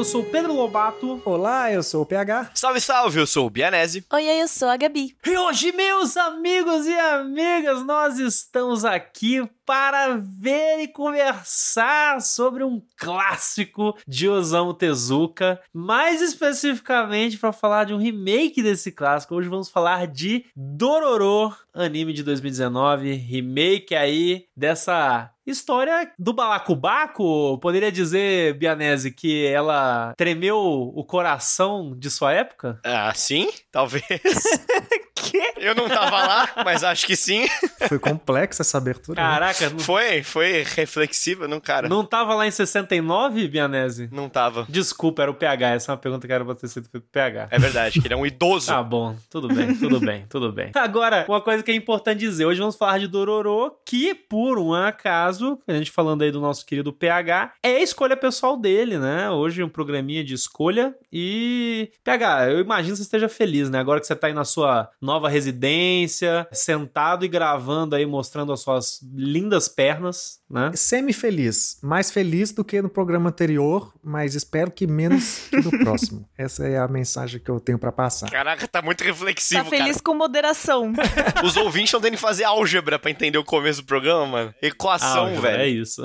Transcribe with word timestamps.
Eu 0.00 0.04
sou 0.06 0.22
o 0.22 0.24
Pedro 0.24 0.54
Lobato. 0.54 1.20
Olá, 1.26 1.70
eu 1.70 1.82
sou 1.82 2.00
o 2.00 2.06
PH. 2.06 2.52
Salve, 2.54 2.80
salve, 2.80 3.20
eu 3.20 3.26
sou 3.26 3.46
o 3.46 3.50
Bianese. 3.50 4.02
Oi, 4.10 4.24
eu 4.24 4.48
sou 4.48 4.68
a 4.68 4.76
Gabi. 4.78 5.14
E 5.26 5.36
hoje, 5.36 5.72
meus 5.72 6.16
amigos 6.16 6.86
e 6.86 6.98
amigas, 6.98 7.84
nós 7.84 8.18
estamos 8.18 8.86
aqui 8.86 9.46
para 9.70 10.16
ver 10.16 10.80
e 10.80 10.88
conversar 10.88 12.20
sobre 12.20 12.64
um 12.64 12.82
clássico 12.96 13.96
de 14.04 14.28
Osamu 14.28 14.74
Tezuka, 14.74 15.60
mais 15.72 16.20
especificamente 16.20 17.38
para 17.38 17.52
falar 17.52 17.84
de 17.84 17.94
um 17.94 17.96
remake 17.96 18.64
desse 18.64 18.90
clássico. 18.90 19.32
Hoje 19.32 19.48
vamos 19.48 19.68
falar 19.68 20.08
de 20.08 20.44
Dororo, 20.56 21.54
anime 21.72 22.12
de 22.12 22.24
2019, 22.24 23.12
remake 23.12 23.94
aí 23.94 24.46
dessa 24.56 25.30
História 25.46 26.12
do 26.18 26.32
Balacobaco, 26.32 27.56
poderia 27.58 27.90
dizer, 27.90 28.54
Bianese, 28.54 29.10
que 29.10 29.46
ela 29.46 30.14
tremeu 30.16 30.58
o 30.58 31.04
coração 31.04 31.96
de 31.96 32.10
sua 32.10 32.32
época? 32.32 32.80
Ah, 32.84 33.12
sim, 33.14 33.48
talvez. 33.70 34.04
Eu 35.56 35.74
não 35.74 35.88
tava 35.88 36.16
lá, 36.26 36.48
mas 36.64 36.82
acho 36.82 37.06
que 37.06 37.14
sim. 37.14 37.46
Foi 37.88 37.98
complexa 37.98 38.62
essa 38.62 38.78
abertura. 38.78 39.22
Né? 39.22 39.28
Caraca. 39.60 39.78
Foi, 39.80 40.22
foi 40.22 40.64
reflexiva, 40.74 41.46
não, 41.46 41.60
cara. 41.60 41.88
Não 41.88 42.04
tava 42.04 42.34
lá 42.34 42.46
em 42.46 42.50
69, 42.50 43.48
Bianese? 43.48 44.08
Não 44.10 44.28
tava. 44.28 44.66
Desculpa, 44.68 45.22
era 45.22 45.30
o 45.30 45.34
PH. 45.34 45.74
Essa 45.74 45.90
é 45.90 45.94
uma 45.94 45.98
pergunta 45.98 46.26
que 46.26 46.32
era 46.32 46.44
pra 46.44 46.54
ter 46.54 46.68
sido 46.68 46.88
pro 46.88 47.00
PH. 47.00 47.48
É 47.50 47.58
verdade, 47.58 48.00
que 48.00 48.06
ele 48.06 48.14
é 48.14 48.16
um 48.16 48.26
idoso. 48.26 48.70
Tá 48.80 48.82
bom, 48.84 49.16
tudo 49.28 49.48
bem, 49.48 49.74
tudo 49.74 49.98
bem, 49.98 50.26
tudo 50.28 50.52
bem. 50.52 50.70
Agora, 50.76 51.24
uma 51.28 51.40
coisa 51.40 51.60
que 51.60 51.72
é 51.72 51.74
importante 51.74 52.20
dizer. 52.20 52.44
Hoje 52.44 52.60
vamos 52.60 52.76
falar 52.76 52.98
de 52.98 53.08
Dororo, 53.08 53.74
que 53.84 54.14
por 54.14 54.60
um 54.60 54.72
acaso, 54.72 55.58
a 55.66 55.72
gente 55.72 55.90
falando 55.90 56.22
aí 56.22 56.30
do 56.30 56.40
nosso 56.40 56.64
querido 56.64 56.92
PH, 56.92 57.54
é 57.62 57.76
a 57.76 57.82
escolha 57.82 58.16
pessoal 58.16 58.56
dele, 58.56 58.96
né? 58.96 59.28
Hoje 59.28 59.62
um 59.62 59.68
programinha 59.68 60.22
de 60.22 60.34
escolha 60.34 60.94
e... 61.12 61.90
PH, 62.04 62.50
eu 62.50 62.60
imagino 62.60 62.92
que 62.92 62.98
você 62.98 63.02
esteja 63.02 63.28
feliz, 63.28 63.68
né? 63.68 63.80
Agora 63.80 63.98
que 63.98 64.06
você 64.06 64.14
tá 64.14 64.28
aí 64.28 64.32
na 64.32 64.44
sua 64.44 64.88
nova 65.00 65.28
residência, 65.28 66.46
sentado 66.52 67.24
e 67.24 67.28
gravando 67.28 67.96
aí, 67.96 68.06
mostrando 68.06 68.52
as 68.52 68.60
suas 68.60 69.00
lindas 69.12 69.49
pernas, 69.68 70.39
né? 70.50 70.72
Semi-feliz. 70.74 71.78
Mais 71.82 72.10
feliz 72.10 72.50
do 72.52 72.64
que 72.64 72.82
no 72.82 72.88
programa 72.88 73.28
anterior, 73.30 73.92
mas 74.02 74.34
espero 74.34 74.70
que 74.70 74.86
menos 74.86 75.46
que 75.48 75.56
no 75.56 75.70
próximo. 75.84 76.24
Essa 76.36 76.66
é 76.66 76.78
a 76.78 76.88
mensagem 76.88 77.40
que 77.40 77.48
eu 77.50 77.60
tenho 77.60 77.78
para 77.78 77.92
passar. 77.92 78.28
Caraca, 78.30 78.66
tá 78.66 78.82
muito 78.82 79.04
reflexivo, 79.04 79.62
Tá 79.64 79.70
feliz 79.70 79.92
cara. 79.96 80.02
com 80.04 80.14
moderação. 80.14 80.92
Os 81.44 81.56
ouvintes 81.56 81.88
estão 81.90 82.00
tendo 82.00 82.14
que 82.14 82.20
fazer 82.20 82.44
álgebra 82.44 82.98
para 82.98 83.10
entender 83.10 83.38
o 83.38 83.44
começo 83.44 83.82
do 83.82 83.86
programa, 83.86 84.26
mano. 84.26 84.54
Equação, 84.60 85.20
álgebra, 85.26 85.50
velho. 85.52 85.62
É 85.62 85.68
isso. 85.68 86.02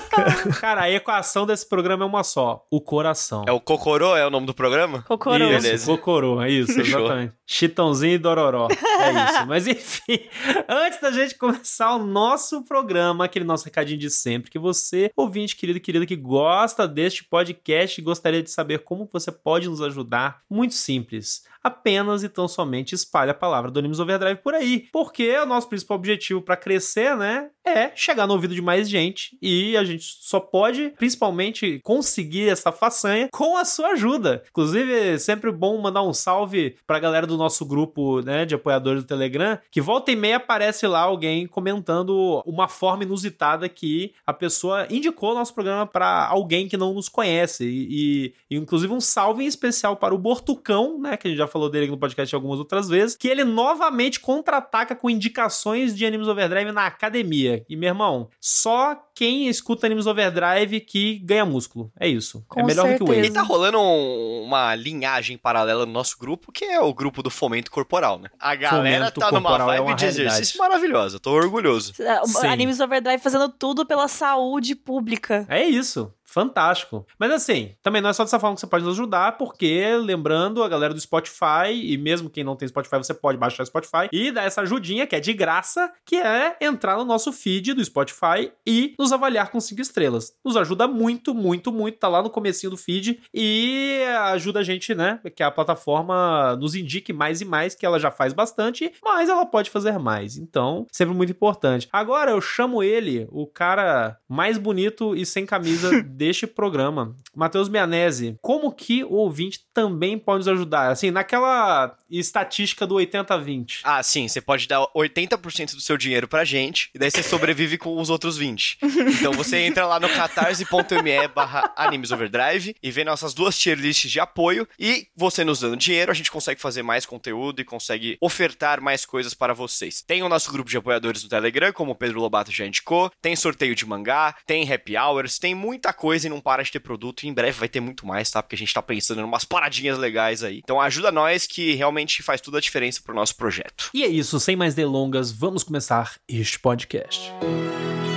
Cara, 0.60 0.82
a 0.82 0.90
equação 0.90 1.46
desse 1.46 1.68
programa 1.68 2.04
é 2.04 2.06
uma 2.06 2.24
só: 2.24 2.64
o 2.70 2.80
coração. 2.80 3.44
É 3.46 3.52
o 3.52 3.60
Cocorô, 3.60 4.16
é 4.16 4.26
o 4.26 4.30
nome 4.30 4.46
do 4.46 4.54
programa? 4.54 5.02
Cocorô. 5.02 5.36
Isso, 5.50 5.62
Beleza. 5.62 5.86
Cocorô, 5.86 6.42
é 6.42 6.50
isso, 6.50 6.80
exatamente. 6.80 7.34
Chitãozinho 7.46 8.14
e 8.14 8.18
Dororó. 8.18 8.68
É 8.70 9.10
isso. 9.30 9.46
Mas 9.46 9.66
enfim, 9.66 10.20
antes 10.68 11.00
da 11.00 11.10
gente 11.10 11.36
começar 11.36 11.94
o 11.94 11.98
nosso 12.04 12.62
programa, 12.64 13.24
aquele 13.24 13.44
nosso 13.44 13.64
recadinho 13.64 13.81
de 13.84 14.10
sempre, 14.10 14.50
que 14.50 14.58
você, 14.58 15.10
ouvinte 15.16 15.56
querido 15.56 15.78
e 15.78 15.80
querida, 15.80 16.06
que 16.06 16.16
gosta 16.16 16.86
deste 16.86 17.24
podcast 17.24 18.00
e 18.00 18.04
gostaria 18.04 18.42
de 18.42 18.50
saber 18.50 18.80
como 18.80 19.08
você 19.12 19.32
pode 19.32 19.68
nos 19.68 19.82
ajudar, 19.82 20.42
muito 20.48 20.74
simples 20.74 21.44
apenas 21.62 22.22
e 22.24 22.28
tão 22.28 22.48
somente 22.48 22.94
espalhe 22.94 23.30
a 23.30 23.34
palavra 23.34 23.70
do 23.70 23.78
Animes 23.78 24.00
Overdrive 24.00 24.40
por 24.40 24.54
aí. 24.54 24.88
Porque 24.92 25.36
o 25.38 25.46
nosso 25.46 25.68
principal 25.68 25.96
objetivo 25.96 26.42
para 26.42 26.56
crescer, 26.56 27.16
né, 27.16 27.50
é 27.64 27.94
chegar 27.94 28.26
no 28.26 28.34
ouvido 28.34 28.54
de 28.54 28.62
mais 28.62 28.90
gente 28.90 29.38
e 29.40 29.76
a 29.76 29.84
gente 29.84 30.04
só 30.20 30.40
pode, 30.40 30.90
principalmente, 30.96 31.80
conseguir 31.84 32.48
essa 32.48 32.72
façanha 32.72 33.28
com 33.32 33.56
a 33.56 33.64
sua 33.64 33.90
ajuda. 33.90 34.42
Inclusive, 34.50 34.92
é 34.92 35.18
sempre 35.18 35.52
bom 35.52 35.80
mandar 35.80 36.02
um 36.02 36.12
salve 36.12 36.76
pra 36.86 36.98
galera 36.98 37.26
do 37.26 37.36
nosso 37.36 37.64
grupo, 37.64 38.20
né, 38.22 38.44
de 38.44 38.54
apoiadores 38.54 39.04
do 39.04 39.06
Telegram, 39.06 39.58
que 39.70 39.80
volta 39.80 40.10
e 40.10 40.16
meia 40.16 40.36
aparece 40.36 40.86
lá 40.86 41.00
alguém 41.00 41.46
comentando 41.46 42.42
uma 42.44 42.66
forma 42.66 43.04
inusitada 43.04 43.68
que 43.72 44.12
a 44.26 44.32
pessoa 44.32 44.86
indicou 44.90 45.32
o 45.32 45.34
nosso 45.34 45.52
programa 45.54 45.86
para 45.86 46.26
alguém 46.28 46.68
que 46.68 46.76
não 46.76 46.94
nos 46.94 47.08
conhece. 47.08 47.64
E, 47.64 48.34
e, 48.50 48.56
inclusive, 48.56 48.92
um 48.92 49.00
salve 49.00 49.42
em 49.42 49.46
especial 49.46 49.96
para 49.96 50.14
o 50.14 50.18
Bortucão, 50.18 50.98
né, 51.00 51.16
que 51.16 51.26
a 51.26 51.30
gente 51.30 51.38
já 51.38 51.46
falou 51.46 51.68
dele 51.68 51.84
aqui 51.84 51.92
no 51.92 51.98
podcast 51.98 52.34
algumas 52.34 52.58
outras 52.58 52.88
vezes, 52.88 53.16
que 53.16 53.28
ele 53.28 53.44
novamente 53.44 54.20
contra-ataca 54.20 54.94
com 54.94 55.08
indicações 55.10 55.96
de 55.96 56.04
Animes 56.06 56.28
Overdrive 56.28 56.72
na 56.72 56.86
academia. 56.86 57.64
E, 57.68 57.76
meu 57.76 57.88
irmão, 57.88 58.28
só 58.40 58.96
quem 59.14 59.48
escuta 59.48 59.86
Animes 59.86 60.06
Overdrive 60.06 60.80
que 60.80 61.18
ganha 61.18 61.44
músculo. 61.44 61.90
É 61.98 62.08
isso. 62.08 62.44
Com 62.48 62.60
é 62.60 62.64
melhor 62.64 62.82
certeza. 62.88 63.04
do 63.04 63.12
que 63.12 63.20
o 63.20 63.24
E 63.24 63.30
tá 63.30 63.42
rolando 63.42 63.78
um- 63.78 64.42
uma 64.44 64.74
linhagem 64.74 65.36
paralela 65.38 65.86
no 65.86 65.92
nosso 65.92 66.18
grupo, 66.18 66.50
que 66.52 66.64
é 66.64 66.80
o 66.80 66.92
grupo 66.92 67.22
do 67.22 67.30
fomento 67.30 67.70
corporal, 67.70 68.18
né? 68.18 68.28
A 68.38 68.54
galera 68.54 69.06
Fomento 69.06 69.20
tá 69.20 69.30
numa 69.30 69.40
corporal 69.48 69.72
é 69.72 69.76
vibe 69.78 69.88
uma 69.90 69.96
de 69.96 70.04
exercício 70.06 70.58
maravilhosa. 70.58 71.18
Tô 71.18 71.30
orgulhoso. 71.32 71.92
Sim. 71.94 72.46
Animes 72.46 72.80
Overdrive 72.80 73.22
fazendo 73.22 73.48
tudo 73.62 73.86
pela 73.86 74.08
saúde 74.08 74.74
pública. 74.74 75.46
É 75.48 75.62
isso. 75.62 76.12
Fantástico. 76.32 77.06
Mas 77.18 77.30
assim, 77.30 77.74
também 77.82 78.00
não 78.00 78.08
é 78.08 78.12
só 78.14 78.24
dessa 78.24 78.40
forma 78.40 78.54
que 78.54 78.60
você 78.60 78.66
pode 78.66 78.84
nos 78.84 78.94
ajudar, 78.94 79.36
porque, 79.36 79.84
lembrando, 79.98 80.62
a 80.62 80.68
galera 80.68 80.94
do 80.94 81.00
Spotify, 81.00 81.72
e 81.72 81.98
mesmo 81.98 82.30
quem 82.30 82.42
não 82.42 82.56
tem 82.56 82.66
Spotify, 82.66 82.96
você 82.96 83.12
pode 83.12 83.36
baixar 83.36 83.62
o 83.62 83.66
Spotify 83.66 84.08
e 84.10 84.30
dar 84.30 84.44
essa 84.44 84.62
ajudinha, 84.62 85.06
que 85.06 85.14
é 85.14 85.20
de 85.20 85.34
graça, 85.34 85.92
que 86.06 86.16
é 86.16 86.56
entrar 86.60 86.96
no 86.96 87.04
nosso 87.04 87.32
feed 87.32 87.74
do 87.74 87.84
Spotify 87.84 88.50
e 88.66 88.94
nos 88.98 89.12
avaliar 89.12 89.50
com 89.50 89.60
cinco 89.60 89.82
estrelas. 89.82 90.34
Nos 90.42 90.56
ajuda 90.56 90.88
muito, 90.88 91.34
muito, 91.34 91.70
muito. 91.70 91.98
Tá 91.98 92.08
lá 92.08 92.22
no 92.22 92.30
comecinho 92.30 92.70
do 92.70 92.78
feed 92.78 93.20
e 93.34 94.02
ajuda 94.30 94.60
a 94.60 94.62
gente, 94.62 94.94
né? 94.94 95.20
Que 95.36 95.42
a 95.42 95.50
plataforma 95.50 96.56
nos 96.56 96.74
indique 96.74 97.12
mais 97.12 97.42
e 97.42 97.44
mais, 97.44 97.74
que 97.74 97.84
ela 97.84 98.00
já 98.00 98.10
faz 98.10 98.32
bastante, 98.32 98.90
mas 99.04 99.28
ela 99.28 99.44
pode 99.44 99.68
fazer 99.68 99.98
mais. 99.98 100.38
Então, 100.38 100.86
sempre 100.90 101.14
muito 101.14 101.32
importante. 101.32 101.88
Agora 101.92 102.30
eu 102.30 102.40
chamo 102.40 102.82
ele, 102.82 103.28
o 103.30 103.46
cara 103.46 104.16
mais 104.26 104.56
bonito 104.56 105.14
e 105.14 105.26
sem 105.26 105.44
camisa 105.44 105.90
deste 106.22 106.46
programa, 106.46 107.16
Matheus 107.34 107.68
Mianese. 107.68 108.36
Como 108.40 108.70
que 108.70 109.02
o 109.02 109.14
ouvinte 109.14 109.66
também 109.74 110.16
pode 110.16 110.38
nos 110.38 110.48
ajudar? 110.48 110.92
Assim, 110.92 111.10
naquela 111.10 111.96
estatística 112.08 112.86
do 112.86 112.94
80-20. 112.94 113.80
Ah, 113.82 114.00
sim, 114.04 114.28
você 114.28 114.40
pode 114.40 114.68
dar 114.68 114.86
80% 114.94 115.74
do 115.74 115.80
seu 115.80 115.96
dinheiro 115.96 116.28
pra 116.28 116.44
gente, 116.44 116.90
e 116.94 116.98
daí 116.98 117.10
você 117.10 117.24
sobrevive 117.24 117.76
com 117.76 118.00
os 118.00 118.08
outros 118.08 118.36
20. 118.36 118.78
Então 119.18 119.32
você 119.32 119.58
entra 119.58 119.84
lá 119.84 119.98
no 119.98 120.08
catarse.me 120.08 121.26
barra 121.34 121.72
animesoverdrive 121.76 122.76
e 122.80 122.90
vê 122.92 123.02
nossas 123.02 123.34
duas 123.34 123.58
tier 123.58 123.76
lists 123.76 124.08
de 124.08 124.20
apoio, 124.20 124.68
e 124.78 125.08
você 125.16 125.42
nos 125.42 125.58
dando 125.58 125.76
dinheiro, 125.76 126.12
a 126.12 126.14
gente 126.14 126.30
consegue 126.30 126.60
fazer 126.60 126.84
mais 126.84 127.04
conteúdo 127.04 127.60
e 127.60 127.64
consegue 127.64 128.16
ofertar 128.20 128.80
mais 128.80 129.04
coisas 129.04 129.34
para 129.34 129.54
vocês. 129.54 130.02
Tem 130.02 130.22
o 130.22 130.28
nosso 130.28 130.52
grupo 130.52 130.70
de 130.70 130.76
apoiadores 130.76 131.24
no 131.24 131.28
Telegram, 131.28 131.72
como 131.72 131.92
o 131.92 131.96
Pedro 131.96 132.20
Lobato 132.20 132.52
já 132.52 132.64
indicou, 132.64 133.10
tem 133.20 133.34
sorteio 133.34 133.74
de 133.74 133.84
mangá, 133.84 134.36
tem 134.46 134.72
happy 134.72 134.96
hours, 134.96 135.40
tem 135.40 135.52
muita 135.52 135.92
coisa 135.92 136.11
e 136.14 136.28
não 136.28 136.40
para 136.40 136.62
de 136.62 136.70
ter 136.70 136.80
produto, 136.80 137.24
e 137.24 137.28
em 137.28 137.32
breve 137.32 137.58
vai 137.58 137.68
ter 137.68 137.80
muito 137.80 138.06
mais, 138.06 138.30
tá? 138.30 138.42
Porque 138.42 138.54
a 138.54 138.58
gente 138.58 138.72
tá 138.72 138.82
pensando 138.82 139.20
em 139.20 139.24
umas 139.24 139.44
paradinhas 139.44 139.98
legais 139.98 140.42
aí. 140.42 140.60
Então 140.62 140.80
ajuda 140.80 141.10
nós 141.10 141.46
que 141.46 141.74
realmente 141.74 142.22
faz 142.22 142.40
toda 142.40 142.58
a 142.58 142.60
diferença 142.60 143.00
pro 143.02 143.14
nosso 143.14 143.36
projeto. 143.36 143.90
E 143.94 144.02
é 144.04 144.08
isso, 144.08 144.38
sem 144.38 144.56
mais 144.56 144.74
delongas, 144.74 145.32
vamos 145.32 145.62
começar 145.62 146.16
este 146.28 146.58
podcast. 146.58 147.32
Dororo 147.40 148.11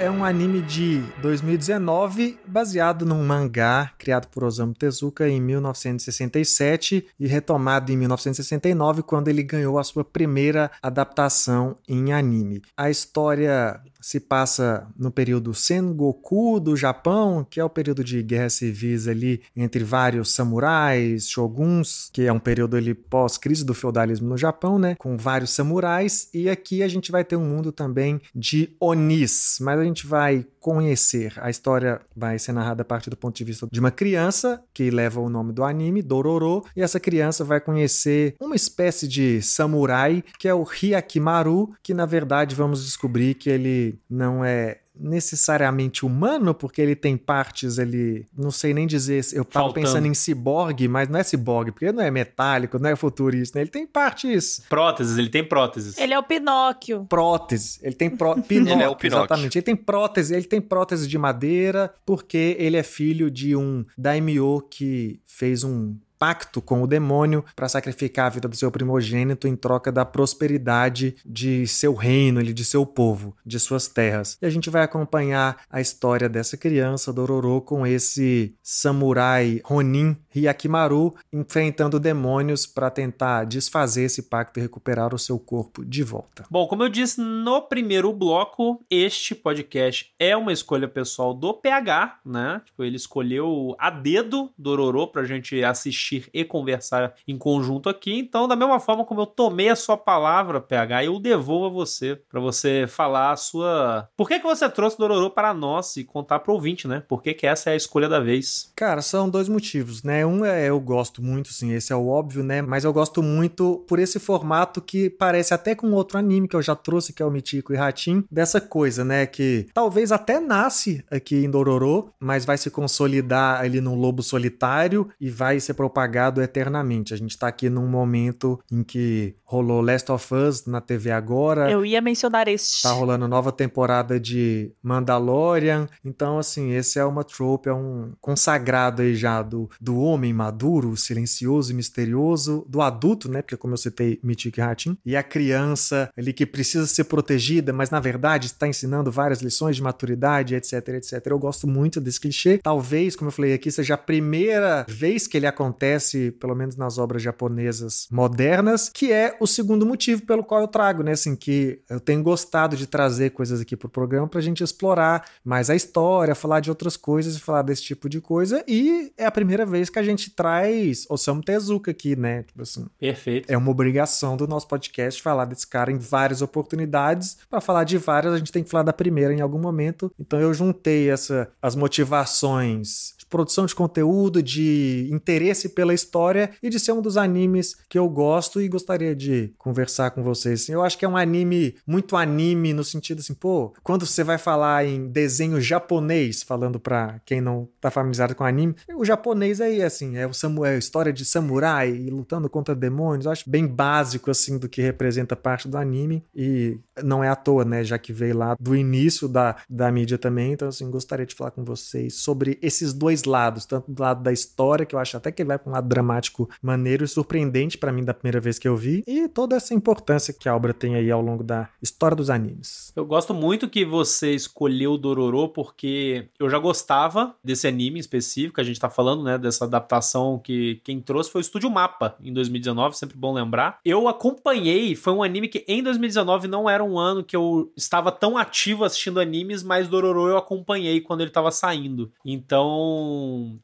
é 0.00 0.10
um 0.10 0.24
anime 0.24 0.62
de 0.62 1.02
2019 1.20 2.38
baseado 2.46 3.04
num 3.04 3.22
mangá 3.22 3.92
criado 3.98 4.28
por 4.28 4.42
Osamu 4.42 4.72
Tezuka 4.72 5.28
em 5.28 5.38
1967 5.42 7.06
e 7.20 7.26
retomado 7.26 7.92
em 7.92 7.98
1969 7.98 9.02
quando 9.02 9.28
ele 9.28 9.42
ganhou 9.42 9.78
a 9.78 9.84
sua 9.84 10.02
primeira 10.02 10.70
adaptação 10.82 11.76
em 11.86 12.14
anime. 12.14 12.62
A 12.74 12.88
história 12.88 13.78
se 14.00 14.20
passa 14.20 14.86
no 14.96 15.10
período 15.10 15.52
Sengoku 15.52 16.58
do 16.60 16.76
Japão, 16.76 17.46
que 17.48 17.60
é 17.60 17.64
o 17.64 17.70
período 17.70 18.02
de 18.02 18.22
guerras 18.22 18.54
civis 18.54 19.06
ali 19.06 19.42
entre 19.56 19.84
vários 19.84 20.32
samurais, 20.32 21.28
shoguns, 21.28 22.08
que 22.12 22.22
é 22.22 22.32
um 22.32 22.38
período 22.38 22.76
ali 22.76 22.94
pós-crise 22.94 23.64
do 23.64 23.74
feudalismo 23.74 24.28
no 24.28 24.36
Japão, 24.36 24.78
né, 24.78 24.94
com 24.98 25.16
vários 25.16 25.50
samurais, 25.50 26.28
e 26.32 26.48
aqui 26.48 26.82
a 26.82 26.88
gente 26.88 27.12
vai 27.12 27.24
ter 27.24 27.36
um 27.36 27.44
mundo 27.44 27.72
também 27.72 28.20
de 28.34 28.74
onis, 28.80 29.58
mas 29.60 29.78
a 29.78 29.84
gente 29.84 30.06
vai 30.06 30.46
conhecer. 30.60 31.32
A 31.38 31.50
história 31.50 32.00
vai 32.14 32.38
ser 32.38 32.52
narrada 32.52 32.82
a 32.82 32.84
partir 32.84 33.10
do 33.10 33.16
ponto 33.16 33.34
de 33.34 33.44
vista 33.44 33.66
de 33.70 33.80
uma 33.80 33.90
criança 33.90 34.62
que 34.72 34.90
leva 34.90 35.20
o 35.20 35.28
nome 35.28 35.52
do 35.52 35.64
anime, 35.64 36.02
Dororo, 36.02 36.64
e 36.76 36.82
essa 36.82 37.00
criança 37.00 37.42
vai 37.42 37.60
conhecer 37.60 38.36
uma 38.40 38.54
espécie 38.54 39.08
de 39.08 39.40
samurai 39.42 40.22
que 40.38 40.46
é 40.46 40.54
o 40.54 40.64
Hyakimaru, 40.64 41.72
que 41.82 41.94
na 41.94 42.06
verdade 42.06 42.54
vamos 42.54 42.84
descobrir 42.84 43.34
que 43.34 43.48
ele 43.48 43.98
não 44.08 44.44
é 44.44 44.80
necessariamente 45.00 46.04
humano, 46.04 46.54
porque 46.54 46.80
ele 46.80 46.94
tem 46.94 47.16
partes 47.16 47.78
ali, 47.78 48.26
não 48.36 48.50
sei 48.50 48.74
nem 48.74 48.86
dizer, 48.86 49.24
eu 49.32 49.44
tava 49.44 49.66
Faltando. 49.66 49.86
pensando 49.86 50.06
em 50.06 50.14
ciborgue, 50.14 50.86
mas 50.86 51.08
não 51.08 51.18
é 51.18 51.22
ciborgue, 51.22 51.72
porque 51.72 51.90
não 51.90 52.02
é 52.02 52.10
metálico, 52.10 52.78
não 52.78 52.90
é 52.90 52.96
futurista, 52.96 53.58
né? 53.58 53.62
ele 53.62 53.70
tem 53.70 53.86
partes... 53.86 54.62
Próteses, 54.68 55.16
ele 55.18 55.30
tem 55.30 55.42
próteses. 55.42 55.98
Ele 55.98 56.12
é 56.12 56.18
o 56.18 56.22
Pinóquio. 56.22 57.06
Próteses, 57.08 57.80
ele 57.82 57.94
tem 57.94 58.10
pró... 58.10 58.34
Pinóquio, 58.42 58.74
ele 58.74 58.82
é 58.82 58.88
o 58.88 58.96
Pinóquio. 58.96 59.24
Exatamente, 59.24 59.58
ele 59.58 59.64
tem 59.64 59.76
prótese, 59.76 60.34
ele 60.34 60.44
tem 60.44 60.60
prótese 60.60 61.08
de 61.08 61.18
madeira, 61.18 61.92
porque 62.04 62.56
ele 62.58 62.76
é 62.76 62.82
filho 62.82 63.30
de 63.30 63.56
um 63.56 63.84
daimyo 63.96 64.60
que 64.70 65.20
fez 65.26 65.64
um 65.64 65.96
pacto 66.20 66.60
com 66.60 66.82
o 66.82 66.86
demônio 66.86 67.42
para 67.56 67.66
sacrificar 67.66 68.26
a 68.26 68.28
vida 68.28 68.46
do 68.46 68.54
seu 68.54 68.70
primogênito 68.70 69.48
em 69.48 69.56
troca 69.56 69.90
da 69.90 70.04
prosperidade 70.04 71.16
de 71.24 71.66
seu 71.66 71.94
reino, 71.94 72.42
de 72.42 72.62
seu 72.62 72.84
povo, 72.84 73.34
de 73.44 73.58
suas 73.58 73.88
terras. 73.88 74.36
E 74.42 74.44
a 74.44 74.50
gente 74.50 74.68
vai 74.68 74.82
acompanhar 74.82 75.62
a 75.70 75.80
história 75.80 76.28
dessa 76.28 76.58
criança, 76.58 77.10
Dororo, 77.10 77.62
com 77.62 77.86
esse 77.86 78.54
samurai 78.62 79.62
Ronin 79.64 80.14
Hyakimaru 80.34 81.14
enfrentando 81.32 81.98
demônios 81.98 82.66
para 82.66 82.90
tentar 82.90 83.44
desfazer 83.44 84.02
esse 84.02 84.24
pacto 84.24 84.60
e 84.60 84.62
recuperar 84.62 85.14
o 85.14 85.18
seu 85.18 85.38
corpo 85.38 85.82
de 85.82 86.02
volta. 86.02 86.44
Bom, 86.50 86.66
como 86.66 86.82
eu 86.82 86.90
disse 86.90 87.18
no 87.18 87.62
primeiro 87.62 88.12
bloco, 88.12 88.84
este 88.90 89.34
podcast 89.34 90.12
é 90.18 90.36
uma 90.36 90.52
escolha 90.52 90.86
pessoal 90.86 91.32
do 91.32 91.54
PH, 91.54 92.20
né? 92.26 92.60
Tipo, 92.66 92.84
ele 92.84 92.96
escolheu 92.96 93.74
a 93.78 93.88
dedo 93.88 94.50
Dororo 94.58 95.06
pra 95.06 95.24
gente 95.24 95.64
assistir 95.64 96.09
assistir 96.10 96.28
e 96.34 96.44
conversar 96.44 97.14
em 97.26 97.38
conjunto 97.38 97.88
aqui. 97.88 98.18
Então, 98.18 98.48
da 98.48 98.56
mesma 98.56 98.80
forma 98.80 99.04
como 99.04 99.20
eu 99.20 99.26
tomei 99.26 99.68
a 99.68 99.76
sua 99.76 99.96
palavra, 99.96 100.60
PH, 100.60 101.04
eu 101.04 101.20
devolvo 101.20 101.66
a 101.66 101.68
você 101.68 102.20
para 102.28 102.40
você 102.40 102.86
falar 102.88 103.32
a 103.32 103.36
sua. 103.36 104.08
Por 104.16 104.28
que, 104.28 104.38
que 104.38 104.46
você 104.46 104.68
trouxe 104.68 104.98
Dororo 104.98 105.30
para 105.30 105.54
nós 105.54 105.96
e 105.96 106.04
contar 106.04 106.40
para 106.40 106.50
o 106.50 106.54
ouvinte, 106.54 106.88
né? 106.88 107.02
Por 107.08 107.22
que, 107.22 107.34
que 107.34 107.46
essa 107.46 107.70
é 107.70 107.74
a 107.74 107.76
escolha 107.76 108.08
da 108.08 108.20
vez? 108.20 108.72
Cara, 108.74 109.02
são 109.02 109.28
dois 109.28 109.48
motivos, 109.48 110.02
né? 110.02 110.26
Um 110.26 110.44
é 110.44 110.66
eu 110.66 110.80
gosto 110.80 111.22
muito, 111.22 111.52
sim, 111.52 111.72
esse 111.72 111.92
é 111.92 111.96
o 111.96 112.08
óbvio, 112.08 112.42
né? 112.42 112.62
Mas 112.62 112.84
eu 112.84 112.92
gosto 112.92 113.22
muito 113.22 113.84
por 113.86 113.98
esse 113.98 114.18
formato 114.18 114.80
que 114.80 115.10
parece 115.10 115.54
até 115.54 115.74
com 115.74 115.92
outro 115.92 116.18
anime 116.18 116.48
que 116.48 116.56
eu 116.56 116.62
já 116.62 116.74
trouxe, 116.74 117.12
que 117.12 117.22
é 117.22 117.26
o 117.26 117.30
Mitico 117.30 117.72
e 117.72 117.76
Ratim, 117.76 118.24
dessa 118.30 118.60
coisa, 118.60 119.04
né? 119.04 119.26
Que 119.26 119.66
talvez 119.72 120.12
até 120.12 120.40
nasce 120.40 121.04
aqui 121.10 121.44
em 121.44 121.50
Dororo, 121.50 122.10
mas 122.18 122.44
vai 122.44 122.58
se 122.58 122.70
consolidar 122.70 123.60
ali 123.60 123.80
num 123.80 123.94
lobo 123.94 124.22
solitário 124.22 125.08
e 125.20 125.30
vai 125.30 125.60
ser 125.60 125.74
propagado 125.74 125.99
apagado 126.00 126.40
eternamente. 126.40 127.12
A 127.12 127.16
gente 127.16 127.36
tá 127.38 127.46
aqui 127.48 127.68
num 127.68 127.86
momento 127.86 128.58
em 128.72 128.82
que 128.82 129.34
rolou 129.44 129.82
Last 129.82 130.10
of 130.10 130.34
Us 130.34 130.64
na 130.64 130.80
TV 130.80 131.10
agora. 131.10 131.70
Eu 131.70 131.84
ia 131.84 132.00
mencionar 132.00 132.48
este. 132.48 132.82
Tá 132.82 132.92
rolando 132.92 133.28
nova 133.28 133.52
temporada 133.52 134.18
de 134.18 134.72
Mandalorian. 134.82 135.86
Então, 136.04 136.38
assim, 136.38 136.72
esse 136.72 136.98
é 136.98 137.04
uma 137.04 137.22
trope, 137.22 137.68
é 137.68 137.74
um 137.74 138.12
consagrado 138.20 139.02
aí 139.02 139.14
já 139.14 139.42
do, 139.42 139.68
do 139.80 139.98
homem 139.98 140.32
maduro, 140.32 140.96
silencioso 140.96 141.72
e 141.72 141.74
misterioso, 141.74 142.64
do 142.68 142.80
adulto, 142.80 143.30
né? 143.30 143.42
Porque, 143.42 143.56
como 143.56 143.74
eu 143.74 143.78
citei, 143.78 144.18
Mythic 144.22 144.60
Hatin, 144.60 144.96
e 145.04 145.16
a 145.16 145.22
criança 145.22 146.10
ali 146.16 146.32
que 146.32 146.46
precisa 146.46 146.86
ser 146.86 147.04
protegida, 147.04 147.72
mas 147.72 147.90
na 147.90 148.00
verdade 148.00 148.46
está 148.46 148.66
ensinando 148.66 149.10
várias 149.10 149.42
lições 149.42 149.76
de 149.76 149.82
maturidade, 149.82 150.54
etc, 150.54 150.88
etc. 150.88 151.26
Eu 151.26 151.38
gosto 151.38 151.66
muito 151.66 152.00
desse 152.00 152.20
clichê. 152.20 152.58
Talvez, 152.62 153.14
como 153.14 153.28
eu 153.28 153.32
falei 153.32 153.52
aqui, 153.52 153.70
seja 153.70 153.94
a 153.94 153.98
primeira 153.98 154.86
vez 154.88 155.26
que 155.26 155.36
ele 155.36 155.46
acontece 155.46 155.89
acontece, 155.90 156.30
pelo 156.32 156.54
menos 156.54 156.76
nas 156.76 156.98
obras 156.98 157.22
japonesas 157.22 158.06
modernas, 158.10 158.88
que 158.88 159.12
é 159.12 159.36
o 159.40 159.46
segundo 159.46 159.84
motivo 159.84 160.22
pelo 160.22 160.44
qual 160.44 160.60
eu 160.60 160.68
trago, 160.68 161.02
né? 161.02 161.12
Assim, 161.12 161.34
que 161.34 161.80
eu 161.88 161.98
tenho 161.98 162.22
gostado 162.22 162.76
de 162.76 162.86
trazer 162.86 163.30
coisas 163.30 163.60
aqui 163.60 163.76
pro 163.76 163.88
programa 163.88 164.28
pra 164.28 164.40
gente 164.40 164.62
explorar 164.62 165.24
mais 165.44 165.70
a 165.70 165.74
história, 165.74 166.34
falar 166.34 166.60
de 166.60 166.70
outras 166.70 166.96
coisas 166.96 167.36
e 167.36 167.40
falar 167.40 167.62
desse 167.62 167.82
tipo 167.82 168.08
de 168.08 168.20
coisa. 168.20 168.62
E 168.66 169.12
é 169.16 169.26
a 169.26 169.30
primeira 169.30 169.66
vez 169.66 169.90
que 169.90 169.98
a 169.98 170.02
gente 170.02 170.30
traz 170.30 171.06
Osamu 171.08 171.42
Tezuka 171.42 171.90
aqui, 171.90 172.14
né? 172.14 172.42
Tipo 172.44 172.62
assim. 172.62 172.86
Perfeito. 172.98 173.50
É 173.50 173.56
uma 173.56 173.70
obrigação 173.70 174.36
do 174.36 174.46
nosso 174.46 174.68
podcast 174.68 175.20
falar 175.22 175.44
desse 175.44 175.66
cara 175.66 175.90
em 175.90 175.98
várias 175.98 176.42
oportunidades. 176.42 177.38
Para 177.48 177.60
falar 177.60 177.84
de 177.84 177.98
várias, 177.98 178.34
a 178.34 178.38
gente 178.38 178.52
tem 178.52 178.62
que 178.62 178.70
falar 178.70 178.84
da 178.84 178.92
primeira 178.92 179.32
em 179.32 179.40
algum 179.40 179.58
momento. 179.58 180.12
Então 180.18 180.40
eu 180.40 180.52
juntei 180.54 181.10
essa 181.10 181.50
as 181.60 181.74
motivações 181.74 183.14
produção 183.30 183.64
de 183.64 183.74
conteúdo, 183.74 184.42
de 184.42 185.08
interesse 185.10 185.68
pela 185.70 185.94
história 185.94 186.50
e 186.60 186.68
de 186.68 186.80
ser 186.80 186.92
um 186.92 187.00
dos 187.00 187.16
animes 187.16 187.76
que 187.88 187.98
eu 187.98 188.08
gosto 188.08 188.60
e 188.60 188.68
gostaria 188.68 189.14
de 189.14 189.54
conversar 189.56 190.10
com 190.10 190.22
vocês. 190.22 190.62
Assim, 190.62 190.72
eu 190.72 190.82
acho 190.82 190.98
que 190.98 191.04
é 191.04 191.08
um 191.08 191.16
anime 191.16 191.76
muito 191.86 192.16
anime 192.16 192.74
no 192.74 192.82
sentido 192.82 193.20
assim, 193.20 193.32
pô, 193.32 193.72
quando 193.82 194.04
você 194.04 194.24
vai 194.24 194.36
falar 194.36 194.84
em 194.84 195.08
desenho 195.08 195.60
japonês, 195.60 196.42
falando 196.42 196.80
para 196.80 197.20
quem 197.24 197.40
não 197.40 197.68
tá 197.80 197.90
familiarizado 197.90 198.34
com 198.34 198.44
anime, 198.44 198.74
o 198.94 199.04
japonês 199.04 199.60
aí 199.60 199.82
assim, 199.82 200.16
é 200.16 200.26
o 200.26 200.34
samu 200.34 200.64
é 200.64 200.74
a 200.74 200.78
história 200.78 201.12
de 201.12 201.24
samurai 201.24 201.92
lutando 202.10 202.50
contra 202.50 202.74
demônios, 202.74 203.26
eu 203.26 203.32
acho 203.32 203.48
bem 203.48 203.66
básico 203.66 204.30
assim 204.30 204.58
do 204.58 204.68
que 204.68 204.82
representa 204.82 205.36
parte 205.36 205.68
do 205.68 205.78
anime 205.78 206.24
e 206.34 206.78
não 207.02 207.22
é 207.22 207.28
à 207.28 207.36
toa, 207.36 207.64
né, 207.64 207.84
já 207.84 207.96
que 207.98 208.12
veio 208.12 208.36
lá 208.36 208.56
do 208.58 208.74
início 208.74 209.28
da, 209.28 209.56
da 209.68 209.90
mídia 209.92 210.18
também, 210.18 210.52
então 210.52 210.68
assim, 210.68 210.90
gostaria 210.90 211.24
de 211.24 211.34
falar 211.34 211.52
com 211.52 211.64
vocês 211.64 212.14
sobre 212.14 212.58
esses 212.60 212.92
dois 212.92 213.19
dois 213.20 213.24
lados, 213.24 213.66
tanto 213.66 213.90
do 213.90 214.02
lado 214.02 214.22
da 214.22 214.32
história, 214.32 214.86
que 214.86 214.94
eu 214.94 214.98
acho 214.98 215.16
até 215.16 215.30
que 215.30 215.42
ele 215.42 215.48
vai 215.48 215.58
para 215.58 215.70
um 215.70 215.74
lado 215.74 215.88
dramático 215.88 216.48
maneiro 216.62 217.04
e 217.04 217.08
surpreendente 217.08 217.78
para 217.78 217.92
mim 217.92 218.04
da 218.04 218.14
primeira 218.14 218.40
vez 218.40 218.58
que 218.58 218.68
eu 218.68 218.76
vi, 218.76 219.02
e 219.06 219.28
toda 219.28 219.56
essa 219.56 219.74
importância 219.74 220.34
que 220.34 220.48
a 220.48 220.56
obra 220.56 220.72
tem 220.72 220.94
aí 220.94 221.10
ao 221.10 221.20
longo 221.20 221.42
da 221.42 221.68
história 221.82 222.16
dos 222.16 222.30
animes. 222.30 222.92
Eu 222.94 223.04
gosto 223.04 223.34
muito 223.34 223.68
que 223.68 223.84
você 223.84 224.34
escolheu 224.34 224.96
Dororo 224.96 225.48
porque 225.48 226.28
eu 226.38 226.48
já 226.48 226.58
gostava 226.58 227.34
desse 227.42 227.66
anime 227.66 227.98
específico, 228.00 228.60
a 228.60 228.64
gente 228.64 228.80
tá 228.80 228.90
falando, 228.90 229.22
né, 229.22 229.38
dessa 229.38 229.64
adaptação 229.64 230.38
que 230.38 230.80
quem 230.84 231.00
trouxe 231.00 231.30
foi 231.30 231.40
o 231.40 231.42
Estúdio 231.42 231.70
Mapa 231.70 232.16
em 232.22 232.32
2019, 232.32 232.96
sempre 232.96 233.16
bom 233.16 233.32
lembrar. 233.32 233.78
Eu 233.84 234.08
acompanhei, 234.08 234.94
foi 234.94 235.12
um 235.12 235.22
anime 235.22 235.48
que 235.48 235.64
em 235.66 235.82
2019 235.82 236.48
não 236.48 236.68
era 236.68 236.82
um 236.82 236.98
ano 236.98 237.24
que 237.24 237.36
eu 237.36 237.72
estava 237.76 238.10
tão 238.12 238.36
ativo 238.36 238.84
assistindo 238.84 239.20
animes, 239.20 239.62
mas 239.62 239.88
Dororo 239.88 240.28
eu 240.28 240.36
acompanhei 240.36 241.00
quando 241.00 241.20
ele 241.20 241.30
estava 241.30 241.50
saindo. 241.50 242.12
Então, 242.24 242.70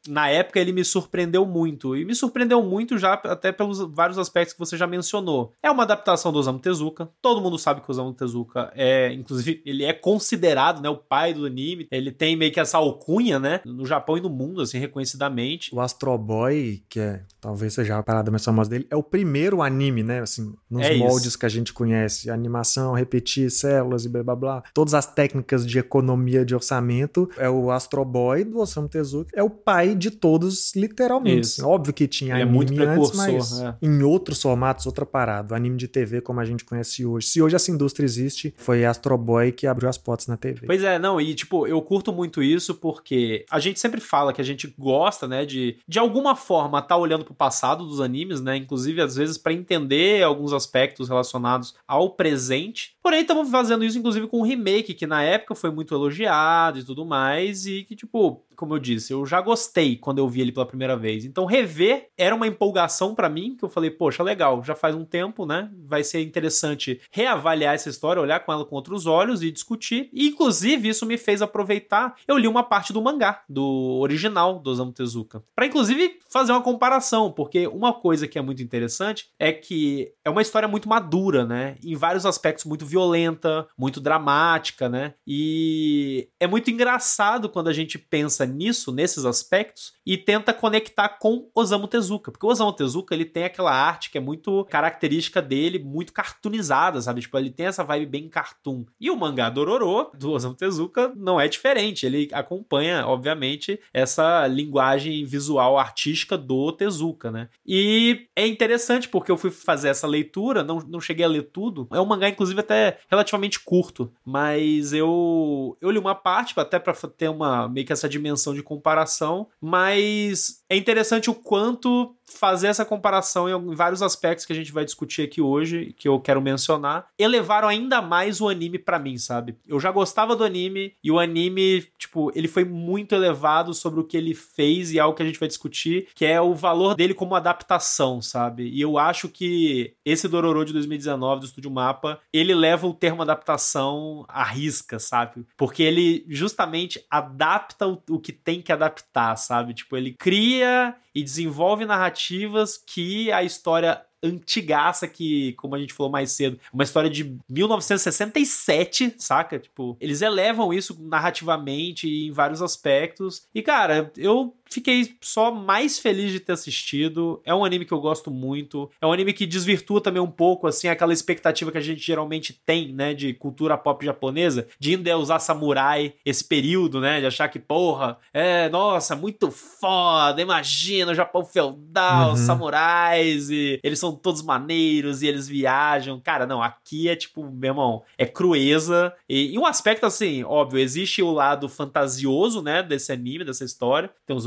na 0.07 0.29
época 0.29 0.59
ele 0.59 0.71
me 0.71 0.83
surpreendeu 0.83 1.45
muito. 1.45 1.95
E 1.95 2.05
me 2.05 2.15
surpreendeu 2.15 2.61
muito 2.63 2.97
já 2.97 3.13
até 3.13 3.51
pelos 3.51 3.79
vários 3.79 4.17
aspectos 4.17 4.53
que 4.53 4.59
você 4.59 4.77
já 4.77 4.87
mencionou. 4.87 5.51
É 5.61 5.69
uma 5.69 5.83
adaptação 5.83 6.31
do 6.31 6.39
Osamu 6.39 6.59
Tezuka. 6.59 7.09
Todo 7.21 7.41
mundo 7.41 7.57
sabe 7.57 7.81
que 7.81 7.89
o 7.89 7.91
Osamu 7.91 8.13
Tezuka 8.13 8.71
é, 8.75 9.11
inclusive, 9.13 9.61
ele 9.65 9.83
é 9.83 9.93
considerado, 9.93 10.81
né, 10.81 10.89
o 10.89 10.97
pai 10.97 11.33
do 11.33 11.45
anime. 11.45 11.87
Ele 11.91 12.11
tem 12.11 12.35
meio 12.35 12.51
que 12.51 12.59
essa 12.59 12.77
alcunha, 12.77 13.39
né, 13.39 13.61
no 13.65 13.85
Japão 13.85 14.17
e 14.17 14.21
no 14.21 14.29
mundo, 14.29 14.61
assim, 14.61 14.77
reconhecidamente. 14.77 15.73
O 15.73 15.79
Astro 15.79 16.17
Boy, 16.17 16.83
que 16.89 16.99
é, 16.99 17.21
talvez 17.39 17.73
seja 17.73 17.97
a 17.97 18.03
parada 18.03 18.31
mais 18.31 18.43
famosa 18.43 18.69
dele, 18.69 18.87
é 18.89 18.95
o 18.95 19.03
primeiro 19.03 19.61
anime, 19.61 20.03
né, 20.03 20.21
assim, 20.21 20.53
nos 20.69 20.85
é 20.85 20.95
moldes 20.95 21.27
isso. 21.27 21.39
que 21.39 21.45
a 21.45 21.49
gente 21.49 21.73
conhece. 21.73 22.29
Animação, 22.29 22.93
repetir 22.93 23.49
células 23.51 24.05
e 24.05 24.09
blá 24.09 24.23
blá 24.23 24.35
blá. 24.35 24.63
Todas 24.73 24.93
as 24.93 25.05
técnicas 25.05 25.65
de 25.65 25.79
economia 25.79 26.45
de 26.45 26.55
orçamento. 26.55 27.29
É 27.37 27.49
o 27.49 27.71
Astro 27.71 28.03
Boy 28.03 28.43
do 28.43 28.59
Osamu 28.59 28.87
Tezuka 28.87 29.31
é 29.37 29.43
o 29.43 29.51
pai 29.51 29.93
de 29.93 30.09
todos, 30.09 30.75
literalmente. 30.75 31.61
Óbvio 31.61 31.93
que 31.93 32.07
tinha 32.07 32.33
Ele 32.33 32.41
é 32.41 32.43
anime 32.43 32.83
é 32.83 32.87
antes, 32.87 33.15
mas 33.15 33.59
é. 33.61 33.75
em 33.83 34.01
outros 34.01 34.41
formatos, 34.41 34.87
outra 34.87 35.05
parada. 35.05 35.53
O 35.53 35.55
anime 35.55 35.77
de 35.77 35.87
TV 35.87 36.21
como 36.21 36.39
a 36.39 36.45
gente 36.45 36.65
conhece 36.65 37.05
hoje. 37.05 37.27
Se 37.27 37.39
hoje 37.39 37.55
essa 37.55 37.69
indústria 37.69 38.03
existe, 38.03 38.51
foi 38.57 38.83
Astro 38.83 39.15
Boy 39.15 39.51
que 39.51 39.67
abriu 39.67 39.87
as 39.87 39.97
portas 39.97 40.25
na 40.25 40.37
TV. 40.37 40.65
Pois 40.65 40.83
é, 40.83 40.97
não, 40.97 41.21
e 41.21 41.35
tipo, 41.35 41.67
eu 41.67 41.79
curto 41.83 42.11
muito 42.11 42.41
isso 42.41 42.73
porque 42.73 43.45
a 43.51 43.59
gente 43.59 43.79
sempre 43.79 44.01
fala 44.01 44.33
que 44.33 44.41
a 44.41 44.43
gente 44.43 44.73
gosta, 44.75 45.27
né, 45.27 45.45
de 45.45 45.77
de 45.87 45.99
alguma 45.99 46.35
forma 46.35 46.79
estar 46.79 46.87
tá 46.87 46.97
olhando 46.97 47.23
pro 47.23 47.35
passado 47.35 47.85
dos 47.85 48.01
animes, 48.01 48.41
né, 48.41 48.57
inclusive 48.57 48.99
às 49.01 49.15
vezes 49.15 49.37
para 49.37 49.53
entender 49.53 50.23
alguns 50.23 50.51
aspectos 50.51 51.09
relacionados 51.09 51.75
ao 51.87 52.09
presente. 52.09 52.95
Porém, 53.03 53.21
estamos 53.21 53.51
fazendo 53.51 53.85
isso 53.85 53.99
inclusive 53.99 54.25
com 54.25 54.39
um 54.39 54.43
remake 54.43 54.95
que 54.95 55.05
na 55.05 55.21
época 55.21 55.53
foi 55.53 55.69
muito 55.69 55.93
elogiado 55.93 56.79
e 56.79 56.83
tudo 56.83 57.05
mais 57.05 57.67
e 57.67 57.83
que 57.83 57.95
tipo, 57.95 58.43
como 58.57 58.73
eu 58.73 58.79
disse, 58.79 59.13
eu 59.13 59.23
já 59.25 59.39
gostei 59.39 59.95
quando 59.95 60.17
eu 60.17 60.27
vi 60.27 60.41
ele 60.41 60.51
pela 60.51 60.65
primeira 60.65 60.97
vez. 60.97 61.23
Então, 61.23 61.45
rever 61.45 62.09
era 62.17 62.35
uma 62.35 62.47
empolgação 62.47 63.13
para 63.13 63.29
mim, 63.29 63.55
que 63.55 63.63
eu 63.63 63.69
falei, 63.69 63.91
poxa, 63.91 64.23
legal, 64.23 64.63
já 64.63 64.73
faz 64.73 64.95
um 64.95 65.05
tempo, 65.05 65.45
né? 65.45 65.69
Vai 65.85 66.03
ser 66.03 66.21
interessante 66.21 66.99
reavaliar 67.11 67.75
essa 67.75 67.87
história, 67.87 68.21
olhar 68.21 68.39
com 68.39 68.51
ela 68.51 68.65
com 68.65 68.75
outros 68.75 69.05
olhos 69.05 69.43
e 69.43 69.51
discutir. 69.51 70.09
E, 70.11 70.27
inclusive, 70.29 70.89
isso 70.89 71.05
me 71.05 71.17
fez 71.17 71.41
aproveitar. 71.41 72.15
Eu 72.27 72.35
li 72.35 72.47
uma 72.47 72.63
parte 72.63 72.91
do 72.91 73.01
mangá, 73.01 73.43
do 73.47 73.99
original 74.01 74.59
do 74.59 74.71
Osamu 74.71 74.91
Tezuka, 74.91 75.43
para 75.55 75.67
inclusive 75.67 76.19
fazer 76.27 76.51
uma 76.51 76.61
comparação, 76.61 77.31
porque 77.31 77.67
uma 77.67 77.93
coisa 77.93 78.27
que 78.27 78.39
é 78.39 78.41
muito 78.41 78.63
interessante 78.63 79.29
é 79.37 79.51
que 79.51 80.11
é 80.25 80.29
uma 80.31 80.41
história 80.41 80.67
muito 80.67 80.89
madura, 80.89 81.45
né? 81.45 81.75
Em 81.83 81.95
vários 81.95 82.25
aspectos 82.25 82.65
muito 82.65 82.85
violenta, 82.87 83.67
muito 83.77 84.01
dramática, 84.01 84.89
né? 84.89 85.13
E 85.27 86.27
é 86.39 86.47
muito 86.47 86.71
engraçado 86.71 87.49
quando 87.49 87.67
a 87.67 87.73
gente 87.73 87.99
pensa 87.99 88.46
nisso, 88.47 88.91
nesses 88.91 89.25
aspectos, 89.25 89.93
e 90.05 90.17
tenta 90.17 90.53
conectar 90.53 91.09
com 91.09 91.49
Osamu 91.53 91.87
Tezuka. 91.87 92.31
Porque 92.31 92.45
o 92.45 92.49
Osamu 92.49 92.73
Tezuka, 92.73 93.13
ele 93.13 93.25
tem 93.25 93.43
aquela 93.43 93.71
arte 93.71 94.09
que 94.09 94.17
é 94.17 94.21
muito 94.21 94.65
característica 94.69 95.41
dele, 95.41 95.79
muito 95.79 96.13
cartoonizada, 96.13 97.01
sabe? 97.01 97.21
Tipo, 97.21 97.37
ele 97.37 97.49
tem 97.49 97.65
essa 97.65 97.83
vibe 97.83 98.05
bem 98.05 98.29
cartoon. 98.29 98.85
E 98.99 99.11
o 99.11 99.17
mangá 99.17 99.49
Dororo, 99.49 100.11
do 100.17 100.31
Osamu 100.31 100.55
Tezuka, 100.55 101.11
não 101.15 101.39
é 101.39 101.47
diferente. 101.47 102.05
Ele 102.05 102.29
acompanha, 102.31 103.05
obviamente, 103.05 103.79
essa 103.93 104.47
linguagem 104.47 105.25
visual 105.25 105.77
artística 105.77 106.37
do 106.37 106.71
Tezuka, 106.71 107.31
né? 107.31 107.49
E 107.65 108.27
é 108.35 108.47
interessante 108.47 109.09
porque 109.09 109.31
eu 109.31 109.37
fui 109.37 109.51
fazer 109.51 109.89
essa 109.89 110.07
leitura, 110.07 110.63
não, 110.63 110.79
não 110.79 111.01
cheguei 111.01 111.25
a 111.25 111.29
ler 111.29 111.43
tudo. 111.43 111.87
É 111.91 111.99
um 111.99 112.05
mangá, 112.05 112.29
inclusive, 112.29 112.59
até 112.59 112.99
relativamente 113.09 113.59
curto, 113.59 114.11
mas 114.25 114.93
eu, 114.93 115.77
eu 115.81 115.89
li 115.89 115.99
uma 115.99 116.15
parte, 116.15 116.57
até 116.57 116.79
para 116.79 116.93
ter 116.93 117.29
uma 117.29 117.67
meio 117.67 117.85
que 117.85 117.93
essa 117.93 118.09
dimensão 118.09 118.36
de 118.53 118.63
comparação, 118.63 119.47
mas 119.61 120.63
é 120.69 120.75
interessante 120.75 121.29
o 121.29 121.35
quanto 121.35 122.16
fazer 122.27 122.67
essa 122.67 122.85
comparação 122.85 123.49
em 123.49 123.75
vários 123.75 124.01
aspectos 124.01 124.45
que 124.45 124.53
a 124.53 124.55
gente 124.55 124.71
vai 124.71 124.85
discutir 124.85 125.23
aqui 125.23 125.41
hoje, 125.41 125.93
que 125.97 126.07
eu 126.07 126.19
quero 126.19 126.41
mencionar, 126.41 127.07
elevaram 127.17 127.67
ainda 127.67 128.01
mais 128.01 128.41
o 128.41 128.49
anime 128.49 128.77
para 128.77 128.99
mim, 128.99 129.17
sabe? 129.17 129.55
Eu 129.67 129.79
já 129.79 129.91
gostava 129.91 130.35
do 130.35 130.43
anime 130.43 130.93
e 131.03 131.11
o 131.11 131.19
anime, 131.19 131.87
tipo, 131.97 132.31
ele 132.35 132.47
foi 132.47 132.65
muito 132.65 133.15
elevado 133.15 133.73
sobre 133.73 133.99
o 133.99 134.03
que 134.03 134.17
ele 134.17 134.33
fez 134.33 134.91
e 134.91 134.99
é 134.99 135.01
algo 135.01 135.15
que 135.15 135.23
a 135.23 135.25
gente 135.25 135.39
vai 135.39 135.47
discutir, 135.47 136.07
que 136.13 136.25
é 136.25 136.39
o 136.41 136.53
valor 136.53 136.95
dele 136.95 137.13
como 137.13 137.35
adaptação, 137.35 138.21
sabe? 138.21 138.69
E 138.69 138.81
eu 138.81 138.97
acho 138.97 139.29
que 139.29 139.93
esse 140.05 140.27
Dororo 140.27 140.65
de 140.65 140.73
2019 140.73 141.41
do 141.41 141.45
Estúdio 141.45 141.71
Mapa, 141.71 142.19
ele 142.31 142.53
leva 142.53 142.87
o 142.87 142.93
termo 142.93 143.21
adaptação 143.21 144.25
à 144.27 144.43
risca, 144.43 144.99
sabe? 144.99 145.45
Porque 145.55 145.83
ele 145.83 146.25
justamente 146.27 147.03
adapta 147.09 147.87
o, 147.87 148.19
que 148.19 148.31
tem 148.31 148.61
que 148.61 148.71
adaptar, 148.71 149.35
sabe? 149.35 149.73
Tipo, 149.73 149.95
ele 149.95 150.13
cria 150.13 150.95
e 151.13 151.23
desenvolve 151.23 151.83
narrativas 152.17 152.77
que 152.77 153.31
a 153.31 153.43
história 153.43 154.01
antigaça 154.23 155.07
que, 155.07 155.53
como 155.53 155.75
a 155.75 155.79
gente 155.79 155.93
falou 155.93 156.11
mais 156.11 156.31
cedo, 156.31 156.59
uma 156.73 156.83
história 156.83 157.09
de 157.09 157.37
1967, 157.47 159.13
saca? 159.19 159.59
Tipo, 159.59 159.95
eles 159.99 160.23
elevam 160.23 160.73
isso 160.73 160.97
narrativamente 160.99 162.09
em 162.09 162.31
vários 162.31 162.61
aspectos. 162.61 163.43
E, 163.53 163.61
cara, 163.61 164.11
eu 164.17 164.55
fiquei 164.69 165.15
só 165.21 165.51
mais 165.51 165.99
feliz 165.99 166.31
de 166.31 166.39
ter 166.39 166.53
assistido. 166.53 167.41
É 167.45 167.53
um 167.53 167.65
anime 167.65 167.85
que 167.85 167.93
eu 167.93 167.99
gosto 167.99 168.31
muito. 168.31 168.89
É 169.01 169.05
um 169.05 169.11
anime 169.11 169.33
que 169.33 169.45
desvirtua 169.45 170.01
também 170.01 170.21
um 170.21 170.31
pouco, 170.31 170.67
assim, 170.67 170.87
aquela 170.87 171.13
expectativa 171.13 171.71
que 171.71 171.77
a 171.77 171.81
gente 171.81 172.05
geralmente 172.05 172.53
tem, 172.65 172.93
né, 172.93 173.13
de 173.13 173.33
cultura 173.33 173.77
pop 173.77 174.05
japonesa, 174.05 174.67
de 174.79 174.95
ainda 174.95 175.17
usar 175.17 175.39
samurai, 175.39 176.13
esse 176.25 176.43
período, 176.43 176.99
né, 176.99 177.19
de 177.19 177.25
achar 177.25 177.47
que, 177.49 177.59
porra, 177.59 178.17
é, 178.33 178.69
nossa, 178.69 179.15
muito 179.15 179.51
foda, 179.51 180.41
imagina 180.41 181.11
o 181.11 181.15
Japão 181.15 181.43
feudal, 181.43 182.31
uhum. 182.31 182.35
samurais, 182.37 183.49
e 183.49 183.79
eles 183.83 183.99
são 183.99 184.13
todos 184.13 184.41
maneiros 184.41 185.21
e 185.21 185.27
eles 185.27 185.47
viajam. 185.47 186.19
Cara, 186.19 186.45
não, 186.45 186.61
aqui 186.61 187.09
é 187.09 187.15
tipo, 187.15 187.43
meu 187.43 187.71
irmão, 187.71 188.03
é 188.17 188.25
crueza. 188.25 189.13
E, 189.29 189.53
e 189.53 189.57
um 189.59 189.65
aspecto, 189.65 190.05
assim, 190.05 190.43
óbvio, 190.43 190.79
existe 190.79 191.21
o 191.21 191.31
lado 191.31 191.69
fantasioso, 191.69 192.61
né, 192.61 192.83
desse 192.83 193.11
anime, 193.11 193.45
dessa 193.45 193.63
história. 193.63 194.09
Tem 194.25 194.35
os 194.35 194.45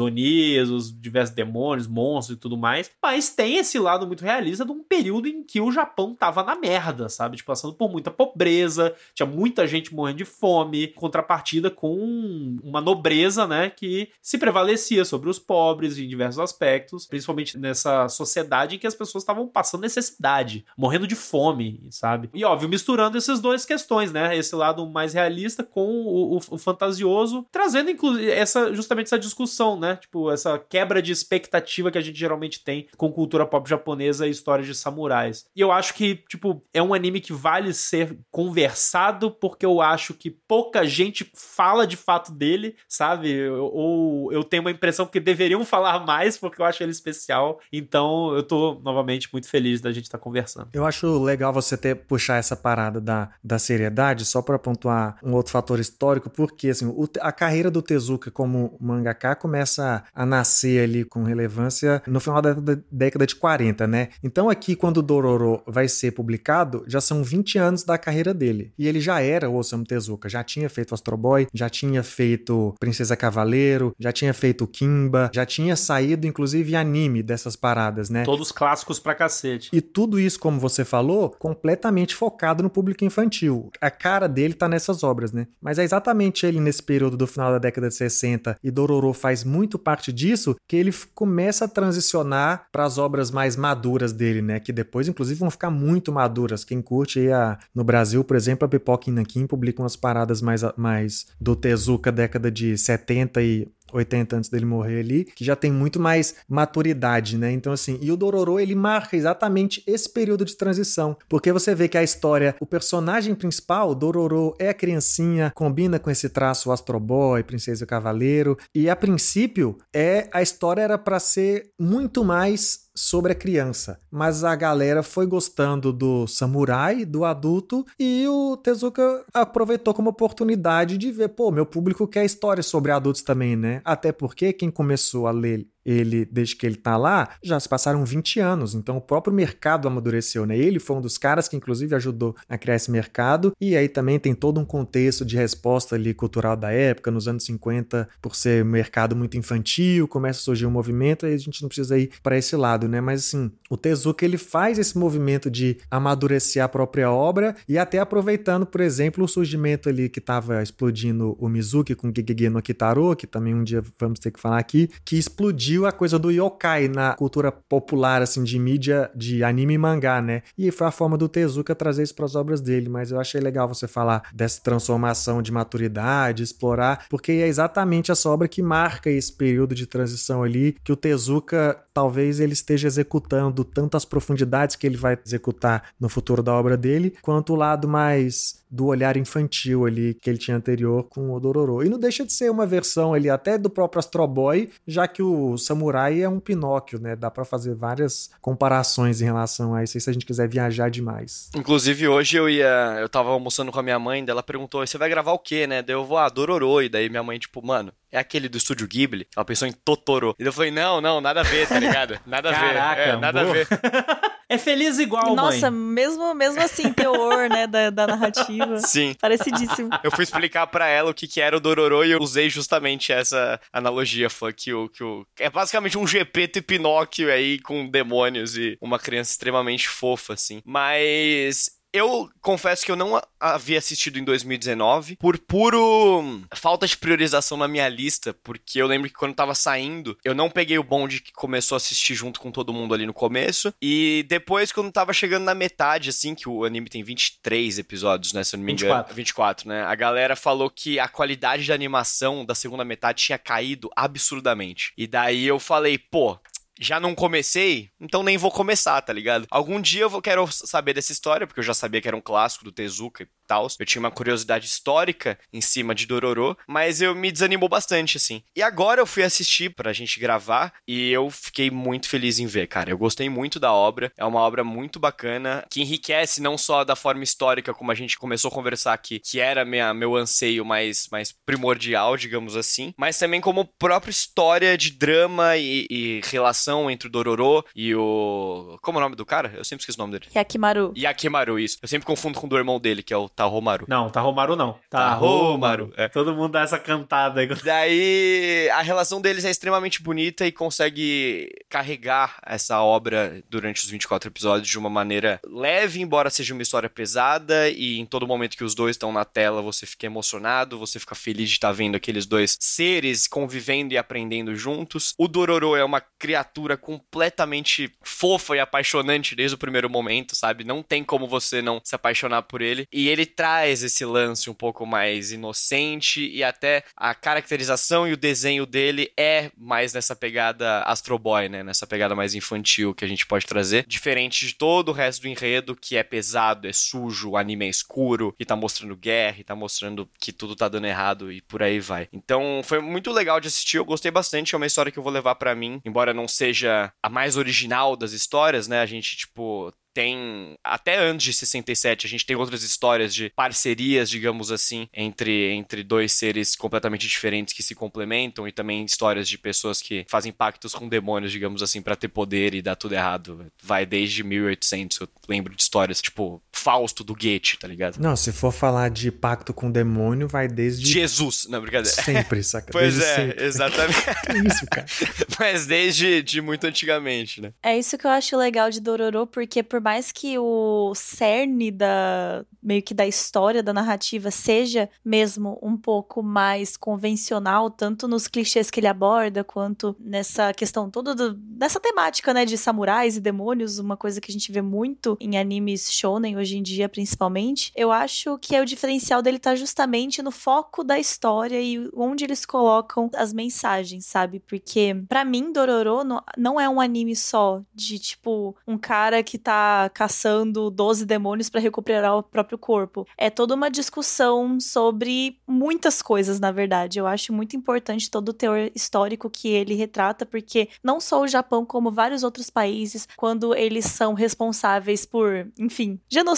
Os 0.71 0.93
diversos 0.99 1.35
demônios, 1.35 1.87
monstros 1.87 2.37
e 2.37 2.41
tudo 2.41 2.57
mais. 2.57 2.91
Mas 3.03 3.31
tem 3.31 3.57
esse 3.57 3.79
lado 3.79 4.07
muito 4.07 4.25
realista 4.25 4.65
de 4.65 4.73
um 4.73 4.83
período 4.83 5.29
em 5.29 5.43
que 5.43 5.61
o 5.61 5.71
Japão 5.71 6.15
tava 6.15 6.43
na 6.43 6.55
merda, 6.55 7.09
sabe? 7.09 7.37
Tipo, 7.37 7.49
passando 7.49 7.75
por 7.75 7.91
muita 7.91 8.11
pobreza, 8.11 8.95
tinha 9.15 9.27
muita 9.27 9.67
gente 9.67 9.95
morrendo 9.95 10.19
de 10.19 10.25
fome, 10.25 10.89
contrapartida 10.89 11.71
com 11.71 12.59
uma 12.63 12.81
nobreza, 12.81 13.47
né, 13.47 13.71
que 13.71 14.09
se 14.21 14.39
prevalecia 14.39 15.05
sobre 15.05 15.29
os 15.29 15.39
pobres 15.39 15.99
em 15.99 16.09
diversos 16.09 16.39
aspectos, 16.41 17.07
principalmente 17.07 17.59
nessa 17.59 18.09
sociedade 18.09 18.77
em 18.77 18.79
que 18.79 18.87
as 18.87 18.95
pessoas 18.95 19.23
estavam 19.23 19.47
passando 19.47 19.83
necessidade, 19.83 20.65
morrendo 20.77 21.07
de 21.07 21.15
fome, 21.15 21.81
sabe? 21.91 22.31
E 22.35 22.45
óbvio, 22.45 22.69
misturando 22.69 23.17
essas 23.17 23.41
duas 23.41 23.65
questões, 23.65 24.13
né? 24.13 24.37
Esse 24.37 24.55
lado 24.55 24.87
mais 24.89 25.15
realista 25.15 25.63
com 25.63 25.87
o, 25.87 26.37
o, 26.37 26.41
o 26.51 26.59
fantasioso, 26.59 27.47
trazendo 27.51 27.91
inclusive 27.91 28.31
essa 28.31 28.73
justamente 28.75 29.07
essa 29.07 29.19
discussão, 29.19 29.79
né? 29.79 29.99
Tipo, 30.01 30.31
essa 30.31 30.59
quebra 30.59 31.03
de 31.03 31.13
expectativa 31.13 31.91
que 31.91 31.99
a 31.99 32.01
gente 32.01 32.19
geralmente 32.19 32.65
tem 32.65 32.89
com 32.97 33.13
cultura 33.13 33.47
pop 33.47 33.69
japonesa 33.69 34.27
e 34.27 34.31
histórias 34.31 34.67
de 34.67 34.75
samurais. 34.75 35.47
E 35.55 35.61
eu 35.61 35.71
acho 35.71 35.95
que, 35.95 36.17
tipo, 36.29 36.63
é 36.73 36.83
um 36.83 36.95
anime 36.95 37.21
que 37.21 37.33
vale 37.33 37.73
ser 37.73 38.19
conversado 38.31 39.31
porque 39.31 39.65
eu 39.65 39.81
acho 39.81 40.15
que 40.15 40.31
pouca 40.31 40.87
gente 40.87 41.31
fala 41.35 41.87
de 41.87 41.97
fato 41.97 42.33
dele, 42.33 42.77
sabe? 42.89 43.49
Ou 43.49 44.33
eu 44.33 44.43
tenho 44.43 44.63
uma 44.63 44.71
impressão 44.71 45.07
que 45.07 45.21
deveriam 45.21 45.65
falar 45.65 46.05
mais 46.05 46.37
porque 46.37 46.61
eu 46.61 46.67
acho 46.67 46.83
ele 46.83 46.93
especial. 46.93 47.61
Então, 47.73 48.35
eu 48.35 48.43
tô 48.43 48.81
novamente 48.83 49.29
muito 49.33 49.49
feliz 49.49 49.81
da 49.81 49.93
gente 49.93 50.05
estar 50.05 50.19
tá 50.19 50.25
conversando. 50.25 50.69
Eu 50.73 50.85
acho 50.85 51.23
legal 51.23 51.53
você 51.53 51.77
ter 51.77 51.95
puxar 51.95 52.37
essa 52.37 52.57
parada 52.57 53.01
da, 53.01 53.31
da 53.43 53.59
seriedade, 53.59 54.25
só 54.25 54.43
para 54.43 54.59
pontuar 54.59 55.19
um 55.23 55.35
outro 55.35 55.53
fator 55.53 55.79
histórico, 55.79 56.31
porque 56.31 56.69
assim, 56.69 56.87
o, 56.87 57.09
a 57.21 57.33
carreira 57.33 57.71
do 57.71 57.83
Tezuka 57.83 58.31
como 58.31 58.77
mangaka 58.81 59.35
começa 59.35 59.90
a, 60.15 60.27
nascer 60.27 60.83
ali 60.83 61.05
com 61.05 61.23
relevância 61.23 62.03
no 62.07 62.21
final 62.21 62.41
da 62.41 62.55
década 62.91 63.27
de 63.27 63.35
40, 63.35 63.87
né? 63.87 64.09
Então 64.23 64.49
aqui, 64.49 64.77
quando 64.77 64.99
o 64.99 65.03
Dororo 65.03 65.63
vai 65.67 65.89
ser 65.89 66.13
publicado, 66.13 66.85
já 66.87 67.01
são 67.01 67.23
20 67.23 67.59
anos 67.59 67.85
da 67.85 67.99
carreira 67.99 68.33
dele. 68.33 68.73
E 68.79 68.87
ele 68.87 69.01
já 69.01 69.21
era 69.21 69.49
o 69.49 69.57
Osamu 69.57 69.85
Tezuka, 69.85 70.29
já 70.29 70.45
tinha 70.45 70.69
feito 70.69 70.95
Astro 70.95 71.17
Boy, 71.17 71.47
já 71.53 71.69
tinha 71.69 72.03
feito 72.03 72.75
Princesa 72.79 73.17
Cavaleiro, 73.17 73.95
já 73.99 74.13
tinha 74.13 74.33
feito 74.33 74.67
Kimba, 74.67 75.31
já 75.35 75.45
tinha 75.45 75.77
saído 75.77 76.27
inclusive 76.27 76.77
anime 76.77 77.23
dessas 77.23 77.57
paradas, 77.57 78.11
né? 78.11 78.25
Todos 78.25 78.53
clássicos 78.53 78.99
pra 78.99 79.15
cacete. 79.15 79.71
E 79.73 79.81
tudo 79.81 80.19
isso, 80.21 80.39
como 80.39 80.61
você 80.61 80.85
falou, 80.85 81.31
completamente 81.39 82.15
focado 82.15 82.63
no 82.63 82.71
público 82.71 83.05
infantil. 83.05 83.71
A 83.81 83.91
cara 83.91 84.27
dele 84.27 84.55
tá 84.55 84.69
nessas 84.69 85.03
obras, 85.03 85.33
né? 85.33 85.47
Mas 85.61 85.79
é 85.79 85.83
exatamente 85.83 86.47
ele 86.47 86.61
nesse 86.61 86.83
período 86.83 87.17
do 87.17 87.27
final 87.27 87.53
da 87.53 87.59
década 87.59 87.89
de 87.89 87.95
60 87.95 88.57
e 88.63 88.71
Dororo 88.71 89.13
faz 89.13 89.45
muito 89.45 89.79
parte 89.81 90.13
disso 90.13 90.57
que 90.69 90.77
ele 90.77 90.93
começa 91.15 91.65
a 91.65 91.69
transicionar 91.69 92.67
para 92.71 92.85
as 92.85 92.99
obras 92.99 93.31
mais 93.31 93.57
maduras 93.57 94.13
dele, 94.13 94.43
né? 94.43 94.61
Que 94.61 94.73
depois, 94.73 95.09
inclusive, 95.09 95.41
vão 95.41 95.51
ficar 95.51 95.71
muito 95.71 96.13
maduras. 96.13 96.65
Quem 96.65 96.81
curte 96.81 97.29
a, 97.31 97.59
no 97.75 97.83
Brasil, 97.83 98.23
por 98.23 98.37
exemplo, 98.37 98.67
a 98.67 98.69
Pipoca 98.69 99.11
Nankin 99.11 99.47
publica 99.47 99.83
umas 99.83 99.97
paradas 99.97 100.41
mais, 100.43 100.63
mais 100.77 101.27
do 101.41 101.57
Tezuka, 101.57 102.13
década 102.13 102.51
de 102.51 102.77
70 102.77 103.43
e 103.43 103.69
80 103.93 104.37
antes 104.37 104.51
dele 104.51 104.65
morrer 104.65 105.01
ali, 105.01 105.25
que 105.25 105.45
já 105.45 105.57
tem 105.57 105.73
muito 105.73 106.01
mais 106.01 106.37
maturidade, 106.49 107.37
né? 107.37 107.51
Então, 107.53 107.73
assim, 107.73 107.99
e 108.01 108.11
o 108.11 108.17
Dororo, 108.17 108.59
ele 108.59 108.75
marca 108.75 109.17
exatamente 109.17 109.83
esse 109.87 110.09
período 110.13 110.45
de 110.45 110.57
transição, 110.57 111.17
porque 111.29 111.53
você 111.53 111.75
vê 111.75 111.89
que 111.89 111.99
a 111.99 112.03
história, 112.03 112.55
o 112.61 112.67
personagem 112.67 113.35
principal, 113.35 113.95
Dororo, 113.95 114.55
é 114.59 114.69
a 114.69 114.75
criancinha, 114.75 115.53
combina 115.55 115.99
com 115.99 116.11
esse 116.11 116.29
traço 116.29 116.71
Astro 116.71 117.01
Boy, 117.01 117.43
Princesa 117.43 117.85
e 117.85 117.87
Cavaleiro, 117.87 118.57
e 118.75 118.89
a 118.89 118.97
princípio, 118.97 119.79
é 119.95 120.29
a 120.33 120.43
história 120.43 120.83
era 120.83 120.99
para 120.99 121.19
ser 121.19 121.71
muito 121.79 122.25
mais 122.25 122.90
sobre 122.95 123.33
a 123.33 123.35
criança, 123.35 124.01
mas 124.11 124.45
a 124.45 124.55
galera 124.55 125.03
foi 125.03 125.27
gostando 125.27 125.93
do 125.93 126.27
samurai, 126.27 127.05
do 127.05 127.25
adulto, 127.25 127.85
e 127.99 128.27
o 128.29 128.57
Tezuka 128.57 129.25
aproveitou 129.33 129.95
como 129.95 130.11
oportunidade 130.11 130.99
de 130.99 131.11
ver, 131.13 131.29
pô, 131.29 131.51
meu 131.51 131.67
público 131.67 132.07
quer 132.07 132.25
histórias 132.25 132.67
sobre 132.67 132.93
adultos 132.93 133.23
também, 133.23 133.57
né? 133.57 133.81
Até 133.85 134.13
porque 134.13 134.53
quem 134.53 134.71
começou 134.71 135.27
a 135.27 135.31
ler 135.31 135.67
ele, 135.85 136.25
desde 136.25 136.57
que 136.57 136.67
ele 136.67 136.77
tá 136.77 136.97
lá, 136.97 137.31
já 137.43 137.59
se 137.59 137.69
passaram 137.69 138.05
20 138.05 138.41
anos, 138.41 138.75
então 138.75 138.97
o 138.97 139.01
próprio 139.01 139.33
mercado 139.33 139.89
amadureceu, 139.89 140.47
né? 140.47 140.57
Ele 140.57 140.79
foi 140.79 140.97
um 140.97 141.01
dos 141.01 141.19
caras 141.19 141.49
que 141.49 141.57
inclusive 141.57 141.95
ajudou 141.95 142.37
a 142.49 142.59
criar 142.59 142.77
esse 142.77 142.91
mercado, 142.91 143.53
e 143.61 143.77
aí 143.77 143.89
também 143.89 144.19
tem 144.19 144.35
todo 144.35 144.61
um 144.61 144.65
contexto 144.65 145.25
de 145.25 145.37
resposta 145.37 145.95
ali 145.95 146.13
cultural 146.13 146.57
da 146.57 146.71
época, 146.71 147.11
nos 147.11 147.27
anos 147.27 147.45
50, 147.45 148.09
por 148.21 148.37
ser 148.37 148.65
mercado 148.65 149.17
muito 149.17 149.37
infantil, 149.37 150.07
começa 150.07 150.41
a 150.41 150.43
surgir 150.43 150.67
um 150.67 150.71
movimento, 150.71 151.27
aí 151.27 151.35
a 151.35 151.39
gente 151.39 151.63
não 151.63 151.69
precisa 151.69 151.99
ir 151.99 152.11
para 152.23 152.37
esse 152.37 152.57
lado, 152.57 152.89
né? 152.89 153.01
Mas 153.01 153.21
assim, 153.21 153.51
o 153.69 153.77
Tezuka 153.77 154.25
ele 154.25 154.39
faz 154.39 154.79
esse 154.79 154.97
movimento 154.99 155.51
de 155.51 155.77
amadurecer 155.91 156.63
a 156.63 156.69
própria 156.69 157.11
obra 157.11 157.57
e 157.69 157.79
até 157.79 157.99
aproveitando, 157.99 158.67
por 158.67 158.81
exemplo, 158.81 159.25
o 159.25 159.29
surgimento 159.29 159.89
ali 159.89 160.09
que 160.09 160.19
estava 160.19 160.63
explodindo 160.63 161.37
o 161.39 161.49
Mizuki 161.49 161.95
com 161.95 162.13
Gigege 162.15 162.49
no 162.49 162.63
Kitaro, 162.63 163.15
que 163.17 163.27
também 163.27 163.55
um 163.55 163.65
dia 163.65 163.83
vamos 163.99 164.19
ter 164.19 164.31
que 164.31 164.41
falar 164.41 164.59
aqui, 164.59 164.91
que 165.05 165.17
explodiu 165.17 165.70
surgiu 165.71 165.87
a 165.87 165.93
coisa 165.93 166.19
do 166.19 166.33
yokai 166.33 166.89
na 166.89 167.15
cultura 167.15 167.53
popular, 167.53 168.23
assim, 168.23 168.43
de 168.43 168.59
mídia 168.59 169.09
de 169.15 169.45
anime 169.45 169.75
e 169.75 169.79
mangá, 169.79 170.21
né? 170.21 170.43
E 170.59 170.71
foi 170.73 170.89
a 170.89 170.91
forma 170.91 171.17
do 171.17 171.29
Tezuka 171.29 171.75
trazer 171.77 172.03
isso 172.03 172.15
para 172.15 172.25
as 172.25 172.35
obras 172.35 172.61
dele, 172.61 172.89
mas 172.89 173.13
eu 173.13 173.21
achei 173.21 173.41
legal 173.41 173.69
você 173.69 173.87
falar 173.87 174.29
dessa 174.35 174.61
transformação 174.61 175.41
de 175.41 175.53
maturidade, 175.53 176.43
explorar, 176.43 177.07
porque 177.09 177.33
é 177.33 177.47
exatamente 177.47 178.11
essa 178.11 178.29
obra 178.29 178.49
que 178.49 178.63
marca 178.63 179.09
esse 179.09 179.33
período 179.33 179.75
de 179.75 179.87
transição 179.87 180.43
ali, 180.43 180.77
que 180.83 180.93
o 180.93 180.97
Tezuka 180.97 181.79
talvez 181.93 182.41
ele 182.41 182.53
esteja 182.53 182.87
executando 182.87 183.65
tanto 183.65 183.97
as 183.97 184.05
profundidades 184.05 184.77
que 184.77 184.87
ele 184.87 184.97
vai 184.97 185.19
executar 185.25 185.91
no 185.99 186.09
futuro 186.09 186.43
da 186.43 186.55
obra 186.55 186.77
dele, 186.77 187.15
quanto 187.23 187.53
o 187.53 187.57
lado 187.57 187.89
mais 187.89 188.61
do 188.71 188.87
olhar 188.87 189.17
infantil 189.17 189.85
ali 189.85 190.15
que 190.15 190.31
ele 190.31 190.39
tinha 190.39 190.57
anterior 190.57 191.09
com 191.09 191.33
o 191.33 191.41
Dororo. 191.41 191.85
E 191.85 191.89
não 191.89 191.99
deixa 191.99 192.25
de 192.25 192.33
ser 192.33 192.51
uma 192.51 192.67
versão 192.67 193.13
ali 193.13 193.29
até 193.29 193.59
do 193.59 193.69
próprio 193.69 193.99
Astro 193.99 194.27
Boy, 194.27 194.71
já 194.87 195.09
que 195.09 195.23
o 195.23 195.59
Samurai 195.59 196.23
é 196.23 196.29
um 196.29 196.39
Pinóquio, 196.39 197.01
né? 197.01 197.17
Dá 197.17 197.31
para 197.31 197.45
fazer 197.45 197.75
várias 197.75 198.31
comparações 198.41 199.21
em 199.21 199.25
relação 199.25 199.75
a 199.75 199.83
isso 199.83 199.99
se 199.99 200.09
a 200.09 200.13
gente 200.13 200.25
quiser 200.25 200.49
viajar 200.49 200.89
demais. 200.89 201.51
Inclusive 201.57 202.07
hoje 202.07 202.37
eu 202.37 202.49
ia, 202.49 202.99
eu 203.01 203.09
tava 203.09 203.31
almoçando 203.31 203.73
com 203.73 203.81
a 203.81 203.83
minha 203.83 203.99
mãe, 203.99 204.25
dela 204.25 204.43
perguntou: 204.43 204.87
"Você 204.87 204.97
vai 204.97 205.09
gravar 205.09 205.33
o 205.33 205.39
quê, 205.39 205.67
né?" 205.67 205.83
Daí 205.83 205.97
eu 205.97 206.05
vou, 206.05 206.17
ah, 206.17 206.29
Dororo, 206.29 206.81
e 206.81 206.89
daí 206.89 207.09
minha 207.09 207.23
mãe 207.23 207.39
tipo, 207.39 207.65
mano, 207.65 207.93
é 208.13 208.19
aquele 208.19 208.49
do 208.49 208.59
estúdio 208.59 208.89
Ghibli? 208.89 209.27
Ela 209.37 209.45
pensou 209.45 209.69
em 209.69 209.73
Totoro. 209.73 210.35
E 210.39 210.43
eu 210.43 210.53
falei, 210.53 210.71
não, 210.71 211.01
não, 211.01 211.21
nada 211.21 211.41
a 211.41 211.45
ver, 211.45 211.69
tá 211.69 211.79
ligado? 211.81 212.21
Nada 212.27 212.51
a 212.51 212.53
ver. 212.53 212.75
Caraca, 212.75 213.01
é, 213.01 213.17
nada 213.17 213.43
boa. 213.43 213.51
a 213.51 213.55
ver. 213.55 213.69
é 214.49 214.59
feliz 214.59 214.99
igual, 214.99 215.35
Nossa, 215.35 215.71
mãe. 215.71 215.81
mesmo, 215.81 216.35
mesmo 216.35 216.63
assim, 216.63 216.93
teor, 216.93 217.49
né, 217.49 217.67
da, 217.67 217.91
da 217.91 218.07
narrativa. 218.07 218.79
Sim. 218.81 219.15
Parecidíssimo. 219.21 219.91
Eu 220.03 220.11
fui 220.11 220.25
explicar 220.25 220.67
pra 220.67 220.87
ela 220.87 221.11
o 221.11 221.15
que, 221.15 221.27
que 221.27 221.41
era 221.41 221.57
o 221.57 221.61
Dororo 221.61 222.05
e 222.05 222.11
eu 222.11 222.21
usei 222.21 222.49
justamente 222.51 223.13
essa 223.13 223.61
analogia. 223.73 224.31
Foi 224.31 224.53
que 224.53 224.73
o, 224.73 224.89
que 224.89 225.03
o. 225.03 225.27
É 225.39 225.51
basicamente 225.51 225.99
um 225.99 226.07
Gepeto 226.07 226.59
e 226.59 226.63
Pinóquio 226.63 227.33
aí 227.33 227.59
com 227.61 227.89
demônios 227.89 228.57
e 228.57 228.77
uma 228.81 228.99
criança 228.99 229.33
extremamente 229.33 229.89
fofa, 229.89 230.35
assim. 230.35 230.61
Mas 230.65 231.80
eu 231.93 232.31
confesso 232.41 232.85
que 232.85 232.93
eu 232.93 232.97
não 232.97 233.21
havia 233.39 233.79
assistido 233.79 234.19
em 234.19 234.25
2019 234.25 235.17
por 235.17 235.39
puro 235.39 236.43
falta 236.55 236.87
de 236.87 236.97
priorização 236.97 237.57
na 237.57 237.69
minha 237.69 237.89
lista, 237.89 238.35
porque 238.43 238.81
eu 238.81 238.87
lembro 238.87 239.09
que 239.09 239.15
quando 239.15 239.35
tava 239.35 239.55
saindo, 239.55 240.17
eu 240.25 240.35
não 240.35 240.51
peguei 240.51 240.79
o 240.79 240.85
bonde 240.85 241.21
que 241.21 241.33
começou 241.33 241.77
a 241.77 241.79
assistir 241.79 242.15
junto 242.15 242.41
com 242.41 242.51
todo 242.51 242.73
mundo 242.73 242.95
ali 242.95 243.07
no 243.07 243.15
começo, 243.15 243.73
e 243.81 244.25
depois 244.29 244.73
quando 244.73 244.93
tava 244.93 245.13
chegando 245.13 245.45
na 245.45 245.55
metade, 245.55 246.11
assim, 246.11 246.35
que 246.35 246.49
o 246.49 246.65
anime 246.65 246.89
tem 246.89 247.03
23 247.03 247.79
episódios, 247.79 248.33
né, 248.33 248.45
se 248.45 248.55
eu 248.55 248.59
não 248.59 248.65
me 248.65 248.73
engano. 248.73 248.91
24. 248.91 249.15
24, 249.15 249.69
né? 249.69 249.83
A 249.83 249.95
galera 249.95 250.37
falou 250.37 250.71
que 250.71 250.99
a 250.99 251.09
qualidade 251.09 251.67
da 251.67 251.75
animação 251.75 252.45
da 252.45 252.55
segunda 252.55 252.85
metade 252.85 253.23
tinha 253.23 253.39
caído 253.39 253.91
absurdamente. 253.97 254.93
E 254.97 255.07
daí 255.07 255.47
eu 255.47 255.59
falei, 255.59 255.99
pô, 255.99 256.39
já 256.81 256.99
não 256.99 257.15
comecei, 257.15 257.91
então 258.01 258.23
nem 258.23 258.39
vou 258.39 258.51
começar, 258.51 259.01
tá 259.03 259.13
ligado? 259.13 259.47
Algum 259.51 259.79
dia 259.79 260.01
eu 260.01 260.11
vou, 260.11 260.23
quero 260.23 260.51
saber 260.51 260.95
dessa 260.95 261.13
história, 261.13 261.47
porque 261.47 261.61
eu 261.61 261.65
já 261.65 261.75
sabia 261.75 262.01
que 262.01 262.09
era 262.09 262.17
um 262.17 262.23
clássico 262.23 262.65
do 262.65 262.73
Tezuka 262.73 263.29
tal. 263.51 263.67
Eu 263.81 263.87
tinha 263.87 263.99
uma 263.99 264.13
curiosidade 264.13 264.67
histórica 264.67 265.37
em 265.53 265.61
cima 265.61 265.93
de 265.93 266.07
Dororo, 266.07 266.57
mas 266.69 267.03
eu 267.03 267.17
me 267.17 267.33
desanimou 267.33 267.69
bastante, 267.69 268.17
assim. 268.17 268.45
E 268.55 268.63
agora 268.63 269.01
eu 269.01 269.07
fui 269.07 269.25
assistir 269.25 269.75
pra 269.75 269.93
gente 269.93 270.21
gravar 270.21 270.73
e 270.87 271.11
eu 271.11 271.29
fiquei 271.31 271.69
muito 271.69 272.09
feliz 272.09 272.39
em 272.39 272.47
ver, 272.47 272.69
cara. 272.69 272.91
Eu 272.91 272.99
gostei 272.99 273.29
muito 273.29 273.59
da 273.59 273.73
obra, 273.73 274.13
é 274.17 274.25
uma 274.25 274.39
obra 274.39 274.63
muito 274.63 275.01
bacana, 275.01 275.65
que 275.69 275.83
enriquece 275.83 276.41
não 276.41 276.57
só 276.57 276.85
da 276.85 276.95
forma 276.95 277.25
histórica, 277.25 277.75
como 277.75 277.91
a 277.91 277.95
gente 277.95 278.17
começou 278.17 278.51
a 278.51 278.55
conversar 278.55 278.93
aqui, 278.93 279.19
que 279.19 279.41
era 279.41 279.65
minha, 279.65 279.93
meu 279.93 280.15
anseio 280.15 280.65
mais, 280.65 281.09
mais 281.11 281.33
primordial, 281.45 282.17
digamos 282.17 282.55
assim, 282.55 282.95
mas 282.97 283.19
também 283.19 283.41
como 283.41 283.65
própria 283.79 284.13
história 284.13 284.79
de 284.79 284.93
drama 284.93 285.57
e, 285.57 285.87
e 285.91 286.21
relação 286.31 286.89
entre 286.89 287.09
o 287.09 287.11
Dororo 287.11 287.65
e 287.75 287.95
o. 287.97 288.79
Como 288.81 288.99
é 288.99 289.01
o 289.01 289.05
nome 289.05 289.17
do 289.17 289.27
cara? 289.27 289.53
Eu 289.57 289.65
sempre 289.65 289.83
esqueço 289.83 289.99
o 289.99 290.03
nome 290.07 290.13
dele. 290.13 290.31
Yakimaru. 290.35 290.93
Yakimaru, 290.97 291.59
isso. 291.59 291.79
Eu 291.83 291.89
sempre 291.89 292.07
confundo 292.07 292.39
com 292.39 292.47
o 292.47 292.51
do 292.51 292.57
irmão 292.57 292.79
dele, 292.79 293.03
que 293.03 293.15
é 293.15 293.17
o 293.17 293.29
Tahomaru. 293.41 293.87
Não, 293.89 294.11
Tahomaru 294.11 294.55
não. 294.55 294.79
Tahomaru, 294.91 295.93
é. 295.97 296.09
Todo 296.09 296.35
mundo 296.35 296.53
dá 296.53 296.61
essa 296.61 296.79
cantada 296.79 297.41
aí. 297.41 297.49
Daí 297.65 298.69
a 298.71 298.83
relação 298.83 299.21
deles 299.21 299.47
é 299.47 299.51
extremamente 299.51 300.03
bonita 300.03 300.47
e 300.47 300.53
consegue 300.53 301.51
carregar 301.69 302.37
essa 302.45 302.83
obra 302.83 303.43
durante 303.49 303.83
os 303.83 303.89
24 303.89 304.29
episódios 304.29 304.69
de 304.69 304.79
uma 304.79 304.91
maneira 304.91 305.41
leve, 305.47 306.03
embora 306.03 306.29
seja 306.29 306.53
uma 306.53 306.63
história 306.63 306.91
pesada, 306.91 307.71
e 307.71 307.99
em 307.99 308.05
todo 308.05 308.27
momento 308.27 308.57
que 308.57 308.65
os 308.65 308.75
dois 308.75 308.97
estão 308.97 309.11
na 309.11 309.25
tela 309.25 309.63
você 309.63 309.87
fica 309.87 310.05
emocionado, 310.05 310.79
você 310.79 310.99
fica 310.99 311.15
feliz 311.15 311.49
de 311.49 311.55
estar 311.55 311.73
vendo 311.73 311.95
aqueles 311.95 312.27
dois 312.27 312.57
seres 312.61 313.27
convivendo 313.27 313.95
e 313.95 313.99
aprendendo 313.99 314.55
juntos. 314.55 315.15
O 315.17 315.27
Dororo 315.27 315.77
é 315.77 315.85
uma 315.85 316.01
criatura 316.01 316.77
completamente 316.77 317.91
fofa 318.03 318.57
e 318.57 318.61
apaixonante 318.61 319.35
desde 319.35 319.55
o 319.55 319.59
primeiro 319.59 319.89
momento, 319.89 320.37
sabe? 320.37 320.63
Não 320.63 320.83
tem 320.83 321.03
como 321.03 321.27
você 321.27 321.63
não 321.63 321.81
se 321.83 321.95
apaixonar 321.95 322.43
por 322.43 322.61
ele. 322.61 322.87
E 322.93 323.09
ele 323.09 323.30
traz 323.31 323.83
esse 323.83 324.05
lance 324.05 324.51
um 324.51 324.55
pouco 324.55 324.85
mais 324.85 325.33
inocente 325.33 326.29
e 326.29 326.45
até 326.45 326.85
a 326.95 327.15
caracterização 327.15 328.07
e 328.07 328.13
o 328.13 328.17
desenho 328.17 328.67
dele 328.67 329.11
é 329.17 329.51
mais 329.57 329.95
nessa 329.95 330.15
pegada 330.15 330.83
Astro 330.83 331.19
Boy, 331.19 331.49
né? 331.49 331.63
Nessa 331.63 331.87
pegada 331.87 332.15
mais 332.15 332.35
infantil 332.35 332.95
que 332.95 333.05
a 333.05 333.09
gente 333.09 333.25
pode 333.27 333.47
trazer. 333.47 333.87
Diferente 333.87 334.47
de 334.47 334.55
todo 334.55 334.91
o 334.91 334.93
resto 334.93 335.23
do 335.23 335.29
enredo, 335.29 335.75
que 335.75 335.97
é 335.97 336.03
pesado, 336.03 336.69
é 336.69 336.73
sujo, 336.73 337.31
o 337.31 337.37
anime 337.37 337.67
é 337.67 337.69
escuro, 337.69 338.35
e 338.39 338.45
tá 338.45 338.57
mostrando 338.57 338.97
guerra, 338.97 339.37
e 339.39 339.45
tá 339.45 339.55
mostrando 339.55 340.09
que 340.19 340.33
tudo 340.33 340.57
tá 340.57 340.69
dando 340.69 340.87
errado 340.87 341.33
e 341.33 341.41
por 341.41 341.63
aí 341.63 341.81
vai. 341.81 342.09
Então 342.13 342.61
foi 342.65 342.81
muito 342.81 343.11
legal 343.13 343.41
de 343.41 343.49
assistir, 343.49 343.77
eu 343.77 343.85
gostei 343.85 344.11
bastante, 344.11 344.55
é 344.55 344.59
uma 344.59 344.67
história 344.67 344.93
que 344.93 344.99
eu 344.99 345.03
vou 345.03 345.13
levar 345.13 345.37
para 345.37 345.55
mim, 345.55 345.81
embora 345.85 346.13
não 346.13 346.29
seja 346.29 346.93
a 347.03 347.09
mais 347.09 347.37
original 347.37 347.97
das 347.97 348.13
histórias, 348.13 348.69
né? 348.69 348.81
A 348.81 348.87
gente, 348.87 349.17
tipo, 349.17 349.73
tem 349.93 350.57
até 350.63 350.99
antes 350.99 351.25
de 351.25 351.33
67 351.33 352.07
a 352.07 352.09
gente 352.09 352.27
tem 352.27 352.37
outras 352.37 352.63
histórias 352.63 353.15
de 353.15 353.31
parcerias, 353.31 354.09
digamos 354.09 354.51
assim, 354.51 354.89
entre, 354.93 355.53
entre 355.53 355.83
dois 355.83 356.13
seres 356.13 356.55
completamente 356.57 357.07
diferentes 357.07 357.55
que 357.55 357.63
se 357.63 357.75
complementam 357.75 358.47
e 358.47 358.53
também 358.53 358.85
histórias 358.85 359.29
de 359.29 359.39
pessoas 359.39 359.83
que 359.83 360.05
fazem 360.09 360.33
pactos 360.33 360.75
com 360.75 360.89
demônios, 360.89 361.33
digamos 361.33 361.63
assim, 361.63 361.83
para 361.83 361.97
ter 361.97 362.09
poder 362.09 362.55
e 362.55 362.63
dar 362.63 362.77
tudo 362.77 362.95
errado. 362.95 363.47
Vai 363.63 363.85
desde 363.85 364.23
1800, 364.23 365.01
eu 365.01 365.09
lembro 365.29 365.55
de 365.55 365.63
histórias 365.63 366.01
tipo 366.01 366.43
Fausto 366.61 367.03
do 367.03 367.15
Goethe, 367.15 367.59
tá 367.59 367.67
ligado? 367.67 367.99
Não, 367.99 368.15
se 368.15 368.33
for 368.33 368.53
falar 368.53 368.91
de 368.91 369.11
pacto 369.11 369.55
com 369.55 369.71
demônio, 369.71 370.29
vai 370.29 370.47
desde 370.47 370.87
Jesus, 370.87 371.47
não, 371.49 371.61
brincadeira. 371.61 372.03
sempre, 372.03 372.43
saca? 372.43 372.71
Pois 372.73 372.97
Desde 372.97 373.11
é, 373.11 373.17
sempre. 373.17 373.45
exatamente. 373.45 374.01
Que 374.31 374.49
isso, 374.49 374.67
cara? 374.71 374.87
Mas 375.41 375.67
desde 375.67 376.23
de 376.23 376.41
muito 376.41 376.67
antigamente, 376.67 377.41
né? 377.41 377.53
É 377.63 377.79
isso 377.79 377.97
que 377.97 378.07
eu 378.07 378.11
acho 378.11 378.37
legal 378.37 378.71
de 378.71 378.81
Dororo, 378.81 379.27
porque 379.27 379.63
por 379.63 379.81
mais 379.81 380.13
que 380.13 380.39
o 380.39 380.93
cerne 380.95 381.71
da 381.71 382.45
meio 382.63 382.83
que 382.83 382.93
da 382.93 383.07
história, 383.07 383.63
da 383.63 383.73
narrativa 383.73 384.31
seja 384.31 384.89
mesmo 385.05 385.59
um 385.63 385.77
pouco 385.77 386.23
mais 386.23 386.77
convencional, 386.77 387.71
tanto 387.71 388.07
nos 388.07 388.29
clichês 388.29 388.71
que 388.71 388.81
ele 388.81 388.87
aborda, 388.87 389.43
quanto 389.43 389.97
nessa 389.99 390.53
questão 390.53 390.91
toda 390.91 391.15
do, 391.15 391.33
dessa 391.35 391.81
temática, 391.81 392.35
né, 392.35 392.45
de 392.45 392.59
samurais 392.59 393.17
e 393.17 393.21
demônios, 393.21 393.79
uma 393.79 393.97
coisa 393.97 394.21
que 394.21 394.31
a 394.31 394.33
gente 394.33 394.53
vê 394.53 394.61
muito 394.61 395.17
em 395.21 395.39
animes 395.39 395.91
shonen 395.91 396.37
hoje 396.37 396.50
em 396.57 396.63
dia, 396.63 396.89
principalmente. 396.89 397.73
Eu 397.75 397.93
acho 397.93 398.39
que 398.39 398.55
é 398.55 398.61
o 398.61 398.67
diferencial 398.67 399.23
dele 399.23 399.39
tá 399.39 399.55
justamente 399.55 400.23
no 400.23 400.31
foco 400.31 400.83
da 400.85 400.99
história 400.99 401.61
e 401.61 401.89
onde 401.95 402.25
eles 402.25 402.45
colocam 402.45 403.11
as 403.15 403.33
mensagens, 403.33 404.07
sabe? 404.07 404.41
Porque 404.41 404.97
pra 405.09 405.25
mim 405.25 405.53
Dororo 405.53 406.03
não, 406.37 406.61
é 406.61 406.69
um 406.69 406.81
anime 406.81 407.15
só 407.17 407.63
de 407.75 407.99
tipo 407.99 408.57
um 408.67 408.79
cara 408.79 409.23
que 409.23 409.39
tá 409.39 409.91
caçando 409.93 410.71
12 410.71 411.05
demônios 411.05 411.49
pra 411.49 411.61
recuperar 411.61 412.17
o 412.17 412.23
próprio 412.23 412.59
corpo. 412.59 413.07
É 413.17 413.31
toda 413.31 413.55
uma 413.55 413.71
discussão 413.71 414.59
sobre 414.61 415.39
muitas 415.47 416.03
coisas, 416.03 416.41
na 416.41 416.51
verdade. 416.51 416.99
Eu 416.99 417.07
acho 417.07 417.33
muito 417.33 417.57
importante 417.57 418.11
todo 418.11 418.31
o 418.31 418.35
teor 418.35 418.71
histórico 418.75 419.31
que 419.31 419.49
ele 419.49 419.75
retrata, 419.75 420.25
porque 420.25 420.69
não 420.83 421.01
só 421.01 421.21
o 421.21 421.29
Japão, 421.29 421.65
como 421.65 421.91
vários 421.91 422.23
outros 422.23 422.51
países, 422.51 423.07
quando 423.17 423.55
eles 423.55 423.85
são 423.85 424.15
responsáveis 424.15 425.05
por, 425.05 425.51
enfim, 425.59 425.99
genocídio, 426.09 426.30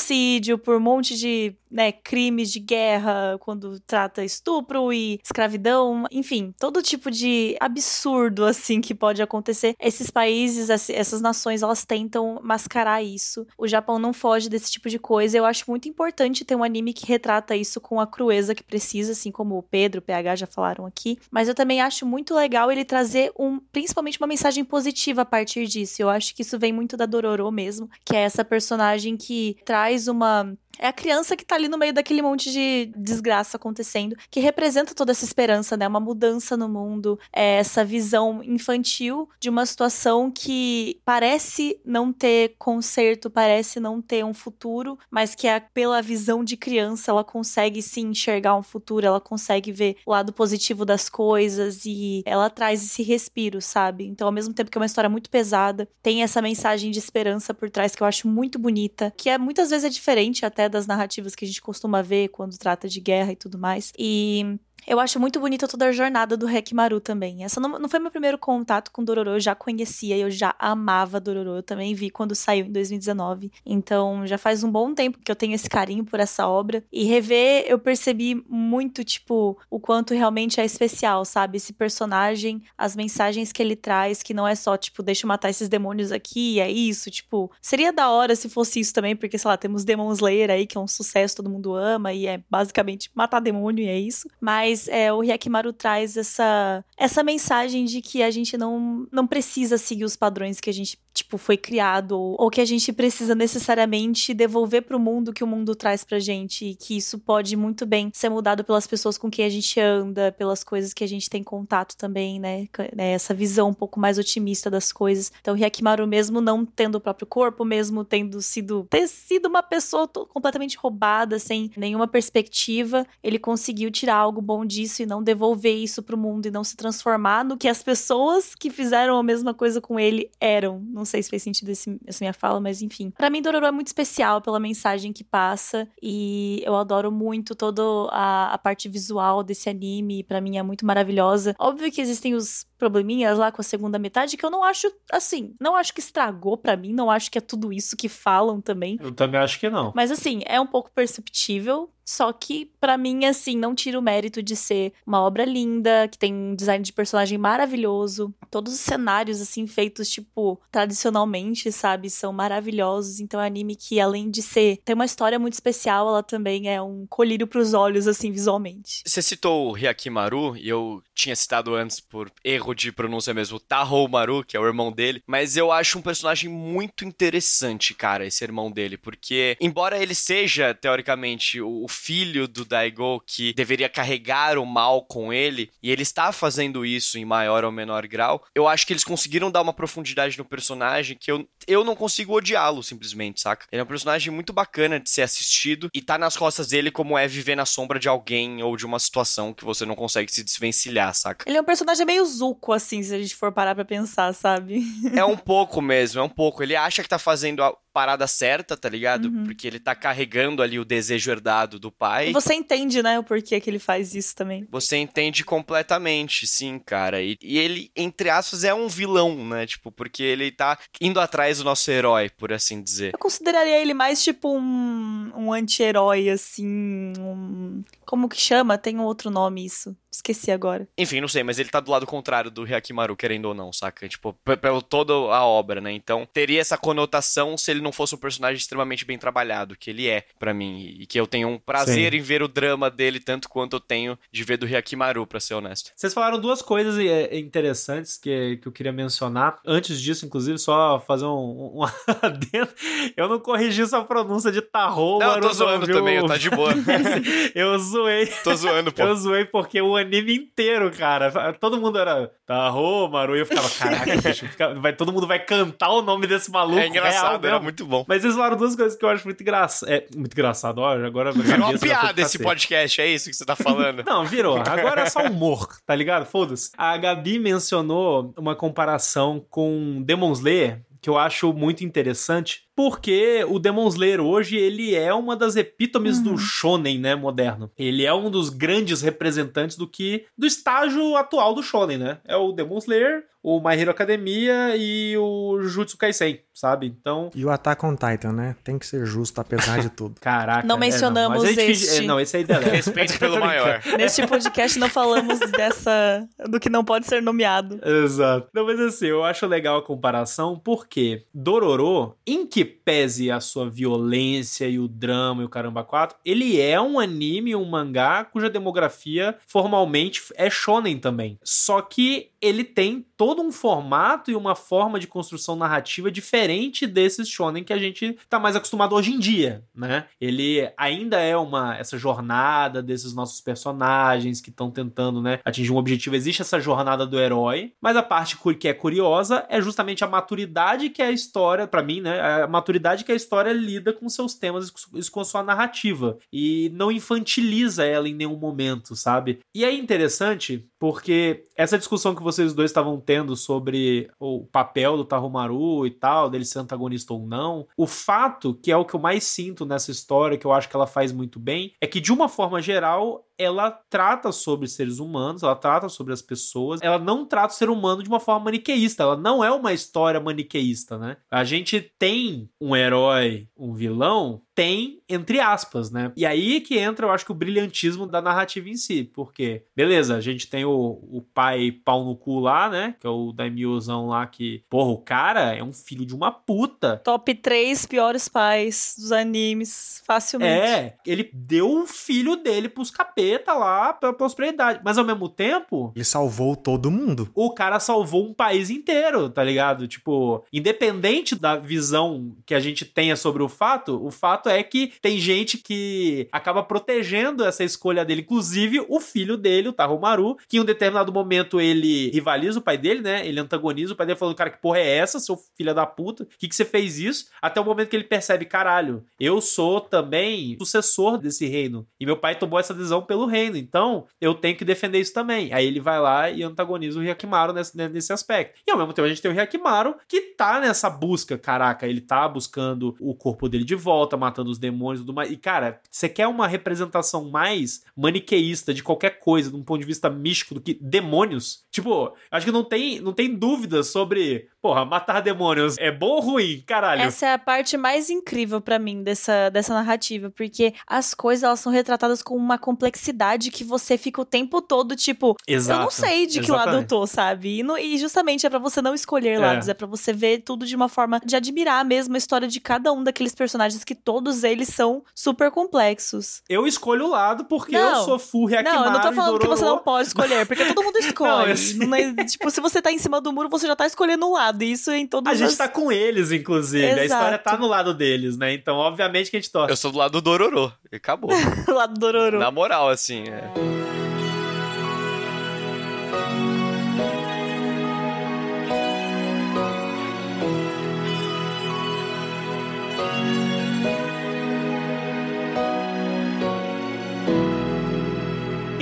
por 0.59 0.77
um 0.77 0.81
monte 0.81 1.17
de 1.17 1.55
né, 1.73 1.91
crimes 1.91 2.53
de 2.53 2.61
guerra, 2.61 3.37
quando 3.41 3.81
trata 3.81 4.23
estupro 4.25 4.93
e 4.93 5.19
escravidão, 5.25 6.05
enfim, 6.11 6.55
todo 6.61 6.83
tipo 6.83 7.11
de 7.11 7.57
absurdo 7.61 8.45
assim 8.45 8.81
que 8.81 8.95
pode 8.95 9.23
acontecer. 9.23 9.75
Esses 9.81 10.11
países, 10.11 10.69
ess- 10.69 10.91
essas 10.91 11.21
nações, 11.21 11.63
elas 11.63 11.85
tentam 11.85 12.39
mascarar 12.43 13.03
isso. 13.03 13.47
O 13.57 13.67
Japão 13.67 13.99
não 13.99 14.13
foge 14.13 14.49
desse 14.49 14.71
tipo 14.71 14.89
de 14.89 14.99
coisa. 14.99 15.37
Eu 15.39 15.45
acho 15.45 15.65
muito 15.69 15.89
importante 15.89 16.45
ter 16.45 16.55
um 16.55 16.63
anime 16.63 16.93
que 16.93 17.07
retrata 17.07 17.57
isso 17.57 17.81
com 17.81 17.99
a 18.01 18.07
crueza 18.07 18.55
que 18.55 18.63
precisa, 18.63 19.13
assim 19.13 19.31
como 19.31 19.57
o 19.57 19.63
Pedro, 19.63 20.01
o 20.01 20.03
PH 20.03 20.37
já 20.37 20.47
falaram 20.47 20.85
aqui. 20.87 21.19
Mas 21.31 21.49
eu 21.49 21.55
também 21.55 21.81
acho 21.81 22.05
muito 22.07 22.35
legal 22.35 22.71
ele 22.71 22.85
trazer 22.85 23.33
um, 23.39 23.59
principalmente 23.73 24.19
uma 24.21 24.27
mensagem 24.27 24.65
positiva 24.65 25.23
a 25.23 25.25
partir 25.27 25.67
disso. 25.67 26.03
Eu 26.03 26.11
acho 26.11 26.35
que 26.35 26.43
isso 26.43 26.59
vem 26.59 26.73
muito 26.73 26.97
da 26.97 27.07
Dororo 27.07 27.51
mesmo, 27.51 27.89
que 28.05 28.15
é 28.15 28.21
essa 28.21 28.45
personagem 28.45 29.17
que 29.17 29.57
traz 29.65 30.07
uma 30.09 30.55
é 30.79 30.87
a 30.87 30.93
criança 30.93 31.37
que 31.37 31.45
tá 31.45 31.55
ali 31.55 31.69
no 31.69 31.79
meio 31.79 31.93
daquele 31.93 32.23
monte 32.23 32.51
de 32.51 32.93
desgraça 32.97 33.57
acontecendo, 33.57 34.17
que 34.31 34.41
representa 34.41 34.95
toda 34.95 35.13
essa 35.13 35.25
esperança, 35.25 35.77
né? 35.77 35.87
Uma 35.87 36.01
mudança 36.01 36.57
no 36.57 36.69
mundo, 36.69 37.19
é 37.33 37.59
essa 37.59 37.85
visão 37.85 38.43
infantil 38.43 39.29
de 39.39 39.49
uma 39.49 39.67
situação 39.67 40.31
que 40.31 41.01
parece 41.05 41.79
não 41.85 42.13
ter 42.13 42.55
conserto, 42.59 43.31
parece 43.31 43.79
não 43.79 44.01
ter 44.01 44.25
um 44.25 44.35
futuro, 44.35 44.99
mas 45.11 45.35
que 45.35 45.47
é 45.47 45.61
pela 45.61 46.03
visão 46.03 46.45
de 46.45 46.57
criança 46.57 47.11
ela 47.11 47.25
consegue 47.25 47.83
se 47.83 48.01
enxergar 48.01 48.57
um 48.57 48.63
futuro, 48.63 49.07
ela 49.07 49.21
consegue 49.21 49.73
ver 49.73 49.97
o 50.07 50.11
lado 50.11 50.33
positivo 50.33 50.85
das 50.85 51.09
coisas 51.09 51.85
e 51.85 52.23
ela 52.25 52.51
traz 52.51 52.83
esse 52.85 53.03
respiro, 53.03 53.61
sabe? 53.61 54.07
Então, 54.07 54.27
ao 54.27 54.33
mesmo 54.33 54.55
tempo 54.55 54.71
que 54.71 54.79
é 54.79 54.81
uma 54.81 54.87
história 54.87 55.11
muito 55.11 55.31
pesada, 55.31 55.89
tem 56.03 56.23
essa 56.23 56.43
mensagem 56.43 56.91
de 56.91 56.99
esperança 56.99 57.55
por 57.55 57.71
trás 57.71 57.95
que 57.95 58.03
eu 58.03 58.07
acho 58.07 58.27
muito 58.29 58.59
bonita, 58.59 59.13
que 59.17 59.29
é 59.29 59.39
muitas 59.39 59.71
vezes 59.71 59.85
é 59.85 59.89
diferente 59.89 60.45
até 60.45 60.62
das 60.69 60.87
narrativas 60.87 61.35
que 61.35 61.45
a 61.45 61.49
gente 61.49 61.63
costuma 61.63 62.03
ver 62.03 62.29
quando 62.29 62.59
trata 62.59 62.89
de 62.89 63.01
guerra 63.01 63.33
e 63.33 63.37
tudo 63.37 63.59
mais. 63.59 63.93
E 63.99 64.59
eu 64.87 64.99
acho 64.99 65.19
muito 65.21 65.39
bonita 65.41 65.69
toda 65.69 65.87
a 65.87 65.93
jornada 65.93 66.37
do 66.37 66.47
Rekimaru 66.47 67.01
também. 67.01 67.45
Essa 67.45 67.61
não, 67.61 67.79
não 67.79 67.89
foi 67.89 67.99
meu 67.99 68.11
primeiro 68.11 68.39
contato 68.39 68.91
com 68.91 69.05
Dororo, 69.05 69.31
eu 69.31 69.41
já 69.41 69.55
conhecia, 69.55 70.17
eu 70.17 70.31
já 70.31 70.55
amava 70.59 71.21
Dororo. 71.21 71.57
Eu 71.57 71.63
também 71.63 71.95
vi 71.95 72.11
quando 72.11 72.35
saiu 72.35 72.67
em 72.67 72.73
2019. 72.73 73.53
Então 73.65 74.27
já 74.27 74.39
faz 74.39 74.65
um 74.65 74.71
bom 74.71 74.95
tempo 74.95 75.19
que 75.25 75.31
eu 75.31 75.37
tenho 75.37 75.55
esse 75.55 75.69
carinho 75.69 76.05
por 76.05 76.21
essa 76.21 76.49
obra. 76.49 76.83
E 76.93 77.05
rever, 77.05 77.65
eu 77.67 77.79
percebi 77.79 78.43
muito, 78.49 79.05
tipo, 79.05 79.59
o 79.71 79.79
quanto 79.79 80.15
realmente 80.15 80.61
é 80.61 80.65
especial, 80.65 81.25
sabe? 81.25 81.57
Esse 81.57 81.73
personagem, 81.73 82.63
as 82.77 82.97
mensagens 82.97 83.53
que 83.53 83.63
ele 83.63 83.77
traz, 83.77 84.23
que 84.23 84.35
não 84.35 84.47
é 84.47 84.55
só, 84.55 84.77
tipo, 84.77 85.03
deixa 85.03 85.27
eu 85.27 85.29
matar 85.29 85.51
esses 85.51 85.69
demônios 85.69 86.13
aqui, 86.13 86.61
é 86.61 86.71
isso. 86.71 87.11
Tipo, 87.11 87.51
seria 87.61 87.93
da 87.93 88.11
hora 88.11 88.35
se 88.35 88.49
fosse 88.49 88.81
isso 88.81 88.93
também, 88.93 89.15
porque, 89.15 89.39
sei 89.39 89.49
lá, 89.49 89.57
temos 89.57 89.85
Demon 89.85 90.13
Slayer 90.13 90.51
aí, 90.51 90.67
que 90.67 90.77
é 90.77 90.81
um 90.81 90.89
sucesso, 90.89 91.37
todo 91.37 91.51
mundo 91.51 91.75
ama, 91.75 92.13
e 92.13 92.27
é 92.27 92.43
basicamente 92.51 93.11
matar 93.15 93.41
demônio 93.41 93.85
e 93.85 93.89
é 93.89 93.99
isso. 93.99 94.29
Mas 94.41 94.72
mas 94.73 94.89
é, 94.89 95.13
o 95.13 95.21
Hyakimaru 95.21 95.73
traz 95.73 96.17
essa, 96.17 96.83
essa 96.97 97.23
mensagem 97.23 97.85
de 97.85 98.01
que 98.01 98.23
a 98.23 98.31
gente 98.31 98.57
não, 98.57 99.07
não 99.13 99.27
precisa 99.27 99.77
seguir 99.77 100.05
os 100.05 100.17
padrões 100.17 100.61
que 100.61 100.71
a 100.71 100.73
gente 100.73 100.99
tipo, 101.13 101.37
foi 101.39 101.57
criado, 101.57 102.19
ou, 102.19 102.51
que 102.51 102.61
a 102.61 102.65
gente 102.65 102.93
precisa 102.93 103.35
necessariamente 103.35 104.35
devolver 104.35 104.83
para 104.83 104.97
o 104.97 105.01
mundo 105.01 105.33
que 105.33 105.45
o 105.45 105.47
mundo 105.47 105.75
traz 105.75 106.05
pra 106.05 106.19
gente, 106.19 106.67
e 106.67 106.75
que 106.75 106.97
isso 106.97 107.19
pode 107.19 107.57
muito 107.57 107.87
bem 107.87 108.11
ser 108.13 108.29
mudado 108.29 108.65
pelas 108.65 108.87
pessoas 108.87 109.19
com 109.19 109.31
quem 109.31 109.45
a 109.45 109.51
gente 109.51 109.79
anda, 109.81 110.33
pelas 110.33 110.65
coisas 110.65 110.93
que 110.93 111.05
a 111.05 111.07
gente 111.07 111.29
tem 111.29 111.43
contato 111.43 111.97
também, 111.97 112.41
né? 112.41 112.67
né 112.95 113.13
essa 113.13 113.35
visão 113.35 113.71
um 113.71 113.75
pouco 113.75 114.01
mais 114.01 114.19
otimista 114.19 114.71
das 114.71 114.93
coisas. 114.93 115.33
Então, 115.41 115.55
Hyakimaru, 115.55 116.07
mesmo 116.07 116.41
não 116.41 116.65
tendo 116.65 116.97
o 116.97 117.01
próprio 117.01 117.27
corpo, 117.27 117.65
mesmo 117.65 118.05
tendo 118.05 118.41
sido, 118.41 118.87
ter 118.91 119.09
sido 119.09 119.47
uma 119.47 119.63
pessoa 119.63 120.09
completamente 120.09 120.77
roubada, 120.77 121.39
sem 121.39 121.71
nenhuma 121.77 122.09
perspectiva, 122.09 123.07
ele 123.23 123.39
conseguiu 123.39 123.91
tirar 123.91 124.17
algo 124.17 124.41
bom 124.41 124.65
disso 124.65 125.03
e 125.03 125.07
não 125.07 125.23
devolver 125.23 125.75
isso 125.75 126.03
pro 126.03 126.17
mundo 126.17 126.47
e 126.47 126.51
não 126.51 126.65
se 126.65 126.77
transformar 126.77 127.45
no 127.45 127.57
que 127.57 127.69
as 127.69 127.83
pessoas 127.83 128.55
que 128.55 128.71
fizeram 128.71 129.17
a 129.17 129.23
mesma 129.23 129.55
coisa 129.55 129.81
com 129.81 129.99
ele 129.99 130.31
eram. 130.41 130.81
Não 130.81 131.02
sei 131.05 131.23
se 131.23 131.31
fez 131.31 131.43
sentido 131.43 131.71
esse, 131.71 131.99
essa 132.07 132.25
minha 132.25 132.33
fala, 132.33 132.61
mas 132.61 132.83
enfim. 132.83 133.11
Para 133.11 133.31
mim, 133.31 133.43
Dororo 133.43 133.67
é 133.67 133.71
muito 133.71 133.89
especial 133.89 134.41
pela 134.41 134.59
mensagem 134.61 135.13
que 135.13 135.25
passa 135.25 135.89
e 136.03 136.63
eu 136.65 136.75
adoro 136.75 137.11
muito 137.11 137.55
toda 137.55 137.83
a, 138.11 138.53
a 138.53 138.59
parte 138.59 138.89
visual 138.89 139.43
desse 139.43 139.69
anime. 139.69 140.23
para 140.23 140.41
mim 140.41 140.59
é 140.59 140.63
muito 140.63 140.87
maravilhosa. 140.87 141.55
Óbvio 141.59 141.91
que 141.91 142.01
existem 142.01 142.35
os 142.35 142.67
probleminhas 142.83 143.39
lá 143.39 143.53
com 143.53 143.61
a 143.61 143.65
segunda 143.65 143.97
metade 143.97 144.37
que 144.37 144.45
eu 144.45 144.51
não 144.51 144.65
acho, 144.65 144.93
assim, 145.13 145.55
não 145.61 145.77
acho 145.77 145.95
que 145.95 146.01
estragou 146.01 146.57
para 146.57 146.77
mim, 146.77 146.93
não 146.93 147.09
acho 147.09 147.31
que 147.31 147.39
é 147.39 147.41
tudo 147.41 147.73
isso 147.73 147.97
que 147.97 148.09
falam 148.09 148.61
também. 148.61 148.99
Eu 149.01 149.13
também 149.13 149.41
acho 149.41 149.61
que 149.61 149.71
não. 149.71 149.93
Mas 149.95 150.11
assim, 150.11 150.41
é 150.47 150.61
um 150.61 150.67
pouco 150.67 150.91
perceptível. 150.91 151.89
Só 152.05 152.33
que, 152.33 152.71
para 152.81 152.99
mim, 152.99 153.25
assim, 153.25 153.57
não 153.57 153.75
tira 153.75 153.99
o 153.99 154.03
mérito 154.03 154.43
de 154.43 154.57
ser 154.57 154.93
uma 155.07 155.21
obra 155.21 155.45
linda, 155.45 156.09
que 156.09 156.19
tem 156.19 156.35
um 156.35 156.55
design 156.55 156.85
de 156.85 156.93
personagem 156.93 157.39
maravilhoso. 157.39 158.35
Todos 158.51 158.75
os 158.75 158.81
cenários, 158.81 159.41
assim, 159.41 159.67
feitos, 159.67 160.09
tipo, 160.09 160.61
tradicionalmente, 160.71 161.71
sabe? 161.71 162.11
São 162.11 162.33
maravilhosos. 162.33 163.21
Então 163.21 163.41
é 163.41 163.45
um 163.45 163.47
anime 163.47 163.77
que, 163.77 164.01
além 164.01 164.31
de 164.31 164.43
ser. 164.43 164.81
tem 164.85 164.95
uma 164.95 165.05
história 165.05 165.39
muito 165.39 165.55
especial, 165.55 166.09
ela 166.09 166.23
também 166.23 166.69
é 166.69 166.83
um 166.83 167.07
colírio 167.09 167.47
pros 167.47 167.73
olhos, 167.73 168.09
assim, 168.09 168.33
visualmente. 168.33 169.03
Você 169.07 169.23
citou 169.23 169.71
o 169.71 169.77
Hyakimaru, 169.77 170.57
e 170.57 170.69
eu 170.69 171.03
tinha 171.15 171.37
citado 171.37 171.75
antes 171.75 172.01
por 172.01 172.31
erro 172.45 172.72
de 172.75 172.93
pronúncia 172.93 173.35
mesmo, 173.35 173.59
Tahou 173.61 174.09
Maru, 174.09 174.45
que 174.45 174.57
é 174.57 174.61
o 174.61 174.67
irmão 174.67 174.93
dele. 174.93 175.23
Mas 175.27 175.57
eu 175.57 175.71
acho 175.73 175.99
um 175.99 176.03
personagem 176.03 176.49
muito 176.49 177.05
interessante, 177.05 177.95
cara, 177.95 178.27
esse 178.27 178.45
irmão 178.45 178.71
dele. 178.71 178.97
Porque, 178.97 179.57
embora 179.61 180.01
ele 180.03 180.15
seja, 180.15 180.75
teoricamente, 180.75 181.61
o 181.61 181.87
filho 181.89 182.47
do 182.47 182.65
Daigo 182.65 183.23
que 183.27 183.53
deveria 183.55 183.89
carregar 183.89 184.59
o 184.59 184.67
mal 184.67 185.03
com 185.05 185.33
ele, 185.33 185.71
e 185.83 185.91
ele 185.91 186.03
está 186.03 186.33
fazendo 186.33 186.85
isso 186.85 187.19
em 187.19 187.25
maior 187.25 187.65
ou 187.65 187.73
menor 187.73 188.07
grau, 188.07 188.45
eu 188.55 188.69
acho 188.69 188.87
que 188.87 188.93
eles 188.93 189.05
conseguiram 189.05 189.51
dar 189.51 189.63
uma 189.63 189.73
profundidade 189.73 190.39
no 190.39 190.45
personagem 190.45 191.17
que 191.19 191.31
eu, 191.31 191.47
eu 191.67 191.85
não 191.85 191.97
consigo 191.97 192.35
odiá-lo, 192.35 192.83
simplesmente, 192.83 193.41
saca? 193.41 193.67
Ele 193.71 193.81
é 193.81 193.83
um 193.83 193.87
personagem 193.89 194.33
muito 194.33 194.53
bacana 194.53 195.01
de 195.01 195.11
ser 195.11 195.23
assistido 195.23 195.89
e 195.95 196.01
tá 196.01 196.19
nas 196.19 196.37
costas 196.37 196.69
dele 196.69 196.91
como 196.91 197.17
é 197.17 197.27
viver 197.27 197.57
na 197.57 197.67
sombra 197.67 197.99
de 197.99 198.09
alguém 198.09 198.63
ou 198.63 198.77
de 198.77 198.87
uma 198.87 198.99
situação 198.99 199.53
que 199.53 199.65
você 199.65 199.85
não 199.85 199.95
consegue 199.95 200.33
se 200.33 200.45
desvencilhar, 200.45 201.15
saca? 201.15 201.45
Ele 201.49 201.57
é 201.57 201.61
um 201.61 201.65
personagem 201.65 202.07
meio 202.07 202.25
Zuko, 202.25 202.62
assim, 202.71 203.03
se 203.03 203.15
a 203.15 203.19
gente 203.19 203.35
for 203.35 203.51
parar 203.51 203.75
pra 203.75 203.85
pensar, 203.85 204.35
sabe? 204.35 204.83
É 205.17 205.25
um 205.25 205.37
pouco 205.37 205.81
mesmo, 205.81 206.21
é 206.21 206.23
um 206.23 206.29
pouco. 206.29 206.63
Ele 206.63 206.77
acha 206.77 207.03
que 207.03 207.09
tá 207.09 207.19
fazendo 207.19 207.63
parada 207.93 208.27
certa, 208.27 208.77
tá 208.77 208.89
ligado? 208.89 209.27
Uhum. 209.27 209.45
Porque 209.45 209.67
ele 209.67 209.79
tá 209.79 209.95
carregando 209.95 210.63
ali 210.63 210.79
o 210.79 210.85
desejo 210.85 211.31
herdado 211.31 211.79
do 211.79 211.91
pai. 211.91 212.31
E 212.31 212.33
você 212.33 212.55
entende, 212.55 213.03
né, 213.03 213.19
o 213.19 213.25
porquê 213.25 213.61
que 213.61 213.69
ele 213.69 213.79
faz 213.79 214.15
isso 214.15 214.35
também. 214.35 214.67
Você 214.71 214.97
entende 214.97 215.45
completamente, 215.45 216.47
sim, 216.47 216.79
cara. 216.79 217.23
E, 217.23 217.37
e, 217.43 217.59
ele, 217.59 217.91
entre 217.97 218.31
aspas, 218.31 218.65
é 218.65 218.75
um 218.75 218.89
vilão, 218.89 219.45
né? 219.47 219.67
Tipo, 219.67 219.93
porque 219.93 220.23
ele 220.23 220.51
tá 220.51 220.79
indo 221.01 221.21
atrás 221.21 221.59
do 221.59 221.65
nosso 221.65 221.91
herói, 221.91 222.31
por 222.31 222.53
assim 222.53 222.83
dizer. 222.83 223.13
Eu 223.15 223.19
consideraria 223.19 223.81
ele 223.81 223.95
mais 223.95 224.23
tipo 224.23 224.57
um, 224.57 225.33
um 225.37 225.53
anti-herói, 225.53 226.29
assim. 226.29 227.13
Um... 227.19 227.83
Como 228.05 228.29
que 228.29 228.37
chama? 228.37 228.79
Tem 228.79 228.99
um 228.99 229.05
outro 229.05 229.31
nome 229.31 229.65
isso. 229.65 229.97
Esqueci 230.13 230.51
agora. 230.51 230.87
Enfim, 230.99 231.23
não 231.23 231.29
sei, 231.29 231.43
mas 231.43 231.59
ele 231.59 231.71
tá 231.71 231.81
do 231.81 231.91
lado 231.91 232.07
contrário 232.07 232.51
do 232.51 232.65
Hyakimaru, 232.65 233.17
querendo 233.17 233.47
ou 233.47 233.55
não, 233.55 233.73
saca? 233.73 234.07
Tipo, 234.07 234.35
pelo 234.61 234.83
toda 234.83 235.15
a 235.15 235.47
obra, 235.47 235.81
né? 235.81 235.91
Então, 235.91 236.29
teria 236.31 236.61
essa 236.61 236.77
conotação 236.77 237.57
se 237.57 237.71
ele 237.71 237.81
não 237.83 237.93
fosse 237.93 238.15
um 238.15 238.19
personagem 238.19 238.57
extremamente 238.57 239.05
bem 239.05 239.19
trabalhado, 239.19 239.77
que 239.77 239.91
ele 239.91 240.09
é 240.09 240.25
para 240.39 240.55
mim, 240.55 240.97
e 241.01 241.07
que 241.07 241.19
eu 241.19 241.27
tenho 241.27 241.49
um 241.49 241.59
prazer 241.59 242.13
Sim. 242.13 242.19
em 242.19 242.23
ver 242.23 242.43
o 242.43 242.49
drama 242.49 242.91
dele 242.91 243.21
tanto 243.21 243.49
quanto 243.49 243.77
eu 243.77 243.81
tenho 243.81 244.19
de 244.31 244.45
ver 244.45 244.57
do 244.57 244.67
Hyakimaru, 244.67 245.27
pra 245.27 245.41
ser 245.41 245.55
honesto. 245.55 245.91
Vocês 245.95 246.15
falaram 246.15 246.39
duas 246.39 246.63
coisas 246.63 246.99
é, 246.99 247.39
interessantes 247.39 248.17
que, 248.17 248.59
que 248.59 248.69
eu 248.69 248.73
queria 248.73 248.93
mencionar. 248.93 249.59
Antes 249.67 250.01
disso, 250.01 250.27
inclusive, 250.27 250.59
só 250.59 251.01
fazer 251.01 251.25
um, 251.27 251.81
um 251.81 251.83
adendo. 252.23 252.69
Eu 253.17 253.29
não 253.29 253.39
corrigi 253.39 253.87
sua 253.87 254.05
pronúncia 254.05 254.53
de 254.53 254.63
Tarro, 254.63 255.19
Não, 255.19 255.37
eu 255.37 255.41
tô 255.41 255.53
zoando 255.53 255.87
viu? 255.87 255.97
também, 255.97 256.25
tá 256.27 256.37
de 256.37 256.51
boa. 256.51 256.73
eu 257.55 257.79
zoei. 257.79 258.27
Tô 258.45 258.55
zoando, 258.55 258.93
pô. 258.93 259.03
Eu 259.03 259.15
zoei 259.17 259.45
porque 259.45 259.81
o 259.81 259.97
anime 259.97 260.37
inteiro, 260.37 260.91
cara. 260.91 261.53
Todo 261.55 261.81
mundo 261.81 261.99
era 261.99 262.31
Tarô, 262.47 263.09
Maru, 263.09 263.37
e 263.37 263.41
eu 263.41 263.47
ficava, 263.47 263.69
caraca, 263.71 264.17
bicho, 264.21 264.47
vai, 264.81 264.93
todo 264.93 265.13
mundo 265.13 265.27
vai 265.27 265.39
cantar 265.39 265.91
o 265.91 266.03
nome 266.03 266.27
desse 266.27 266.51
maluco. 266.51 266.79
É 266.79 266.87
engraçado, 266.87 267.47
era 267.47 267.59
muito 267.73 267.87
bom. 267.87 268.05
Mas 268.07 268.23
eles 268.23 268.37
falaram 268.37 268.57
duas 268.57 268.77
coisas 268.77 268.97
que 268.97 269.05
eu 269.05 269.09
acho 269.09 269.25
muito 269.25 269.41
engraçado. 269.41 269.89
É, 269.89 270.07
muito 270.15 270.33
engraçado, 270.33 270.79
ó, 270.79 270.93
agora... 270.93 271.33
Virou 271.33 271.71
uma 271.71 271.79
piada 271.79 272.21
esse 272.21 272.39
podcast, 272.39 273.01
é 273.01 273.09
isso 273.09 273.31
que 273.31 273.37
você 273.37 273.45
tá 273.45 273.57
falando? 273.57 274.05
Não, 274.07 274.25
virou. 274.25 274.59
Agora 274.59 275.03
é 275.03 275.07
só 275.07 275.27
humor, 275.27 275.69
tá 275.87 275.95
ligado? 275.95 276.27
Foda-se. 276.27 276.71
A 276.77 276.97
Gabi 276.97 277.39
mencionou 277.39 278.33
uma 278.39 278.55
comparação 278.55 279.45
com 279.51 280.03
Demon 280.05 280.33
Slayer, 280.33 280.83
que 281.01 281.11
eu 281.11 281.19
acho 281.19 281.53
muito 281.53 281.85
interessante, 281.85 282.63
porque 282.75 283.45
o 283.49 283.59
Demon 283.59 283.89
Slayer 283.89 284.21
hoje 284.21 284.57
ele 284.57 284.95
é 284.95 285.13
uma 285.13 285.37
das 285.37 285.57
epítomes 285.57 286.19
uhum. 286.19 286.25
do 286.25 286.39
shonen, 286.39 286.99
né, 286.99 287.15
moderno. 287.15 287.71
Ele 287.79 288.05
é 288.05 288.15
um 288.15 288.31
dos 288.31 288.49
grandes 288.49 289.03
representantes 289.03 289.77
do 289.77 289.87
que 289.87 290.25
do 290.37 290.47
estágio 290.47 291.17
atual 291.17 291.55
do 291.55 291.63
shonen, 291.63 291.99
né? 291.99 292.19
É 292.25 292.37
o 292.37 292.53
Demon 292.53 292.79
Slayer, 292.79 293.25
o 293.43 293.61
My 293.61 293.79
Hero 293.79 293.91
Academia 293.91 294.77
e 294.77 295.17
o 295.19 295.61
Jujutsu 295.61 295.99
Kaisen, 295.99 296.41
sabe? 296.55 296.87
Então, 296.87 297.31
e 297.35 297.45
o 297.45 297.51
Attack 297.51 297.85
on 297.85 297.97
Titan, 297.97 298.33
né? 298.33 298.55
Tem 298.63 298.79
que 298.79 298.87
ser 298.87 299.05
justo 299.05 299.41
apesar 299.41 299.81
de 299.81 299.91
tudo. 299.91 300.15
Caraca. 300.23 300.67
Não 300.67 300.79
mencionamos 300.79 301.43
é, 301.43 301.53
não. 301.53 301.63
este. 301.63 301.99
É, 301.99 302.01
não, 302.03 302.21
esse 302.21 302.37
aí. 302.37 302.45
Respeito 302.45 303.19
pelo 303.19 303.41
maior. 303.41 303.83
Neste 303.99 304.25
podcast 304.27 304.79
não 304.79 304.89
falamos 304.89 305.41
dessa 305.51 306.27
do 306.49 306.61
que 306.61 306.71
não 306.71 306.85
pode 306.85 307.07
ser 307.07 307.21
nomeado. 307.21 307.81
Exato. 307.85 308.49
Não, 308.55 308.65
mas 308.65 308.79
assim, 308.79 309.07
eu 309.07 309.25
acho 309.25 309.47
legal 309.47 309.79
a 309.79 309.83
comparação 309.83 310.57
porque 310.57 311.25
Dororo, 311.35 312.17
em 312.25 312.47
que 312.47 312.62
pese 312.65 313.31
a 313.31 313.41
sua 313.41 313.69
violência 313.71 314.69
e 314.69 314.79
o 314.79 314.89
drama 314.89 315.43
e 315.43 315.45
o 315.45 315.49
caramba 315.49 315.85
4, 315.85 316.19
ele 316.25 316.61
é 316.61 316.81
um 316.81 316.99
anime, 316.99 317.55
um 317.55 317.65
mangá 317.65 318.25
cuja 318.25 318.51
demografia 318.51 319.37
formalmente 319.47 320.23
é 320.37 320.51
shonen 320.51 320.99
também. 320.99 321.39
Só 321.43 321.81
que 321.81 322.32
ele 322.43 322.65
tem 322.65 323.07
todo 323.17 323.41
um 323.41 323.53
formato 323.53 324.31
e 324.31 324.35
uma 324.35 324.57
forma 324.57 324.99
de 324.99 325.07
construção 325.07 325.55
narrativa 325.55 326.11
diferente 326.11 326.89
desses 326.89 327.29
shonen 327.29 327.63
que 327.63 327.73
a 327.73 327.79
gente 327.79 328.19
tá 328.29 328.41
mais 328.41 328.57
acostumado 328.57 328.97
hoje 328.97 329.13
em 329.13 329.19
dia, 329.21 329.65
né? 329.73 330.07
Ele 330.21 330.69
ainda 330.77 331.21
é 331.21 331.37
uma 331.37 331.77
essa 331.77 331.97
jornada 331.97 332.83
desses 332.83 333.15
nossos 333.15 333.41
personagens 333.41 334.41
que 334.41 334.51
estão 334.51 334.71
tentando, 334.71 335.23
né, 335.23 335.39
atingir 335.45 335.71
um 335.71 335.77
objetivo. 335.77 336.17
Existe 336.17 336.43
essa 336.43 336.59
jornada 336.59 337.07
do 337.07 337.19
herói, 337.19 337.73
mas 337.81 337.97
a 337.97 338.03
parte 338.03 338.37
que 338.59 338.67
é 338.67 338.75
curiosa 338.75 339.47
é 339.49 339.61
justamente 339.61 340.03
a 340.03 340.09
maturidade 340.09 340.91
que 340.91 341.01
a 341.01 341.13
história, 341.13 341.67
para 341.67 341.83
mim, 341.83 342.01
né, 342.01 342.43
a 342.43 342.49
maturidade 342.49 343.05
que 343.05 343.13
a 343.13 343.15
história 343.15 343.53
lida 343.53 343.93
com 343.93 344.09
seus 344.09 344.35
temas 344.35 344.73
e 344.95 345.11
com 345.11 345.23
sua 345.23 345.45
narrativa 345.45 346.19
e 346.33 346.71
não 346.75 346.91
infantiliza 346.91 347.85
ela 347.85 348.09
em 348.09 348.15
nenhum 348.15 348.37
momento, 348.37 348.97
sabe? 348.97 349.39
E 349.55 349.65
é 349.65 349.73
interessante 349.73 350.67
porque 350.83 351.47
essa 351.55 351.79
discussão 351.79 352.13
que 352.13 352.25
vocês 352.25 352.53
dois 352.53 352.69
estavam 352.69 352.99
tendo 352.99 353.37
sobre 353.37 354.11
o 354.19 354.45
papel 354.47 354.97
do 354.97 355.05
Tarumaru 355.05 355.87
e 355.87 355.93
tal, 355.93 356.29
dele 356.29 356.45
ser 356.45 356.59
antagonista 356.59 357.15
ou 357.15 357.25
não, 357.25 357.69
o 357.77 357.87
fato, 357.87 358.53
que 358.53 358.73
é 358.73 358.77
o 358.77 358.85
que 358.85 358.95
eu 358.95 358.99
mais 358.99 359.23
sinto 359.23 359.65
nessa 359.65 359.93
história, 359.93 360.37
que 360.37 360.45
eu 360.45 360.51
acho 360.51 360.69
que 360.69 360.75
ela 360.75 360.89
faz 360.89 361.13
muito 361.13 361.39
bem, 361.39 361.73
é 361.81 361.87
que 361.87 362.01
de 362.01 362.13
uma 362.13 362.29
forma 362.29 362.61
geral, 362.61 363.25
ela 363.43 363.71
trata 363.71 364.33
sobre 364.33 364.69
seres 364.69 364.99
humanos, 364.99 365.43
ela 365.43 365.57
trata 365.57 365.89
sobre 365.89 366.13
as 366.13 366.23
pessoas, 366.23 366.81
ela 366.83 366.99
não 366.99 367.25
trata 367.25 367.55
o 367.55 367.57
ser 367.57 367.69
humano 367.69 368.03
de 368.03 368.09
uma 368.09 368.21
forma 368.21 368.47
maniqueísta, 368.47 369.03
ela 369.03 369.17
não 369.17 369.43
é 369.43 369.51
uma 369.51 369.73
história 369.73 370.21
maniqueísta, 370.21 370.99
né? 370.99 371.17
A 371.31 371.45
gente 371.45 371.93
tem 371.99 372.49
um 372.61 372.75
herói, 372.75 373.49
um 373.57 373.75
vilão, 373.75 374.43
tem 374.55 375.03
entre 375.09 375.41
aspas, 375.41 375.91
né? 375.91 376.13
E 376.17 376.25
aí 376.25 376.61
que 376.61 376.79
entra, 376.79 377.07
eu 377.07 377.11
acho 377.11 377.25
que 377.25 377.33
o 377.33 377.35
brilhantismo 377.35 378.07
da 378.07 378.23
narrativa 378.23 378.69
em 378.69 378.77
si, 378.77 379.05
porque, 379.05 379.65
beleza, 379.77 380.17
a 380.17 380.21
gente 380.21 380.49
tem 380.49 380.65
o, 380.65 380.73
o 380.73 381.23
pai 381.35 381.71
pau 381.71 382.05
no 382.05 382.17
cu 382.17 382.41
lá, 382.41 382.71
né? 382.71 382.95
Que 382.99 383.07
é 383.07 383.11
o 383.11 383.33
Daimyozão 383.33 384.09
lá 384.09 384.27
que, 384.27 384.65
porra, 384.69 384.91
o 384.91 384.99
cara 384.99 385.55
é 385.55 385.63
um 385.63 385.73
filho 385.73 386.07
de 386.07 386.15
uma 386.15 386.31
puta. 386.31 386.97
Top 387.05 387.35
3 387.35 387.87
piores 387.87 388.29
pais 388.29 388.95
dos 388.99 389.13
animes, 389.13 390.03
facilmente. 390.07 390.53
É, 390.53 390.97
ele 391.07 391.31
deu 391.33 391.83
o 391.83 391.87
filho 391.87 392.37
dele 392.37 392.69
pros 392.69 392.91
capeta 393.33 393.55
lá 393.55 393.93
pra 393.93 394.13
prosperidade, 394.13 394.81
mas 394.85 394.99
ao 394.99 395.05
mesmo 395.05 395.29
tempo... 395.29 395.93
Ele 395.95 396.05
salvou 396.05 396.55
todo 396.55 396.91
mundo. 396.91 397.31
O 397.35 397.53
cara 397.53 397.81
salvou 397.81 398.27
um 398.27 398.35
país 398.35 398.71
inteiro, 398.71 399.29
tá 399.29 399.43
ligado? 399.43 399.89
Tipo, 399.89 400.45
independente 400.53 401.35
da 401.35 401.57
visão 401.57 402.37
que 402.45 402.55
a 402.55 402.61
gente 402.61 402.85
tenha 402.85 403.17
sobre 403.17 403.43
o 403.43 403.49
fato, 403.49 404.05
o 404.05 404.11
fato 404.11 404.49
é 404.49 404.63
que 404.63 404.93
tem 405.01 405.19
gente 405.19 405.59
que 405.59 406.29
acaba 406.31 406.63
protegendo 406.63 407.45
essa 407.45 407.65
escolha 407.65 408.05
dele, 408.05 408.23
inclusive 408.23 408.85
o 408.89 409.01
filho 409.01 409.37
dele, 409.37 409.69
o 409.69 409.73
Tarumaru, 409.73 410.37
que 410.49 410.57
em 410.57 410.61
um 410.61 410.65
determinado 410.65 411.13
momento 411.13 411.61
ele 411.61 412.11
rivaliza 412.11 412.59
o 412.59 412.63
pai 412.63 412.77
dele, 412.77 413.01
né? 413.01 413.27
Ele 413.27 413.41
antagoniza 413.41 413.93
o 413.93 413.97
pai 413.97 414.07
dele 414.07 414.19
falando, 414.19 414.37
cara, 414.37 414.51
que 414.51 414.61
porra 414.61 414.79
é 414.79 414.97
essa, 414.97 415.19
seu 415.19 415.39
filho 415.57 415.75
da 415.75 415.87
puta? 415.87 416.27
Que 416.39 416.49
que 416.49 416.55
você 416.55 416.65
fez 416.65 416.99
isso? 416.99 417.27
Até 417.41 417.61
o 417.61 417.65
momento 417.65 417.89
que 417.89 417.97
ele 417.97 418.05
percebe, 418.05 418.45
caralho, 418.45 419.05
eu 419.19 419.41
sou 419.41 419.81
também 419.81 420.57
sucessor 420.59 421.19
desse 421.19 421.47
reino. 421.47 421.87
E 421.99 422.07
meu 422.07 422.17
pai 422.17 422.39
tomou 422.39 422.59
essa 422.59 422.75
decisão 422.75 423.03
pelo 423.13 423.27
reino, 423.27 423.59
então 423.59 424.07
eu 424.19 424.33
tenho 424.33 424.57
que 424.57 424.65
defender 424.65 424.99
isso 424.99 425.13
também. 425.13 425.53
Aí 425.53 425.67
ele 425.67 425.81
vai 425.81 426.01
lá 426.01 426.31
e 426.31 426.43
antagoniza 426.43 426.99
o 426.99 427.03
Hyakimaru 427.03 427.53
nesse, 427.53 427.77
nesse 427.77 428.11
aspecto. 428.11 428.59
E 428.67 428.71
ao 428.71 428.79
mesmo 428.79 428.95
tempo 428.95 429.05
a 429.05 429.09
gente 429.11 429.21
tem 429.21 429.31
o 429.31 429.35
Hyakimaru 429.35 429.97
que 430.09 430.19
tá 430.23 430.59
nessa 430.59 430.89
busca, 430.89 431.37
caraca, 431.37 431.87
ele 431.87 432.01
tá 432.01 432.27
buscando 432.27 432.97
o 432.99 433.15
corpo 433.15 433.51
dele 433.51 433.65
de 433.65 433.75
volta, 433.75 434.17
matando 434.17 434.51
os 434.51 434.57
demônios 434.59 435.01
e 435.01 435.03
tudo 435.03 435.15
mais. 435.15 435.31
E, 435.31 435.37
cara, 435.37 435.79
você 435.91 436.09
quer 436.09 436.27
uma 436.27 436.49
representação 436.49 437.29
mais 437.29 437.85
maniqueísta 437.95 438.73
de 438.73 438.83
qualquer 438.83 439.19
coisa, 439.19 439.51
de 439.51 439.57
um 439.57 439.63
ponto 439.63 439.81
de 439.81 439.87
vista 439.87 440.09
místico, 440.09 440.55
do 440.55 440.61
que 440.63 440.73
demônios? 440.81 441.67
Tipo, 441.71 442.15
acho 442.31 442.47
que 442.47 442.53
não 442.53 442.65
tem, 442.65 442.99
não 442.99 443.13
tem 443.13 443.35
dúvida 443.35 443.83
sobre, 443.83 444.49
porra, 444.63 444.85
matar 444.85 445.21
demônios 445.21 445.77
é 445.79 445.91
bom 445.91 446.07
ou 446.07 446.21
ruim? 446.21 446.63
Caralho. 446.65 447.03
Essa 447.03 447.27
é 447.27 447.33
a 447.33 447.39
parte 447.39 447.77
mais 447.77 448.09
incrível 448.09 448.61
para 448.61 448.79
mim 448.79 449.03
dessa, 449.03 449.51
dessa 449.51 449.75
narrativa, 449.75 450.31
porque 450.31 450.73
as 450.87 451.13
coisas 451.13 451.43
elas 451.43 451.59
são 451.59 451.73
retratadas 451.73 452.23
com 452.23 452.37
uma 452.37 452.57
complexidade 452.57 453.51
que 453.51 453.65
você 453.65 453.99
fica 453.99 454.21
o 454.21 454.25
tempo 454.25 454.63
todo, 454.63 454.95
tipo, 454.95 455.37
Exato. 455.47 455.81
eu 455.81 455.85
não 455.85 455.91
sei 455.91 456.27
de 456.27 456.39
que 456.39 456.47
Exatamente. 456.47 456.67
lado 456.67 456.77
eu 456.79 456.87
tô, 456.87 457.07
sabe? 457.07 457.59
E, 457.59 457.63
no, 457.65 457.77
e 457.77 457.99
justamente 457.99 458.47
é 458.47 458.51
para 458.51 458.61
você 458.61 458.81
não 458.81 458.95
escolher 458.95 459.41
lados, 459.41 459.69
é, 459.69 459.73
é 459.73 459.75
para 459.75 459.87
você 459.87 460.13
ver 460.13 460.39
tudo 460.43 460.65
de 460.65 460.77
uma 460.77 460.89
forma 460.89 461.21
de 461.25 461.35
admirar 461.35 461.85
mesmo 461.85 462.15
a 462.15 462.19
história 462.19 462.47
de 462.47 462.61
cada 462.61 462.93
um 462.93 463.03
daqueles 463.03 463.35
personagens 463.35 463.83
que 463.83 463.95
todos 463.95 464.45
eles 464.45 464.69
são 464.69 465.03
super 465.13 465.51
complexos. 465.51 466.43
Eu 466.49 466.67
escolho 466.67 467.07
o 467.07 467.11
lado 467.11 467.45
porque 467.47 467.73
não, 467.73 467.99
eu 467.99 468.05
sou 468.05 468.19
full 468.19 468.47
Hyakimaru 468.47 468.79
Não, 468.79 468.87
eu 468.87 468.93
não 468.93 469.01
tô 469.01 469.13
falando 469.13 469.39
que 469.41 469.47
você 469.47 469.65
não 469.65 469.79
pode 469.79 470.09
escolher, 470.09 470.47
porque 470.47 470.65
todo 470.65 470.85
mundo 470.85 470.99
escolhe. 471.01 471.55
não, 471.87 471.97
é, 471.97 472.25
tipo, 472.25 472.49
se 472.51 472.61
você 472.61 472.81
tá 472.81 472.93
em 472.93 472.99
cima 472.99 473.21
do 473.21 473.33
muro, 473.33 473.49
você 473.49 473.67
já 473.67 473.75
tá 473.75 473.87
escolhendo 473.87 474.27
um 474.27 474.33
lado, 474.33 474.52
isso 474.61 474.91
em 474.93 475.07
todos 475.07 475.31
A 475.31 475.35
gente 475.35 475.57
tá 475.57 475.69
com 475.69 475.91
eles, 475.91 476.33
inclusive. 476.33 476.85
Exato. 476.85 477.01
A 477.01 477.05
história 477.05 477.39
tá 477.39 477.57
no 477.57 477.67
lado 477.67 477.95
deles, 477.95 478.37
né? 478.37 478.53
Então, 478.53 478.77
obviamente 478.77 479.31
que 479.31 479.37
a 479.37 479.41
gente 479.41 479.51
torce. 479.51 479.73
Eu 479.73 479.77
sou 479.77 479.93
do 479.93 479.99
lado 479.99 480.13
do 480.13 480.21
Dororo, 480.21 480.73
e 480.91 480.97
acabou. 480.97 481.31
do 481.67 481.75
lado 481.75 481.95
do 481.95 482.01
Dororo. 482.01 482.39
Na 482.39 482.51
moral, 482.51 482.89
assim, 482.89 483.25
é... 483.29 484.12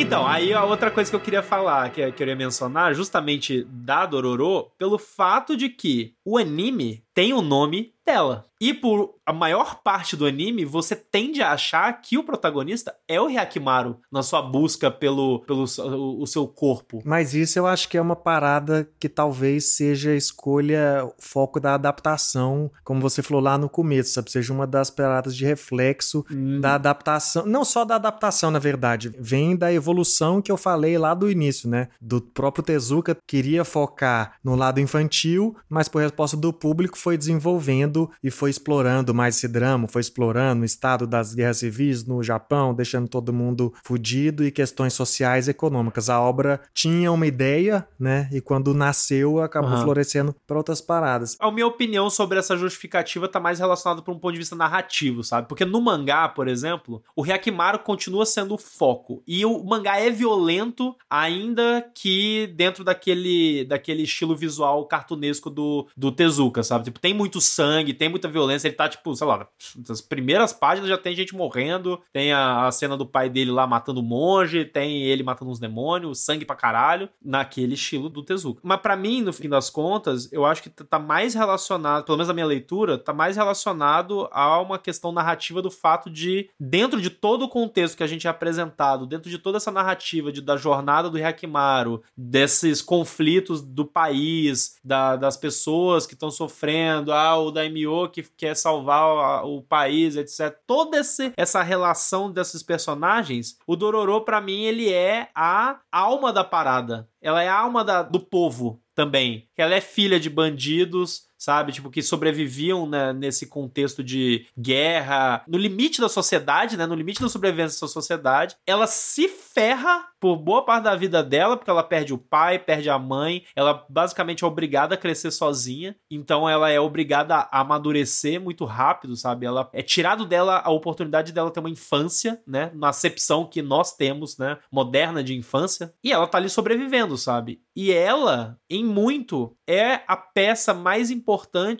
Então, 0.01 0.27
aí 0.27 0.51
a 0.55 0.65
outra 0.65 0.91
coisa 0.91 1.11
que 1.11 1.15
eu 1.15 1.21
queria 1.21 1.43
falar, 1.43 1.91
que 1.91 2.01
eu 2.01 2.11
queria 2.11 2.35
mencionar, 2.35 2.95
justamente 2.95 3.65
da 3.65 4.07
Dororo, 4.07 4.71
pelo 4.79 4.99
fato 4.99 5.55
de 5.55 5.69
que 5.69 6.15
o 6.25 6.39
anime 6.39 7.03
tem 7.15 7.33
o 7.33 7.43
nome 7.43 7.93
dela. 8.07 8.47
E 8.61 8.75
por 8.75 9.15
a 9.25 9.33
maior 9.33 9.81
parte 9.83 10.17
do 10.17 10.27
anime, 10.27 10.65
você 10.65 10.95
tende 10.95 11.41
a 11.41 11.53
achar 11.53 11.93
que 12.01 12.19
o 12.19 12.25
protagonista 12.25 12.95
é 13.09 13.21
o 13.21 13.29
Hyakimaru 13.29 13.99
na 14.13 14.23
sua 14.23 14.43
busca 14.43 14.91
pelo, 14.91 15.41
pelo 15.47 15.65
o, 15.65 16.23
o 16.23 16.27
seu 16.27 16.47
corpo. 16.47 17.01
Mas 17.05 17.33
isso 17.33 17.59
eu 17.59 17.67
acho 17.67 17.89
que 17.89 17.97
é 17.97 18.03
uma 18.03 18.17
parada 18.17 18.91
que 18.99 19.09
talvez 19.09 19.77
seja 19.77 20.11
a 20.11 20.17
escolha, 20.17 21.05
o 21.05 21.15
foco 21.19 21.59
da 21.59 21.75
adaptação, 21.75 22.71
como 22.85 23.01
você 23.01 23.23
falou 23.23 23.43
lá 23.43 23.57
no 23.57 23.69
começo, 23.69 24.13
sabe? 24.13 24.31
Seja 24.31 24.53
uma 24.53 24.67
das 24.67 24.91
paradas 24.91 25.35
de 25.35 25.47
reflexo 25.47 26.25
hum. 26.31 26.61
da 26.61 26.75
adaptação. 26.75 27.47
Não 27.47 27.65
só 27.65 27.85
da 27.85 27.95
adaptação, 27.95 28.51
na 28.51 28.59
verdade. 28.59 29.11
Vem 29.19 29.57
da 29.57 29.73
evolução 29.73 30.43
que 30.43 30.53
eu 30.53 30.57
falei 30.59 30.99
lá 30.99 31.15
do 31.15 31.31
início, 31.31 31.69
né? 31.69 31.89
Do 32.01 32.21
próprio 32.21 32.65
Tezuka 32.65 33.17
queria 33.27 33.65
focar 33.65 34.35
no 34.45 34.55
lado 34.55 34.81
infantil, 34.81 35.57
mas 35.69 35.89
por 35.89 36.03
resposta 36.21 36.37
do 36.37 36.53
público 36.53 36.99
foi 36.99 37.17
desenvolvendo 37.17 38.11
e 38.23 38.31
foi 38.31 38.51
explorando 38.51 39.15
mais 39.15 39.37
esse 39.37 39.49
drama, 39.49 39.89
foi 39.89 40.01
explorando 40.01 40.63
o 40.63 40.65
estado 40.67 41.07
das 41.07 41.35
guerras 41.35 41.59
civis 41.59 42.05
no 42.05 42.23
Japão, 42.23 42.75
deixando 42.75 43.09
todo 43.09 43.33
mundo 43.33 43.73
fudido 43.83 44.45
e 44.45 44.51
questões 44.51 44.93
sociais 44.93 45.49
e 45.49 45.53
econômicas. 45.53 46.11
A 46.11 46.21
obra 46.21 46.61
tinha 46.75 47.11
uma 47.11 47.27
ideia, 47.27 47.89
né? 47.99 48.29
E 48.33 48.41
quando 48.41 48.75
nasceu, 48.75 49.41
acabou 49.41 49.71
uhum. 49.71 49.83
florescendo 49.83 50.35
para 50.47 50.59
outras 50.59 50.81
paradas. 50.81 51.37
A 51.41 51.51
minha 51.51 51.67
opinião 51.67 52.11
sobre 52.11 52.39
essa 52.39 52.57
justificativa 52.57 53.27
tá 53.27 53.41
mais 53.41 53.59
relacionada 53.59 54.03
para 54.03 54.13
um 54.13 54.19
ponto 54.19 54.35
de 54.35 54.41
vista 54.41 54.55
narrativo, 54.55 55.25
sabe? 55.25 55.49
Porque 55.49 55.65
no 55.65 55.81
mangá, 55.81 56.29
por 56.29 56.49
exemplo, 56.49 57.03
o 57.17 57.23
Hyakimaru 57.23 57.79
continua 57.79 58.27
sendo 58.27 58.55
o 58.55 58.59
foco. 58.59 59.23
E 59.27 59.45
o 59.47 59.65
mangá 59.65 59.99
é 59.99 60.11
violento, 60.11 60.95
ainda 61.09 61.83
que 61.95 62.49
dentro 62.55 62.85
daquele, 62.85 63.65
daquele 63.65 64.03
estilo 64.03 64.37
visual 64.37 64.85
cartunesco 64.87 65.49
do, 65.49 65.87
do 66.01 66.11
Tezuka, 66.11 66.63
sabe? 66.63 66.85
Tipo, 66.87 66.99
tem 66.99 67.13
muito 67.13 67.43
sangue, 67.43 67.93
tem 67.93 68.09
muita 68.09 68.27
violência. 68.27 68.69
Ele 68.69 68.75
tá, 68.75 68.89
tipo, 68.89 69.15
sei 69.15 69.27
lá, 69.27 69.47
nas 69.87 70.01
primeiras 70.01 70.51
páginas 70.51 70.89
já 70.89 70.97
tem 70.97 71.15
gente 71.15 71.37
morrendo. 71.37 72.01
Tem 72.11 72.33
a, 72.33 72.67
a 72.67 72.73
cena 72.73 72.97
do 72.97 73.05
pai 73.05 73.29
dele 73.29 73.51
lá 73.51 73.67
matando 73.67 74.01
o 74.01 74.03
monge, 74.03 74.65
tem 74.65 75.03
ele 75.03 75.23
matando 75.23 75.51
uns 75.51 75.59
demônios, 75.59 76.21
sangue 76.21 76.47
pra 76.47 76.57
caralho, 76.57 77.11
naquele 77.23 77.75
estilo 77.75 78.09
do 78.09 78.23
Tezuka. 78.23 78.63
Mas 78.65 78.81
para 78.81 78.97
mim, 78.97 79.21
no 79.21 79.31
fim 79.31 79.47
das 79.47 79.69
contas, 79.69 80.33
eu 80.33 80.47
acho 80.47 80.63
que 80.63 80.71
tá 80.71 80.99
mais 80.99 81.35
relacionado, 81.35 82.07
pelo 82.07 82.17
menos 82.17 82.29
na 82.29 82.35
minha 82.35 82.47
leitura, 82.47 82.97
tá 82.97 83.13
mais 83.13 83.37
relacionado 83.37 84.27
a 84.33 84.59
uma 84.59 84.79
questão 84.79 85.13
narrativa 85.13 85.61
do 85.61 85.71
fato 85.71 86.09
de, 86.09 86.49
dentro 86.59 86.99
de 86.99 87.11
todo 87.11 87.45
o 87.45 87.49
contexto 87.49 87.99
que 87.99 88.03
a 88.03 88.07
gente 88.07 88.27
é 88.27 88.31
apresentado, 88.31 89.07
dentro 89.07 89.29
de 89.29 89.37
toda 89.37 89.59
essa 89.59 89.71
narrativa 89.71 90.33
de, 90.33 90.41
da 90.41 90.57
jornada 90.57 91.11
do 91.11 91.19
Hyakimaru, 91.19 92.03
desses 92.17 92.81
conflitos 92.81 93.61
do 93.61 93.85
país, 93.85 94.79
da, 94.83 95.17
das 95.17 95.37
pessoas 95.37 95.90
que 96.07 96.15
estão 96.15 96.31
sofrendo, 96.31 97.13
ah, 97.13 97.37
o 97.39 97.51
Daimyo 97.51 98.09
que 98.09 98.23
quer 98.23 98.55
salvar 98.55 99.45
o, 99.45 99.59
o 99.59 99.63
país, 99.63 100.17
etc. 100.17 100.57
Toda 100.67 100.99
esse, 100.99 101.33
essa 101.37 101.63
relação 101.63 102.31
desses 102.31 102.63
personagens, 102.63 103.59
o 103.67 103.77
Dororo, 103.77 104.21
para 104.25 104.41
mim, 104.41 104.63
ele 104.63 104.93
é 104.93 105.29
a 105.35 105.79
alma 105.91 106.33
da 106.33 106.45
parada. 106.45 107.09
Ela 107.21 107.43
é 107.43 107.49
a 107.49 107.59
alma 107.59 107.85
da, 107.85 108.03
do 108.03 108.21
povo 108.21 108.81
também. 108.95 109.49
Ela 109.57 109.75
é 109.75 109.81
filha 109.81 110.21
de 110.21 110.29
bandidos, 110.29 111.30
sabe? 111.41 111.73
Tipo, 111.73 111.91
que 111.91 112.03
sobreviviam 112.03 112.87
né, 112.87 113.15
nesse 113.15 113.47
contexto 113.47 114.05
de 114.05 114.47
guerra, 114.57 115.43
no 115.49 115.57
limite 115.57 116.01
da 116.01 116.09
sociedade, 116.09 116.77
né? 116.77 116.87
No 116.87 116.95
limite 116.95 117.21
da 117.21 117.29
sobrevivência 117.31 117.81
da 117.81 117.89
sociedade. 117.89 118.57
Ela 118.67 118.87
se 118.87 119.27
ferra 119.27 120.11
por 120.21 120.37
boa 120.37 120.63
parte 120.63 120.85
da 120.85 120.95
vida 120.95 121.23
dela, 121.23 121.57
porque 121.57 121.71
ela 121.71 121.83
perde 121.83 122.13
o 122.13 122.19
pai, 122.19 122.59
perde 122.59 122.91
a 122.91 122.99
mãe, 122.99 123.43
ela 123.57 123.87
basicamente 123.89 124.45
é 124.45 124.47
obrigada 124.47 124.95
a 124.95 124.99
crescer 124.99 125.31
sozinha, 125.31 125.97
então 126.11 126.47
ela 126.47 126.69
é 126.69 126.79
obrigada 126.79 127.35
a 127.35 127.61
amadurecer 127.61 128.39
muito 128.39 128.67
rápido, 128.67 129.17
sabe? 129.17 129.47
Ela 129.47 129.71
é 129.73 129.81
tirado 129.81 130.27
dela 130.27 130.61
a 130.63 130.71
oportunidade 130.71 131.33
dela 131.33 131.51
ter 131.51 131.61
uma 131.61 131.71
infância, 131.71 132.41
né? 132.47 132.71
Na 132.75 132.91
acepção 132.91 133.47
que 133.47 133.63
nós 133.63 133.97
temos, 133.97 134.37
né? 134.37 134.59
Moderna 134.71 135.25
de 135.25 135.35
infância, 135.35 135.95
e 136.05 136.13
ela 136.13 136.27
tá 136.27 136.37
ali 136.37 136.51
sobrevivendo, 136.51 137.17
sabe? 137.17 137.63
E 137.75 137.91
ela, 137.91 138.59
em 138.69 138.85
muito, 138.85 139.57
é 139.67 140.01
a 140.07 140.17
peça 140.17 140.75
mais 140.75 141.11
importante, 141.11 141.30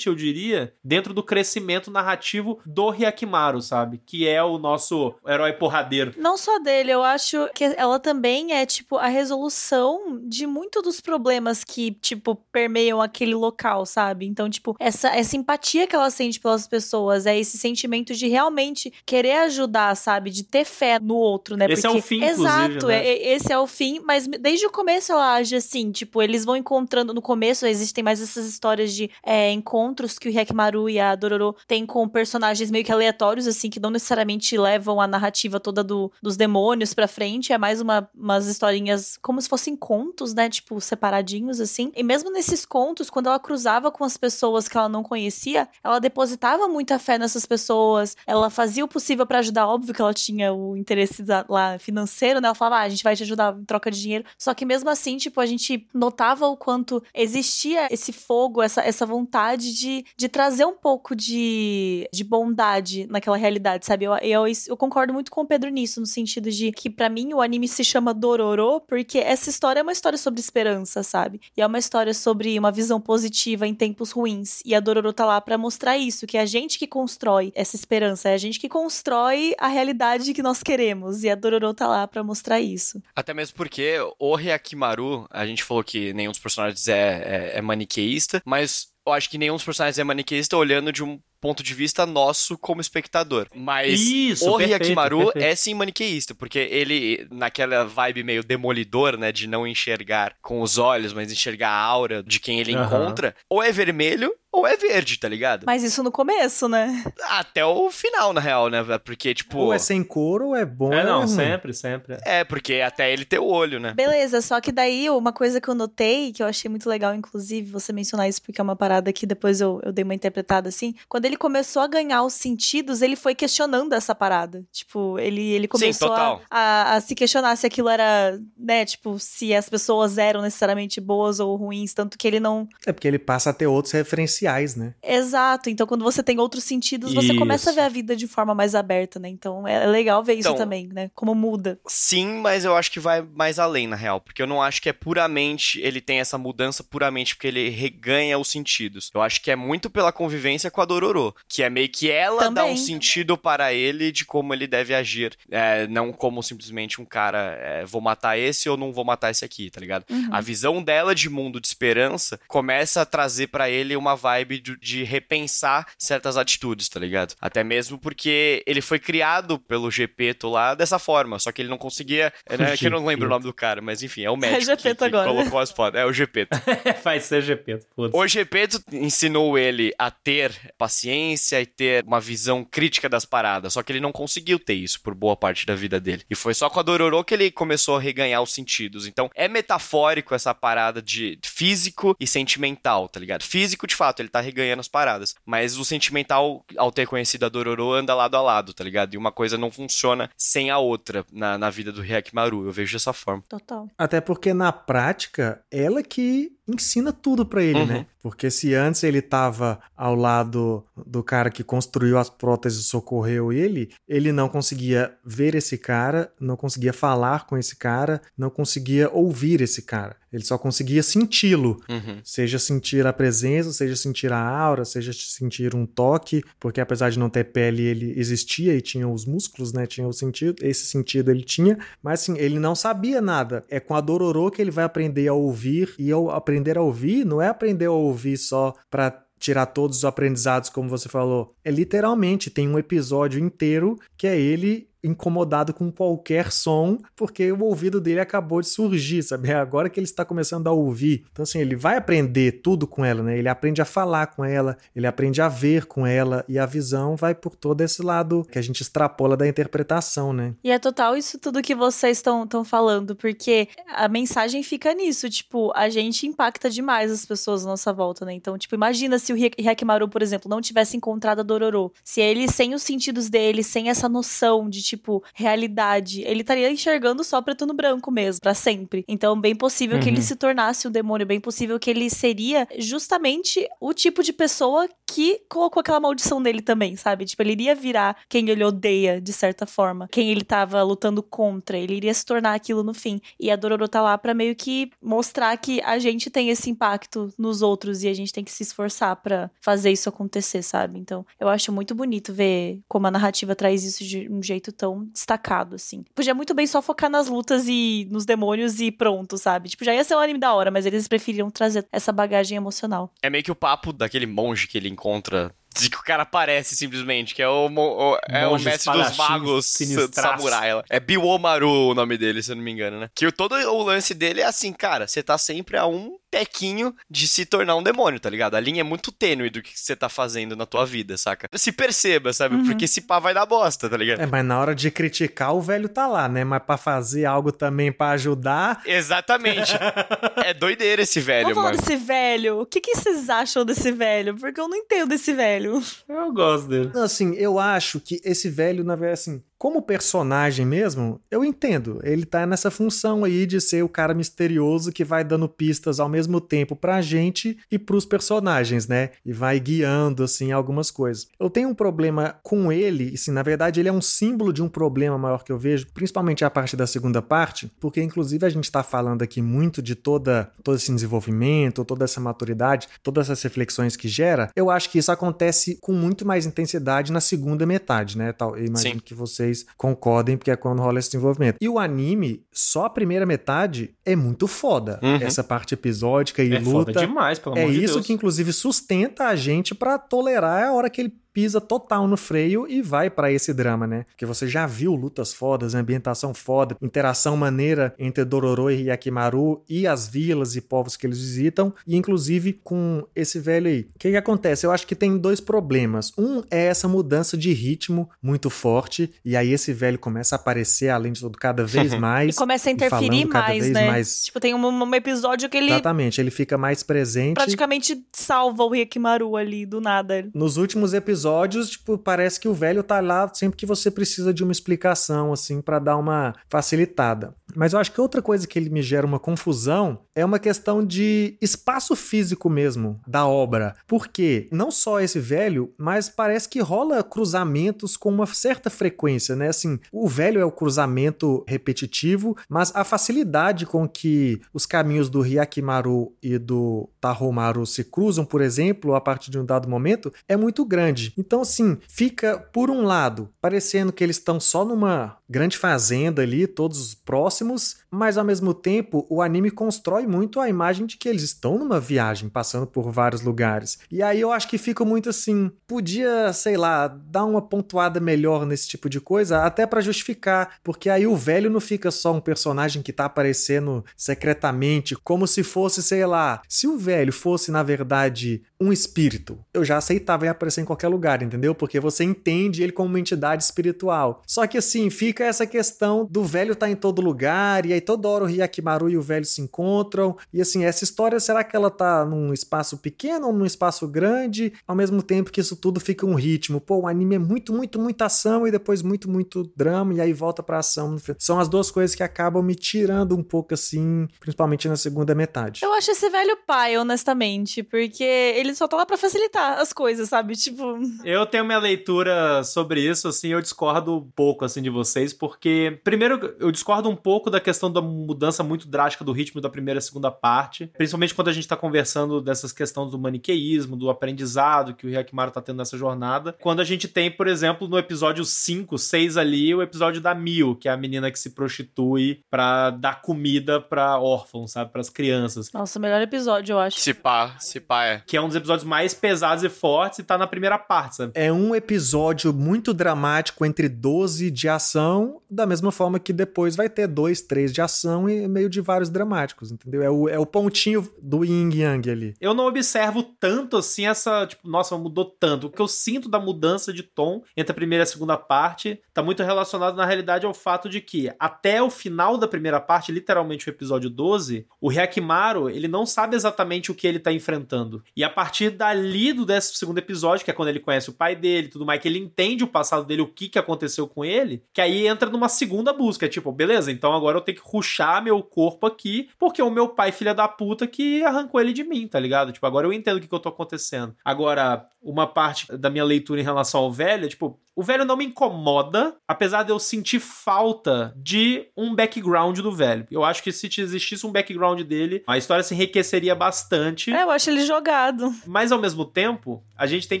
eu 0.06 0.14
diria, 0.14 0.74
dentro 0.82 1.12
do 1.12 1.22
crescimento 1.22 1.90
narrativo 1.90 2.58
do 2.64 2.90
Hyakimaru, 2.90 3.60
sabe? 3.60 4.00
Que 4.04 4.26
é 4.28 4.42
o 4.42 4.58
nosso 4.58 5.14
herói 5.26 5.52
porradeiro. 5.52 6.14
Não 6.16 6.36
só 6.36 6.58
dele, 6.58 6.90
eu 6.90 7.02
acho 7.02 7.48
que 7.54 7.64
ela 7.76 7.98
também 7.98 8.52
é, 8.52 8.64
tipo, 8.66 8.96
a 8.96 9.08
resolução 9.08 10.20
de 10.22 10.46
muito 10.46 10.82
dos 10.82 11.00
problemas 11.00 11.64
que, 11.64 11.92
tipo, 11.92 12.34
permeiam 12.52 13.00
aquele 13.00 13.34
local, 13.34 13.84
sabe? 13.86 14.26
Então, 14.26 14.48
tipo, 14.48 14.76
essa, 14.78 15.08
essa 15.08 15.36
empatia 15.36 15.86
que 15.86 15.94
ela 15.96 16.10
sente 16.10 16.38
pelas 16.38 16.66
pessoas, 16.66 17.26
é 17.26 17.38
esse 17.38 17.58
sentimento 17.58 18.14
de 18.14 18.28
realmente 18.28 18.92
querer 19.04 19.36
ajudar, 19.40 19.96
sabe? 19.96 20.30
De 20.30 20.44
ter 20.44 20.64
fé 20.64 20.98
no 20.98 21.16
outro, 21.16 21.56
né? 21.56 21.66
Esse 21.68 21.82
Porque, 21.82 21.96
é 21.96 21.98
o 21.98 22.02
fim, 22.02 22.24
Exato, 22.24 22.86
né? 22.86 23.06
é, 23.06 23.32
esse 23.34 23.52
é 23.52 23.58
o 23.58 23.66
fim, 23.66 24.00
mas 24.00 24.26
desde 24.26 24.66
o 24.66 24.70
começo 24.70 25.12
ela 25.12 25.34
age 25.34 25.56
assim, 25.56 25.90
tipo, 25.90 26.22
eles 26.22 26.44
vão 26.44 26.56
encontrando, 26.56 27.14
no 27.14 27.22
começo 27.22 27.66
existem 27.66 28.02
mais 28.02 28.20
essas 28.20 28.46
histórias 28.46 28.94
de 28.94 29.10
é, 29.24 29.39
encontros 29.48 30.18
que 30.18 30.28
o 30.28 30.32
Hyakimaru 30.32 30.90
e 30.90 30.98
a 30.98 31.14
Dororo 31.14 31.56
têm 31.66 31.86
com 31.86 32.08
personagens 32.08 32.70
meio 32.70 32.84
que 32.84 32.92
aleatórios, 32.92 33.46
assim, 33.46 33.70
que 33.70 33.80
não 33.80 33.90
necessariamente 33.90 34.56
levam 34.58 35.00
a 35.00 35.06
narrativa 35.06 35.60
toda 35.60 35.84
do, 35.84 36.10
dos 36.22 36.36
demônios 36.36 36.92
pra 36.92 37.06
frente, 37.06 37.52
é 37.52 37.58
mais 37.58 37.80
uma, 37.80 38.08
umas 38.14 38.46
historinhas 38.46 39.16
como 39.22 39.40
se 39.40 39.48
fossem 39.48 39.76
contos, 39.76 40.34
né, 40.34 40.48
tipo, 40.48 40.80
separadinhos, 40.80 41.60
assim. 41.60 41.92
E 41.94 42.02
mesmo 42.02 42.30
nesses 42.30 42.66
contos, 42.66 43.08
quando 43.08 43.28
ela 43.28 43.38
cruzava 43.38 43.90
com 43.90 44.04
as 44.04 44.16
pessoas 44.16 44.68
que 44.68 44.76
ela 44.76 44.88
não 44.88 45.02
conhecia, 45.02 45.68
ela 45.82 45.98
depositava 45.98 46.68
muita 46.68 46.98
fé 46.98 47.18
nessas 47.18 47.46
pessoas, 47.46 48.16
ela 48.26 48.50
fazia 48.50 48.84
o 48.84 48.88
possível 48.88 49.26
para 49.26 49.38
ajudar, 49.38 49.66
óbvio 49.66 49.94
que 49.94 50.02
ela 50.02 50.14
tinha 50.14 50.52
o 50.52 50.76
interesse 50.76 51.24
lá 51.48 51.78
financeiro, 51.78 52.40
né, 52.40 52.48
ela 52.48 52.54
falava, 52.54 52.82
ah, 52.82 52.86
a 52.86 52.88
gente 52.88 53.04
vai 53.04 53.16
te 53.16 53.22
ajudar 53.22 53.56
em 53.56 53.64
troca 53.64 53.90
de 53.90 54.00
dinheiro, 54.00 54.24
só 54.38 54.52
que 54.54 54.64
mesmo 54.64 54.90
assim, 54.90 55.16
tipo, 55.16 55.40
a 55.40 55.46
gente 55.46 55.86
notava 55.94 56.46
o 56.46 56.56
quanto 56.56 57.02
existia 57.14 57.88
esse 57.90 58.12
fogo, 58.12 58.62
essa, 58.62 58.82
essa 58.82 59.06
vontade 59.06 59.29
de, 59.30 60.04
de 60.16 60.28
trazer 60.28 60.64
um 60.64 60.74
pouco 60.74 61.14
de, 61.14 62.08
de 62.12 62.24
bondade 62.24 63.06
naquela 63.08 63.36
realidade, 63.36 63.86
sabe? 63.86 64.04
Eu, 64.04 64.14
eu, 64.16 64.44
eu 64.68 64.76
concordo 64.76 65.12
muito 65.12 65.30
com 65.30 65.42
o 65.42 65.46
Pedro 65.46 65.70
nisso, 65.70 66.00
no 66.00 66.06
sentido 66.06 66.50
de 66.50 66.72
que 66.72 66.90
para 66.90 67.08
mim 67.08 67.32
o 67.34 67.40
anime 67.40 67.68
se 67.68 67.84
chama 67.84 68.12
Dororo, 68.12 68.80
porque 68.80 69.18
essa 69.18 69.50
história 69.50 69.80
é 69.80 69.82
uma 69.82 69.92
história 69.92 70.18
sobre 70.18 70.40
esperança, 70.40 71.02
sabe? 71.02 71.40
E 71.56 71.62
é 71.62 71.66
uma 71.66 71.78
história 71.78 72.14
sobre 72.14 72.58
uma 72.58 72.72
visão 72.72 73.00
positiva 73.00 73.66
em 73.66 73.74
tempos 73.74 74.10
ruins. 74.10 74.60
E 74.64 74.74
a 74.74 74.80
Dororo 74.80 75.12
tá 75.12 75.24
lá 75.24 75.40
para 75.40 75.56
mostrar 75.56 75.96
isso, 75.96 76.26
que 76.26 76.36
é 76.36 76.40
a 76.40 76.46
gente 76.46 76.78
que 76.78 76.86
constrói 76.86 77.52
essa 77.54 77.76
esperança, 77.76 78.28
é 78.28 78.34
a 78.34 78.38
gente 78.38 78.58
que 78.58 78.68
constrói 78.68 79.54
a 79.58 79.68
realidade 79.68 80.34
que 80.34 80.42
nós 80.42 80.62
queremos. 80.62 81.24
E 81.24 81.30
a 81.30 81.34
Dororo 81.34 81.72
tá 81.74 81.86
lá 81.86 82.06
para 82.06 82.22
mostrar 82.22 82.60
isso. 82.60 83.02
Até 83.14 83.32
mesmo 83.32 83.56
porque 83.56 83.96
o 84.18 84.36
Hyakimaru, 84.36 85.26
a 85.30 85.46
gente 85.46 85.64
falou 85.64 85.84
que 85.84 86.12
nenhum 86.12 86.30
dos 86.30 86.40
personagens 86.40 86.88
é, 86.88 87.52
é, 87.54 87.58
é 87.58 87.62
maniqueísta, 87.62 88.42
mas 88.44 88.88
eu 89.10 89.14
acho 89.14 89.28
que 89.28 89.38
nenhum 89.38 89.54
dos 89.54 89.64
personagens 89.64 89.98
é 89.98 90.04
maniqueísta 90.04 90.56
olhando 90.56 90.92
de 90.92 91.04
um 91.04 91.20
ponto 91.40 91.62
de 91.62 91.74
vista 91.74 92.04
nosso 92.06 92.58
como 92.58 92.80
espectador. 92.80 93.46
Mas 93.54 94.00
Isso, 94.00 94.44
o 94.50 94.56
perfeito, 94.56 94.82
Hyakimaru 94.82 95.24
perfeito. 95.32 95.44
é 95.44 95.54
sim 95.54 95.74
maniqueísta, 95.74 96.34
porque 96.34 96.58
ele, 96.58 97.26
naquela 97.30 97.84
vibe 97.84 98.22
meio 98.22 98.44
demolidor, 98.44 99.16
né, 99.16 99.32
de 99.32 99.46
não 99.46 99.66
enxergar 99.66 100.34
com 100.42 100.60
os 100.60 100.78
olhos, 100.78 101.12
mas 101.12 101.32
enxergar 101.32 101.70
a 101.70 101.80
aura 101.82 102.22
de 102.22 102.38
quem 102.38 102.60
ele 102.60 102.74
Aham. 102.74 102.84
encontra, 102.86 103.34
ou 103.48 103.62
é 103.62 103.72
vermelho 103.72 104.32
ou 104.52 104.66
é 104.66 104.76
verde, 104.76 105.16
tá 105.16 105.28
ligado? 105.28 105.64
Mas 105.64 105.84
isso 105.84 106.02
no 106.02 106.10
começo, 106.10 106.68
né? 106.68 107.04
Até 107.22 107.64
o 107.64 107.88
final, 107.88 108.32
na 108.32 108.40
real, 108.40 108.68
né? 108.68 108.82
Porque, 109.04 109.32
tipo. 109.32 109.56
Ou 109.58 109.72
é 109.72 109.78
sem 109.78 110.02
cor, 110.02 110.42
ou 110.42 110.56
é 110.56 110.64
bom, 110.64 110.92
É, 110.92 111.04
não, 111.04 111.22
é 111.22 111.24
ruim. 111.24 111.28
sempre, 111.28 111.72
sempre. 111.72 112.16
É, 112.24 112.42
porque 112.42 112.80
até 112.80 113.12
ele 113.12 113.24
ter 113.24 113.38
o 113.38 113.46
olho, 113.46 113.78
né? 113.78 113.92
Beleza, 113.94 114.40
só 114.40 114.60
que 114.60 114.72
daí 114.72 115.08
uma 115.08 115.32
coisa 115.32 115.60
que 115.60 115.68
eu 115.68 115.74
notei, 115.74 116.32
que 116.32 116.42
eu 116.42 116.48
achei 116.48 116.68
muito 116.68 116.88
legal, 116.88 117.14
inclusive, 117.14 117.70
você 117.70 117.92
mencionar 117.92 118.28
isso, 118.28 118.42
porque 118.42 118.60
é 118.60 118.64
uma 118.64 118.74
parada 118.74 119.12
que 119.12 119.24
depois 119.24 119.60
eu, 119.60 119.80
eu 119.84 119.92
dei 119.92 120.02
uma 120.02 120.14
interpretada 120.14 120.68
assim. 120.68 120.96
Quando 121.08 121.26
ele 121.30 121.36
começou 121.36 121.82
a 121.82 121.86
ganhar 121.86 122.22
os 122.22 122.34
sentidos, 122.34 123.02
ele 123.02 123.16
foi 123.16 123.34
questionando 123.34 123.92
essa 123.92 124.14
parada. 124.14 124.64
Tipo, 124.72 125.18
ele, 125.18 125.50
ele 125.52 125.68
começou 125.68 126.08
a, 126.08 126.16
total. 126.16 126.42
a, 126.50 126.94
a 126.96 127.00
se 127.00 127.14
questionar 127.14 127.56
se 127.56 127.66
aquilo 127.66 127.88
era, 127.88 128.38
né, 128.58 128.84
tipo, 128.84 129.18
se 129.18 129.54
as 129.54 129.68
pessoas 129.68 130.18
eram 130.18 130.42
necessariamente 130.42 131.00
boas 131.00 131.40
ou 131.40 131.56
ruins, 131.56 131.94
tanto 131.94 132.18
que 132.18 132.26
ele 132.26 132.40
não. 132.40 132.68
É 132.86 132.92
porque 132.92 133.08
ele 133.08 133.18
passa 133.18 133.50
a 133.50 133.52
ter 133.52 133.66
outros 133.66 133.92
referenciais, 133.92 134.76
né? 134.76 134.94
Exato. 135.02 135.70
Então, 135.70 135.86
quando 135.86 136.04
você 136.04 136.22
tem 136.22 136.38
outros 136.38 136.64
sentidos, 136.64 137.14
você 137.14 137.34
começa 137.34 137.70
a 137.70 137.72
Isso. 137.72 137.80
ver 137.80 137.86
a 137.86 137.88
vida 137.88 138.16
de 138.16 138.26
forma 138.26 138.54
mais 138.54 138.74
aberta, 138.74 139.18
né? 139.18 139.28
Então, 139.28 139.66
é 139.66 139.86
legal 139.86 140.22
ver 140.22 140.34
isso 140.34 140.48
Então, 140.48 140.56
também, 140.56 140.88
né? 140.88 141.10
Como 141.14 141.34
muda. 141.34 141.78
Sim, 141.86 142.40
mas 142.40 142.64
eu 142.64 142.76
acho 142.76 142.90
que 142.90 143.00
vai 143.00 143.22
mais 143.22 143.58
além, 143.58 143.86
na 143.86 143.96
real. 143.96 144.20
Porque 144.20 144.42
eu 144.42 144.46
não 144.46 144.62
acho 144.62 144.82
que 144.82 144.88
é 144.88 144.92
puramente. 144.92 145.80
Ele 145.80 146.00
tem 146.00 146.18
essa 146.20 146.36
mudança 146.36 146.82
puramente 146.82 147.34
porque 147.34 147.48
ele 147.48 147.68
reganha 147.68 148.38
os 148.38 148.48
sentidos. 148.50 149.10
Eu 149.14 149.22
acho 149.22 149.42
que 149.42 149.50
é 149.50 149.56
muito 149.56 149.88
pela 149.90 150.12
convivência 150.12 150.70
com 150.70 150.80
a 150.80 150.84
Dororo. 150.84 151.19
Que 151.48 151.62
é 151.62 151.70
meio 151.70 151.88
que 151.88 152.10
ela 152.10 152.48
dá 152.50 152.62
Também. 152.62 152.74
um 152.74 152.76
sentido 152.76 153.36
para 153.36 153.72
ele 153.72 154.12
de 154.12 154.24
como 154.24 154.54
ele 154.54 154.66
deve 154.66 154.94
agir. 154.94 155.36
É, 155.50 155.86
não 155.86 156.12
como 156.12 156.42
simplesmente 156.42 157.00
um 157.00 157.04
cara, 157.04 157.58
é, 157.60 157.84
vou 157.84 158.00
matar 158.00 158.38
esse 158.38 158.68
ou 158.68 158.76
não 158.76 158.92
vou 158.92 159.04
matar 159.04 159.30
esse 159.30 159.44
aqui, 159.44 159.70
tá 159.70 159.80
ligado? 159.80 160.04
Uhum. 160.10 160.28
A 160.32 160.40
visão 160.40 160.82
dela 160.82 161.14
de 161.14 161.28
mundo 161.28 161.60
de 161.60 161.66
esperança 161.66 162.40
começa 162.48 163.02
a 163.02 163.06
trazer 163.06 163.48
pra 163.48 163.68
ele 163.68 163.96
uma 163.96 164.14
vibe 164.16 164.60
de, 164.60 164.76
de 164.78 165.04
repensar 165.04 165.86
certas 165.98 166.36
atitudes, 166.36 166.88
tá 166.88 166.98
ligado? 167.00 167.34
Até 167.40 167.62
mesmo 167.62 167.98
porque 167.98 168.62
ele 168.66 168.80
foi 168.80 168.98
criado 168.98 169.58
pelo 169.58 169.90
Gepeto 169.90 170.48
lá 170.48 170.74
dessa 170.74 170.98
forma, 170.98 171.38
só 171.38 171.52
que 171.52 171.62
ele 171.62 171.68
não 171.68 171.78
conseguia. 171.78 172.32
Né, 172.58 172.76
que 172.78 172.86
eu 172.86 172.90
não 172.90 173.04
lembro 173.04 173.26
o 173.26 173.30
nome 173.30 173.44
do 173.44 173.52
cara, 173.52 173.80
mas 173.80 174.02
enfim, 174.02 174.24
é 174.24 174.30
o 174.30 174.36
médico 174.36 174.76
que, 174.76 174.82
Gepeto 174.82 174.98
que 174.98 175.04
agora. 175.04 175.28
colocou 175.28 175.58
as 175.58 175.70
fotos. 175.70 175.98
É 176.00 176.04
o 176.04 176.12
Gepeto. 176.12 176.58
Vai 177.02 177.18
ser 177.20 177.42
GP, 177.42 177.80
foda-se. 177.94 178.16
O 178.16 178.26
Gepeto 178.26 178.82
ensinou 178.92 179.58
ele 179.58 179.92
a 179.98 180.10
ter 180.10 180.52
paciência 180.78 181.09
e 181.10 181.66
ter 181.66 182.04
uma 182.04 182.20
visão 182.20 182.64
crítica 182.64 183.08
das 183.08 183.24
paradas, 183.24 183.72
só 183.72 183.82
que 183.82 183.92
ele 183.92 184.00
não 184.00 184.12
conseguiu 184.12 184.58
ter 184.58 184.74
isso 184.74 185.00
por 185.00 185.14
boa 185.14 185.36
parte 185.36 185.66
da 185.66 185.74
vida 185.74 186.00
dele. 186.00 186.24
E 186.28 186.34
foi 186.34 186.54
só 186.54 186.68
com 186.68 186.80
a 186.80 186.82
Dororo 186.82 187.24
que 187.24 187.34
ele 187.34 187.50
começou 187.50 187.96
a 187.96 188.00
reganhar 188.00 188.42
os 188.42 188.52
sentidos. 188.52 189.06
Então 189.06 189.30
é 189.34 189.48
metafórico 189.48 190.34
essa 190.34 190.54
parada 190.54 191.00
de 191.02 191.38
físico 191.42 192.16
e 192.18 192.26
sentimental, 192.26 193.08
tá 193.08 193.18
ligado? 193.18 193.42
Físico, 193.42 193.86
de 193.86 193.94
fato, 193.94 194.20
ele 194.20 194.28
tá 194.28 194.40
reganhando 194.40 194.80
as 194.80 194.88
paradas, 194.88 195.34
mas 195.44 195.76
o 195.76 195.84
sentimental, 195.84 196.64
ao 196.76 196.92
ter 196.92 197.06
conhecido 197.06 197.46
a 197.46 197.48
Dororo, 197.48 197.92
anda 197.92 198.14
lado 198.14 198.36
a 198.36 198.42
lado, 198.42 198.72
tá 198.72 198.84
ligado? 198.84 199.14
E 199.14 199.18
uma 199.18 199.32
coisa 199.32 199.58
não 199.58 199.70
funciona 199.70 200.30
sem 200.36 200.70
a 200.70 200.78
outra 200.78 201.24
na, 201.32 201.58
na 201.58 201.70
vida 201.70 201.92
do 201.92 202.02
Hyakimaru. 202.02 202.66
Eu 202.66 202.72
vejo 202.72 202.92
dessa 202.92 203.12
forma. 203.12 203.42
Total. 203.48 203.88
Até 203.96 204.20
porque 204.20 204.52
na 204.52 204.72
prática, 204.72 205.62
ela 205.70 206.02
que 206.02 206.52
ensina 206.74 207.12
tudo 207.12 207.44
pra 207.46 207.62
ele, 207.62 207.80
Uhum. 207.80 207.86
né? 207.86 208.06
Porque 208.22 208.50
se 208.50 208.74
antes 208.74 209.02
ele 209.02 209.22
tava 209.22 209.80
ao 209.96 210.14
lado 210.14 210.84
do 211.06 211.22
cara 211.22 211.50
que 211.50 211.64
construiu 211.64 212.18
as 212.18 212.28
próteses 212.28 212.80
e 212.80 212.84
socorreu 212.84 213.50
ele, 213.52 213.90
ele 214.06 214.30
não 214.30 214.48
conseguia 214.48 215.14
ver 215.24 215.54
esse 215.54 215.78
cara, 215.78 216.30
não 216.38 216.56
conseguia 216.56 216.92
falar 216.92 217.46
com 217.46 217.56
esse 217.56 217.76
cara, 217.76 218.20
não 218.36 218.50
conseguia 218.50 219.08
ouvir 219.10 219.62
esse 219.62 219.82
cara. 219.82 220.16
Ele 220.32 220.44
só 220.44 220.56
conseguia 220.56 221.02
senti-lo. 221.02 221.80
Uhum. 221.88 222.20
Seja 222.24 222.58
sentir 222.58 223.06
a 223.06 223.12
presença, 223.12 223.72
seja 223.72 223.96
sentir 223.96 224.32
a 224.32 224.40
aura, 224.40 224.84
seja 224.84 225.12
sentir 225.12 225.74
um 225.74 225.84
toque, 225.86 226.42
porque 226.58 226.80
apesar 226.80 227.10
de 227.10 227.18
não 227.18 227.28
ter 227.28 227.44
pele, 227.44 227.82
ele 227.82 228.18
existia 228.18 228.74
e 228.74 228.80
tinha 228.80 229.08
os 229.08 229.24
músculos, 229.24 229.72
né? 229.72 229.86
Tinha 229.86 230.06
o 230.06 230.12
sentido, 230.12 230.64
esse 230.64 230.86
sentido 230.86 231.30
ele 231.30 231.42
tinha, 231.42 231.78
mas 232.02 232.22
assim, 232.22 232.38
ele 232.38 232.58
não 232.58 232.74
sabia 232.74 233.20
nada. 233.20 233.64
É 233.68 233.80
com 233.80 233.94
a 233.94 234.00
Dororo 234.00 234.50
que 234.50 234.62
ele 234.62 234.70
vai 234.70 234.84
aprender 234.84 235.28
a 235.28 235.34
ouvir, 235.34 235.94
e 235.98 236.10
ao 236.10 236.30
aprender 236.30 236.78
a 236.78 236.82
ouvir, 236.82 237.24
não 237.24 237.40
é 237.40 237.48
aprender 237.48 237.86
a 237.86 237.92
ouvir 237.92 238.36
só 238.36 238.74
pra 238.90 239.24
tirar 239.38 239.66
todos 239.66 239.98
os 239.98 240.04
aprendizados, 240.04 240.68
como 240.68 240.88
você 240.88 241.08
falou. 241.08 241.54
É 241.64 241.70
literalmente, 241.70 242.50
tem 242.50 242.68
um 242.68 242.78
episódio 242.78 243.42
inteiro 243.42 243.98
que 244.16 244.26
é 244.26 244.38
ele 244.38 244.89
incomodado 245.02 245.72
com 245.72 245.90
qualquer 245.90 246.52
som, 246.52 246.98
porque 247.16 247.50
o 247.52 247.62
ouvido 247.62 248.00
dele 248.00 248.20
acabou 248.20 248.60
de 248.60 248.68
surgir, 248.68 249.22
sabe? 249.22 249.50
É 249.50 249.54
agora 249.54 249.88
que 249.88 249.98
ele 249.98 250.04
está 250.04 250.24
começando 250.24 250.66
a 250.66 250.72
ouvir. 250.72 251.24
Então, 251.32 251.42
assim, 251.42 251.58
ele 251.58 251.76
vai 251.76 251.96
aprender 251.96 252.60
tudo 252.62 252.86
com 252.86 253.04
ela, 253.04 253.22
né? 253.22 253.38
Ele 253.38 253.48
aprende 253.48 253.80
a 253.80 253.84
falar 253.84 254.28
com 254.28 254.44
ela, 254.44 254.76
ele 254.94 255.06
aprende 255.06 255.40
a 255.40 255.48
ver 255.48 255.86
com 255.86 256.06
ela, 256.06 256.44
e 256.48 256.58
a 256.58 256.66
visão 256.66 257.16
vai 257.16 257.34
por 257.34 257.56
todo 257.56 257.80
esse 257.80 258.02
lado 258.02 258.46
que 258.50 258.58
a 258.58 258.62
gente 258.62 258.82
extrapola 258.82 259.36
da 259.36 259.46
interpretação, 259.46 260.32
né? 260.32 260.54
E 260.62 260.70
é 260.70 260.78
total 260.78 261.16
isso 261.16 261.38
tudo 261.38 261.62
que 261.62 261.74
vocês 261.74 262.18
estão 262.18 262.64
falando, 262.64 263.16
porque 263.16 263.68
a 263.94 264.08
mensagem 264.08 264.62
fica 264.62 264.92
nisso, 264.92 265.28
tipo, 265.28 265.72
a 265.74 265.88
gente 265.88 266.26
impacta 266.26 266.68
demais 266.70 267.10
as 267.10 267.24
pessoas 267.24 267.64
à 267.64 267.68
nossa 267.68 267.92
volta, 267.92 268.24
né? 268.24 268.32
Então, 268.32 268.56
tipo, 268.58 268.74
imagina 268.74 269.18
se 269.18 269.32
o 269.32 269.36
Hyakimaru, 269.36 270.08
por 270.08 270.22
exemplo, 270.22 270.48
não 270.48 270.60
tivesse 270.60 270.96
encontrado 270.96 271.40
a 271.40 271.42
Dororo. 271.42 271.92
Se 272.04 272.20
ele, 272.20 272.48
sem 272.48 272.74
os 272.74 272.82
sentidos 272.82 273.28
dele, 273.28 273.62
sem 273.62 273.88
essa 273.88 274.08
noção 274.08 274.68
de, 274.68 274.82
tipo, 274.90 275.22
realidade, 275.34 276.22
ele 276.22 276.40
estaria 276.40 276.70
enxergando 276.70 277.22
só 277.22 277.40
preto 277.40 277.66
no 277.66 277.74
branco 277.74 278.10
mesmo, 278.10 278.40
para 278.40 278.54
sempre. 278.54 279.04
Então, 279.06 279.40
bem 279.40 279.54
possível 279.54 279.96
uhum. 279.96 280.02
que 280.02 280.08
ele 280.08 280.18
uhum. 280.18 280.22
se 280.22 280.36
tornasse 280.36 280.88
um 280.88 280.90
demônio, 280.90 281.26
bem 281.26 281.40
possível 281.40 281.78
que 281.78 281.90
ele 281.90 282.10
seria 282.10 282.66
justamente 282.78 283.68
o 283.80 283.92
tipo 283.94 284.22
de 284.22 284.32
pessoa 284.32 284.88
que 285.06 285.42
colocou 285.48 285.80
aquela 285.80 285.98
maldição 285.98 286.38
nele 286.38 286.62
também, 286.62 286.96
sabe? 286.96 287.24
Tipo, 287.24 287.42
ele 287.42 287.52
iria 287.52 287.74
virar 287.74 288.16
quem 288.28 288.48
ele 288.48 288.62
odeia, 288.62 289.20
de 289.20 289.32
certa 289.32 289.66
forma. 289.66 290.08
Quem 290.10 290.30
ele 290.30 290.44
tava 290.44 290.82
lutando 290.82 291.22
contra. 291.22 291.76
Ele 291.76 291.94
iria 291.94 292.14
se 292.14 292.24
tornar 292.24 292.54
aquilo 292.54 292.84
no 292.84 292.94
fim. 292.94 293.20
E 293.38 293.50
a 293.50 293.56
Dororo 293.56 293.88
tá 293.88 294.00
lá 294.00 294.16
pra 294.16 294.34
meio 294.34 294.54
que 294.54 294.90
mostrar 295.02 295.56
que 295.56 295.80
a 295.82 295.98
gente 295.98 296.30
tem 296.30 296.48
esse 296.50 296.70
impacto 296.70 297.32
nos 297.36 297.60
outros 297.60 298.04
e 298.04 298.08
a 298.08 298.14
gente 298.14 298.32
tem 298.32 298.44
que 298.44 298.52
se 298.52 298.62
esforçar 298.62 299.16
para 299.16 299.50
fazer 299.60 299.90
isso 299.90 300.08
acontecer, 300.08 300.62
sabe? 300.62 300.98
Então, 300.98 301.26
eu 301.40 301.48
acho 301.48 301.72
muito 301.72 301.94
bonito 301.94 302.32
ver 302.32 302.80
como 302.88 303.06
a 303.06 303.10
narrativa 303.10 303.56
traz 303.56 303.84
isso 303.84 304.04
de 304.04 304.28
um 304.30 304.42
jeito 304.42 304.72
tão 304.80 305.04
destacado, 305.12 305.74
assim. 305.74 306.02
Podia 306.14 306.34
muito 306.34 306.54
bem 306.54 306.66
só 306.66 306.80
focar 306.80 307.10
nas 307.10 307.28
lutas 307.28 307.66
e 307.68 308.08
nos 308.10 308.24
demônios 308.24 308.80
e 308.80 308.90
pronto, 308.90 309.36
sabe? 309.36 309.68
Tipo, 309.68 309.84
já 309.84 309.94
ia 309.94 310.02
ser 310.02 310.14
um 310.14 310.20
anime 310.20 310.38
da 310.38 310.54
hora, 310.54 310.70
mas 310.70 310.86
eles 310.86 311.06
preferiram 311.06 311.50
trazer 311.50 311.86
essa 311.92 312.10
bagagem 312.10 312.56
emocional. 312.56 313.12
É 313.22 313.28
meio 313.28 313.44
que 313.44 313.52
o 313.52 313.54
papo 313.54 313.92
daquele 313.92 314.26
monge 314.26 314.66
que 314.66 314.78
ele 314.78 314.88
encontra 314.88 315.54
de 315.76 315.88
que 315.88 315.96
o 315.96 316.02
cara 316.02 316.24
aparece 316.24 316.74
simplesmente, 316.74 317.34
que 317.34 317.42
é 317.42 317.48
o, 317.48 317.68
o 317.68 318.18
é 318.28 318.46
o 318.46 318.58
mestre 318.58 318.92
dos 318.92 319.16
magos 319.16 319.66
samurai. 320.12 320.82
É 320.88 320.98
Biwomaru 320.98 321.90
o 321.90 321.94
nome 321.94 322.18
dele, 322.18 322.42
se 322.42 322.50
eu 322.50 322.56
não 322.56 322.62
me 322.62 322.72
engano, 322.72 322.98
né? 322.98 323.10
Que 323.14 323.30
todo 323.30 323.54
o 323.54 323.82
lance 323.82 324.14
dele 324.14 324.40
é 324.40 324.46
assim, 324.46 324.72
cara, 324.72 325.06
você 325.06 325.22
tá 325.22 325.38
sempre 325.38 325.76
a 325.76 325.86
um 325.86 326.18
tequinho 326.30 326.94
de 327.08 327.26
se 327.26 327.44
tornar 327.44 327.76
um 327.76 327.82
demônio, 327.82 328.20
tá 328.20 328.30
ligado? 328.30 328.54
A 328.54 328.60
linha 328.60 328.80
é 328.80 328.84
muito 328.84 329.10
tênue 329.10 329.50
do 329.50 329.60
que 329.60 329.78
você 329.78 329.96
tá 329.96 330.08
fazendo 330.08 330.54
na 330.54 330.64
tua 330.64 330.86
vida, 330.86 331.16
saca? 331.18 331.48
Se 331.54 331.72
perceba, 331.72 332.32
sabe? 332.32 332.56
Uhum. 332.56 332.64
Porque 332.66 332.84
esse 332.84 333.00
pá 333.00 333.18
vai 333.18 333.34
dar 333.34 333.46
bosta, 333.46 333.88
tá 333.88 333.96
ligado? 333.96 334.20
É, 334.20 334.26
mas 334.26 334.44
na 334.44 334.58
hora 334.58 334.74
de 334.74 334.90
criticar, 334.90 335.54
o 335.54 335.60
velho 335.60 335.88
tá 335.88 336.06
lá, 336.06 336.28
né? 336.28 336.44
Mas 336.44 336.62
pra 336.62 336.76
fazer 336.76 337.24
algo 337.24 337.50
também 337.50 337.90
para 337.90 338.12
ajudar. 338.12 338.82
Exatamente. 338.86 339.72
é 340.44 340.54
doideira 340.54 341.02
esse 341.02 341.20
velho, 341.20 341.54
Vamos 341.54 341.64
mano. 341.64 341.76
desse 341.76 341.96
velho. 341.96 342.60
O 342.60 342.66
que, 342.66 342.80
que 342.80 342.94
vocês 342.94 343.28
acham 343.28 343.64
desse 343.64 343.90
velho? 343.90 344.36
Porque 344.36 344.60
eu 344.60 344.68
não 344.68 344.76
entendo 344.76 345.08
desse 345.08 345.32
velho. 345.32 345.82
Eu 346.08 346.32
gosto 346.32 346.68
dele. 346.68 346.90
Assim, 346.94 347.34
eu 347.34 347.58
acho 347.58 348.00
que 348.00 348.20
esse 348.24 348.48
velho, 348.48 348.84
na 348.84 348.94
verdade, 348.94 349.14
assim, 349.14 349.42
como 349.60 349.82
personagem 349.82 350.64
mesmo, 350.64 351.20
eu 351.30 351.44
entendo. 351.44 352.00
Ele 352.02 352.24
tá 352.24 352.46
nessa 352.46 352.70
função 352.70 353.24
aí 353.24 353.44
de 353.44 353.60
ser 353.60 353.84
o 353.84 353.90
cara 353.90 354.14
misterioso 354.14 354.90
que 354.90 355.04
vai 355.04 355.22
dando 355.22 355.46
pistas 355.50 356.00
ao 356.00 356.08
mesmo 356.08 356.40
tempo 356.40 356.74
pra 356.74 357.02
gente 357.02 357.58
e 357.70 357.78
pros 357.78 358.06
personagens, 358.06 358.88
né? 358.88 359.10
E 359.22 359.34
vai 359.34 359.60
guiando, 359.60 360.24
assim, 360.24 360.50
algumas 360.50 360.90
coisas. 360.90 361.28
Eu 361.38 361.50
tenho 361.50 361.68
um 361.68 361.74
problema 361.74 362.36
com 362.42 362.72
ele, 362.72 363.12
assim, 363.12 363.30
na 363.32 363.42
verdade, 363.42 363.80
ele 363.80 363.90
é 363.90 363.92
um 363.92 364.00
símbolo 364.00 364.50
de 364.50 364.62
um 364.62 364.68
problema 364.68 365.18
maior 365.18 365.44
que 365.44 365.52
eu 365.52 365.58
vejo, 365.58 365.88
principalmente 365.92 366.42
a 366.42 366.48
parte 366.48 366.74
da 366.74 366.86
segunda 366.86 367.20
parte, 367.20 367.70
porque 367.78 368.02
inclusive 368.02 368.46
a 368.46 368.50
gente 368.50 368.72
tá 368.72 368.82
falando 368.82 369.20
aqui 369.20 369.42
muito 369.42 369.82
de 369.82 369.94
toda, 369.94 370.50
todo 370.64 370.76
esse 370.76 370.90
desenvolvimento, 370.90 371.84
toda 371.84 372.06
essa 372.06 372.18
maturidade, 372.18 372.88
todas 373.02 373.28
essas 373.28 373.42
reflexões 373.42 373.94
que 373.94 374.08
gera. 374.08 374.48
Eu 374.56 374.70
acho 374.70 374.88
que 374.88 374.98
isso 374.98 375.12
acontece 375.12 375.76
com 375.82 375.92
muito 375.92 376.26
mais 376.26 376.46
intensidade 376.46 377.12
na 377.12 377.20
segunda 377.20 377.66
metade, 377.66 378.16
né? 378.16 378.32
Tal, 378.32 378.56
eu 378.56 378.64
imagino 378.64 378.94
Sim. 378.94 379.00
que 379.04 379.12
vocês 379.12 379.49
vocês 379.50 379.66
concordem, 379.76 380.36
porque 380.36 380.50
é 380.50 380.56
quando 380.56 380.80
rola 380.80 380.98
esse 380.98 381.10
desenvolvimento. 381.10 381.56
E 381.60 381.68
o 381.68 381.78
anime, 381.78 382.44
só 382.52 382.86
a 382.86 382.90
primeira 382.90 383.26
metade 383.26 383.94
é 384.04 384.14
muito 384.16 384.46
foda. 384.46 384.98
Uhum. 385.02 385.16
Essa 385.16 385.42
parte 385.44 385.74
episódica 385.74 386.42
e 386.42 386.54
é 386.54 386.58
luta. 386.58 386.92
Foda 386.92 387.06
demais, 387.06 387.38
pelo 387.38 387.56
é 387.56 387.62
amor 387.62 387.72
de 387.72 387.78
Deus. 387.78 387.90
É 387.90 387.94
isso 387.94 388.06
que, 388.06 388.12
inclusive, 388.12 388.52
sustenta 388.52 389.26
a 389.26 389.36
gente 389.36 389.74
para 389.74 389.98
tolerar 389.98 390.68
a 390.68 390.72
hora 390.72 390.88
que 390.88 391.00
ele 391.00 391.12
pisa 391.32 391.60
total 391.60 392.06
no 392.06 392.16
freio 392.16 392.66
e 392.68 392.82
vai 392.82 393.08
para 393.08 393.30
esse 393.30 393.52
drama, 393.52 393.86
né? 393.86 394.04
Porque 394.10 394.26
você 394.26 394.46
já 394.48 394.66
viu 394.66 394.94
lutas 394.94 395.32
fodas, 395.32 395.74
ambientação 395.74 396.34
foda, 396.34 396.76
interação 396.80 397.36
maneira 397.36 397.94
entre 397.98 398.24
Dororo 398.24 398.70
e 398.70 398.84
Yakimaru 398.84 399.62
e 399.68 399.86
as 399.86 400.08
vilas 400.08 400.56
e 400.56 400.60
povos 400.60 400.96
que 400.96 401.06
eles 401.06 401.18
visitam, 401.18 401.72
e 401.86 401.96
inclusive 401.96 402.52
com 402.52 403.06
esse 403.14 403.38
velho 403.38 403.68
aí. 403.68 403.88
O 403.94 403.98
que, 403.98 404.10
que 404.10 404.16
acontece? 404.16 404.66
Eu 404.66 404.72
acho 404.72 404.86
que 404.86 404.94
tem 404.94 405.16
dois 405.16 405.40
problemas. 405.40 406.12
Um 406.18 406.42
é 406.50 406.66
essa 406.66 406.88
mudança 406.88 407.36
de 407.36 407.52
ritmo 407.52 408.10
muito 408.22 408.50
forte, 408.50 409.12
e 409.24 409.36
aí 409.36 409.52
esse 409.52 409.72
velho 409.72 409.98
começa 409.98 410.34
a 410.34 410.38
aparecer, 410.38 410.88
além 410.88 411.12
de 411.12 411.20
tudo, 411.20 411.38
cada 411.38 411.64
vez 411.64 411.94
mais. 411.98 412.34
e 412.34 412.38
começa 412.38 412.68
a 412.68 412.72
interferir 412.72 413.26
mais, 413.26 413.70
né? 413.70 413.86
Mais... 413.86 414.24
Tipo, 414.24 414.40
tem 414.40 414.54
um, 414.54 414.66
um, 414.66 414.94
episódio 414.94 415.48
que 415.48 415.56
ele. 415.56 415.70
Exatamente, 415.70 416.20
ele 416.20 416.30
fica 416.30 416.58
mais 416.58 416.82
presente. 416.82 417.34
Praticamente 417.34 418.04
salva 418.12 418.64
o 418.64 418.74
Yakimaru 418.74 419.36
ali 419.36 419.64
do 419.64 419.80
nada. 419.80 420.28
Nos 420.34 420.56
últimos 420.56 420.92
episódios 420.92 421.19
episódios, 421.20 421.70
tipo, 421.70 421.98
parece 421.98 422.40
que 422.40 422.48
o 422.48 422.54
velho 422.54 422.82
tá 422.82 423.00
lá 423.00 423.30
sempre 423.34 423.56
que 423.56 423.66
você 423.66 423.90
precisa 423.90 424.32
de 424.32 424.42
uma 424.42 424.52
explicação, 424.52 425.32
assim, 425.32 425.60
para 425.60 425.78
dar 425.78 425.96
uma 425.96 426.34
facilitada. 426.48 427.34
Mas 427.54 427.72
eu 427.72 427.78
acho 427.78 427.92
que 427.92 428.00
outra 428.00 428.22
coisa 428.22 428.46
que 428.46 428.58
ele 428.58 428.70
me 428.70 428.82
gera 428.82 429.06
uma 429.06 429.18
confusão 429.18 430.00
é 430.14 430.24
uma 430.24 430.38
questão 430.38 430.84
de 430.84 431.36
espaço 431.40 431.94
físico 431.96 432.48
mesmo 432.48 433.00
da 433.06 433.26
obra. 433.26 433.74
Porque 433.86 434.48
não 434.50 434.70
só 434.70 435.00
esse 435.00 435.18
velho, 435.18 435.72
mas 435.78 436.08
parece 436.08 436.48
que 436.48 436.60
rola 436.60 437.02
cruzamentos 437.02 437.96
com 437.96 438.10
uma 438.10 438.26
certa 438.26 438.70
frequência, 438.70 439.36
né? 439.36 439.48
Assim, 439.48 439.78
o 439.92 440.08
velho 440.08 440.40
é 440.40 440.44
o 440.44 440.52
cruzamento 440.52 441.44
repetitivo, 441.46 442.36
mas 442.48 442.74
a 442.74 442.84
facilidade 442.84 443.66
com 443.66 443.88
que 443.88 444.40
os 444.52 444.66
caminhos 444.66 445.08
do 445.08 445.20
Hyakimaru 445.20 446.12
e 446.22 446.38
do 446.38 446.88
Tahomaru 447.00 447.66
se 447.66 447.84
cruzam, 447.84 448.24
por 448.24 448.40
exemplo, 448.40 448.94
a 448.94 449.00
partir 449.00 449.30
de 449.30 449.38
um 449.38 449.44
dado 449.44 449.68
momento, 449.68 450.12
é 450.28 450.36
muito 450.36 450.64
grande. 450.64 451.12
Então, 451.16 451.42
assim, 451.42 451.78
fica, 451.88 452.38
por 452.52 452.70
um 452.70 452.82
lado, 452.82 453.28
parecendo 453.40 453.92
que 453.92 454.04
eles 454.04 454.16
estão 454.16 454.38
só 454.38 454.64
numa 454.64 455.16
grande 455.28 455.56
fazenda 455.56 456.22
ali, 456.22 456.46
todos 456.46 456.94
próximos, 456.94 457.39
Maximus 457.40 457.76
mas 457.90 458.16
ao 458.16 458.24
mesmo 458.24 458.54
tempo 458.54 459.06
o 459.08 459.20
anime 459.20 459.50
constrói 459.50 460.06
muito 460.06 460.40
a 460.40 460.48
imagem 460.48 460.86
de 460.86 460.96
que 460.96 461.08
eles 461.08 461.22
estão 461.22 461.58
numa 461.58 461.80
viagem, 461.80 462.28
passando 462.28 462.66
por 462.66 462.90
vários 462.90 463.22
lugares. 463.22 463.78
E 463.90 464.02
aí 464.02 464.20
eu 464.20 464.30
acho 464.32 464.48
que 464.48 464.58
fica 464.58 464.84
muito 464.84 465.08
assim, 465.08 465.50
podia, 465.66 466.32
sei 466.32 466.56
lá, 466.56 466.88
dar 466.88 467.24
uma 467.24 467.42
pontuada 467.42 468.00
melhor 468.00 468.46
nesse 468.46 468.68
tipo 468.68 468.88
de 468.88 469.00
coisa, 469.00 469.44
até 469.44 469.66
para 469.66 469.80
justificar, 469.80 470.58
porque 470.62 470.88
aí 470.88 471.06
o 471.06 471.16
velho 471.16 471.50
não 471.50 471.60
fica 471.60 471.90
só 471.90 472.12
um 472.12 472.20
personagem 472.20 472.82
que 472.82 472.92
tá 472.92 473.06
aparecendo 473.06 473.84
secretamente, 473.96 474.96
como 474.96 475.26
se 475.26 475.42
fosse, 475.42 475.82
sei 475.82 476.06
lá, 476.06 476.42
se 476.48 476.66
o 476.66 476.78
velho 476.78 477.12
fosse 477.12 477.50
na 477.50 477.62
verdade 477.62 478.42
um 478.60 478.72
espírito, 478.72 479.38
eu 479.54 479.64
já 479.64 479.78
aceitava 479.78 480.24
ele 480.24 480.30
aparecer 480.30 480.60
em 480.60 480.66
qualquer 480.66 480.88
lugar, 480.88 481.22
entendeu? 481.22 481.54
Porque 481.54 481.80
você 481.80 482.04
entende 482.04 482.62
ele 482.62 482.72
como 482.72 482.88
uma 482.88 483.00
entidade 483.00 483.42
espiritual. 483.42 484.22
Só 484.26 484.46
que 484.46 484.58
assim, 484.58 484.90
fica 484.90 485.24
essa 485.24 485.46
questão 485.46 486.06
do 486.10 486.24
velho 486.24 486.54
tá 486.54 486.68
em 486.68 486.76
todo 486.76 487.00
lugar, 487.00 487.64
e 487.64 487.72
aí 487.72 487.79
toda 487.80 488.08
hora 488.08 488.24
o 488.24 488.28
Hyakimaru 488.28 488.90
e 488.90 488.96
o 488.96 489.02
velho 489.02 489.24
se 489.24 489.40
encontram. 489.40 490.16
E 490.32 490.40
assim, 490.40 490.64
essa 490.64 490.84
história, 490.84 491.20
será 491.20 491.44
que 491.44 491.54
ela 491.54 491.70
tá 491.70 492.04
num 492.04 492.32
espaço 492.32 492.78
pequeno 492.78 493.28
ou 493.28 493.32
num 493.32 493.46
espaço 493.46 493.86
grande? 493.86 494.52
Ao 494.66 494.74
mesmo 494.74 495.02
tempo 495.02 495.30
que 495.30 495.40
isso 495.40 495.56
tudo 495.56 495.80
fica 495.80 496.06
um 496.06 496.14
ritmo. 496.14 496.60
Pô, 496.60 496.80
o 496.80 496.86
anime 496.86 497.16
é 497.16 497.18
muito, 497.18 497.52
muito, 497.52 497.78
muita 497.78 498.06
ação 498.06 498.46
e 498.46 498.50
depois 498.50 498.82
muito, 498.82 499.08
muito 499.08 499.50
drama, 499.56 499.94
e 499.94 500.00
aí 500.00 500.12
volta 500.12 500.42
pra 500.42 500.58
ação. 500.58 500.96
São 501.18 501.38
as 501.38 501.48
duas 501.48 501.70
coisas 501.70 501.94
que 501.94 502.02
acabam 502.02 502.42
me 502.42 502.54
tirando 502.54 503.16
um 503.16 503.22
pouco 503.22 503.54
assim, 503.54 504.08
principalmente 504.18 504.68
na 504.68 504.76
segunda 504.76 505.14
metade. 505.14 505.60
Eu 505.62 505.72
acho 505.74 505.90
esse 505.90 506.08
velho 506.08 506.36
pai, 506.46 506.76
honestamente, 506.76 507.62
porque 507.62 508.02
ele 508.02 508.54
só 508.54 508.66
tá 508.66 508.76
lá 508.76 508.86
pra 508.86 508.96
facilitar 508.96 509.58
as 509.58 509.72
coisas, 509.72 510.08
sabe? 510.08 510.34
Tipo. 510.34 510.78
Eu 511.04 511.26
tenho 511.26 511.44
minha 511.44 511.58
leitura 511.58 512.42
sobre 512.44 512.80
isso, 512.80 513.08
assim, 513.08 513.28
eu 513.28 513.40
discordo 513.40 513.96
um 513.96 514.10
pouco, 514.10 514.44
assim, 514.44 514.62
de 514.62 514.70
vocês 514.70 515.12
porque, 515.12 515.78
primeiro, 515.84 516.34
eu 516.38 516.50
discordo 516.50 516.88
um 516.88 516.96
pouco 516.96 517.30
da 517.30 517.40
questão 517.40 517.69
questão 517.70 517.72
da 517.72 517.80
mudança 517.80 518.42
muito 518.42 518.68
drástica 518.68 519.04
do 519.04 519.12
ritmo 519.12 519.40
da 519.40 519.48
primeira 519.48 519.78
e 519.78 519.82
segunda 519.82 520.10
parte, 520.10 520.66
principalmente 520.76 521.14
quando 521.14 521.28
a 521.28 521.32
gente 521.32 521.46
tá 521.46 521.56
conversando 521.56 522.20
dessas 522.20 522.52
questões 522.52 522.90
do 522.90 522.98
maniqueísmo, 522.98 523.76
do 523.76 523.88
aprendizado 523.88 524.74
que 524.74 524.86
o 524.86 524.90
Hyakimaru 524.90 525.30
tá 525.30 525.40
tendo 525.40 525.58
nessa 525.58 525.78
jornada. 525.78 526.34
Quando 526.40 526.60
a 526.60 526.64
gente 526.64 526.88
tem, 526.88 527.10
por 527.10 527.28
exemplo, 527.28 527.68
no 527.68 527.78
episódio 527.78 528.24
5, 528.24 528.76
6 528.76 529.16
ali, 529.16 529.54
o 529.54 529.62
episódio 529.62 530.00
da 530.00 530.14
Mio, 530.14 530.56
que 530.56 530.68
é 530.68 530.72
a 530.72 530.76
menina 530.76 531.10
que 531.10 531.18
se 531.18 531.30
prostitui 531.30 532.20
para 532.30 532.70
dar 532.70 533.00
comida 533.00 533.60
para 533.60 533.98
órfãos, 533.98 534.52
sabe, 534.52 534.72
para 534.72 534.80
as 534.80 534.90
crianças. 534.90 535.52
Nossa, 535.52 535.78
o 535.78 535.82
melhor 535.82 536.00
episódio, 536.02 536.54
eu 536.54 536.58
acho. 536.58 536.78
Se 536.80 536.92
pá, 536.92 537.36
se 537.38 537.60
pá 537.60 537.84
é. 537.84 538.02
Que 538.06 538.16
é 538.16 538.20
um 538.20 538.26
dos 538.26 538.36
episódios 538.36 538.64
mais 538.64 538.94
pesados 538.94 539.44
e 539.44 539.48
fortes 539.48 540.00
e 540.00 540.02
tá 540.02 540.18
na 540.18 540.26
primeira 540.26 540.58
parte, 540.58 540.96
sabe? 540.96 541.12
É 541.14 541.32
um 541.32 541.54
episódio 541.54 542.32
muito 542.32 542.74
dramático 542.74 543.44
entre 543.44 543.68
12 543.68 544.30
de 544.30 544.48
ação, 544.48 545.20
da 545.30 545.46
mesma 545.46 545.70
forma 545.70 545.98
que 545.98 546.12
depois 546.12 546.56
vai 546.56 546.68
ter 546.68 546.86
dois, 546.86 547.20
três 547.20 547.52
de 547.52 547.59
ação 547.60 548.08
e 548.08 548.26
meio 548.26 548.48
de 548.48 548.60
vários 548.60 548.90
dramáticos, 548.90 549.50
entendeu? 549.50 549.82
É 549.82 549.90
o, 549.90 550.08
é 550.08 550.18
o 550.18 550.26
pontinho 550.26 550.88
do 551.00 551.24
yin 551.24 551.50
yang 551.52 551.90
ali. 551.90 552.14
Eu 552.20 552.34
não 552.34 552.46
observo 552.46 553.02
tanto 553.02 553.56
assim 553.56 553.86
essa, 553.86 554.26
tipo, 554.26 554.48
nossa, 554.48 554.76
mudou 554.76 555.04
tanto. 555.04 555.46
O 555.46 555.50
que 555.50 555.60
eu 555.60 555.68
sinto 555.68 556.08
da 556.08 556.18
mudança 556.18 556.72
de 556.72 556.82
tom 556.82 557.22
entre 557.36 557.52
a 557.52 557.54
primeira 557.54 557.82
e 557.82 557.84
a 557.84 557.86
segunda 557.86 558.16
parte 558.16 558.80
tá 558.92 559.02
muito 559.02 559.22
relacionado 559.22 559.76
na 559.76 559.84
realidade 559.84 560.26
ao 560.26 560.34
fato 560.34 560.68
de 560.68 560.80
que 560.80 561.12
até 561.18 561.62
o 561.62 561.70
final 561.70 562.16
da 562.16 562.26
primeira 562.26 562.60
parte, 562.60 562.92
literalmente 562.92 563.48
o 563.48 563.50
episódio 563.50 563.90
12, 563.90 564.46
o 564.60 564.70
Hyakimaru, 564.70 565.50
ele 565.50 565.68
não 565.68 565.84
sabe 565.84 566.16
exatamente 566.16 566.70
o 566.70 566.74
que 566.74 566.86
ele 566.86 566.98
tá 566.98 567.12
enfrentando. 567.12 567.82
E 567.96 568.02
a 568.02 568.10
partir 568.10 568.50
dali 568.50 569.12
do 569.12 569.24
12 569.24 569.54
segundo 569.54 569.78
episódio, 569.78 570.24
que 570.24 570.30
é 570.30 570.34
quando 570.34 570.48
ele 570.48 570.60
conhece 570.60 570.90
o 570.90 570.92
pai 570.92 571.14
dele 571.14 571.48
tudo 571.48 571.66
mais, 571.66 571.80
que 571.80 571.88
ele 571.88 571.98
entende 571.98 572.44
o 572.44 572.48
passado 572.48 572.84
dele, 572.84 573.02
o 573.02 573.06
que 573.06 573.28
que 573.28 573.38
aconteceu 573.38 573.86
com 573.86 574.04
ele, 574.04 574.42
que 574.52 574.60
aí 574.60 574.86
entra 574.86 575.10
numa 575.10 575.28
segunda 575.28 575.72
busca, 575.72 576.08
tipo, 576.08 576.32
beleza, 576.32 576.70
então 576.72 576.94
agora 576.94 577.18
eu 577.18 577.20
tenho 577.20 577.38
que 577.38 577.44
ruxar 577.50 578.02
meu 578.02 578.22
corpo 578.22 578.66
aqui, 578.66 579.08
porque 579.18 579.42
o 579.42 579.50
meu 579.50 579.68
pai 579.68 579.90
filha 579.90 580.14
da 580.14 580.28
puta 580.28 580.66
que 580.66 581.02
arrancou 581.02 581.40
ele 581.40 581.52
de 581.52 581.64
mim, 581.64 581.88
tá 581.88 581.98
ligado? 581.98 582.32
Tipo, 582.32 582.46
agora 582.46 582.66
eu 582.66 582.72
entendo 582.72 582.98
o 582.98 583.00
que 583.00 583.08
que 583.08 583.14
eu 583.14 583.18
tô 583.18 583.28
acontecendo. 583.28 583.94
Agora, 584.04 584.66
uma 584.80 585.06
parte 585.06 585.46
da 585.56 585.68
minha 585.68 585.84
leitura 585.84 586.20
em 586.20 586.24
relação 586.24 586.60
ao 586.60 586.72
velho, 586.72 587.06
é, 587.06 587.08
tipo, 587.08 587.38
o 587.54 587.62
velho 587.62 587.84
não 587.84 587.96
me 587.96 588.06
incomoda, 588.06 588.96
apesar 589.06 589.42
de 589.42 589.50
eu 589.50 589.58
sentir 589.58 589.98
falta 590.00 590.94
de 590.96 591.46
um 591.56 591.74
background 591.74 592.38
do 592.38 592.52
velho. 592.52 592.86
Eu 592.90 593.04
acho 593.04 593.22
que 593.22 593.32
se 593.32 593.50
existisse 593.60 594.06
um 594.06 594.12
background 594.12 594.60
dele, 594.62 595.02
a 595.06 595.18
história 595.18 595.42
se 595.42 595.54
enriqueceria 595.54 596.14
bastante. 596.14 596.92
É, 596.92 597.02
eu 597.02 597.10
acho 597.10 597.28
ele 597.28 597.44
jogado. 597.44 598.14
Mas 598.26 598.52
ao 598.52 598.60
mesmo 598.60 598.84
tempo, 598.84 599.42
a 599.60 599.66
gente 599.66 599.86
tem 599.86 600.00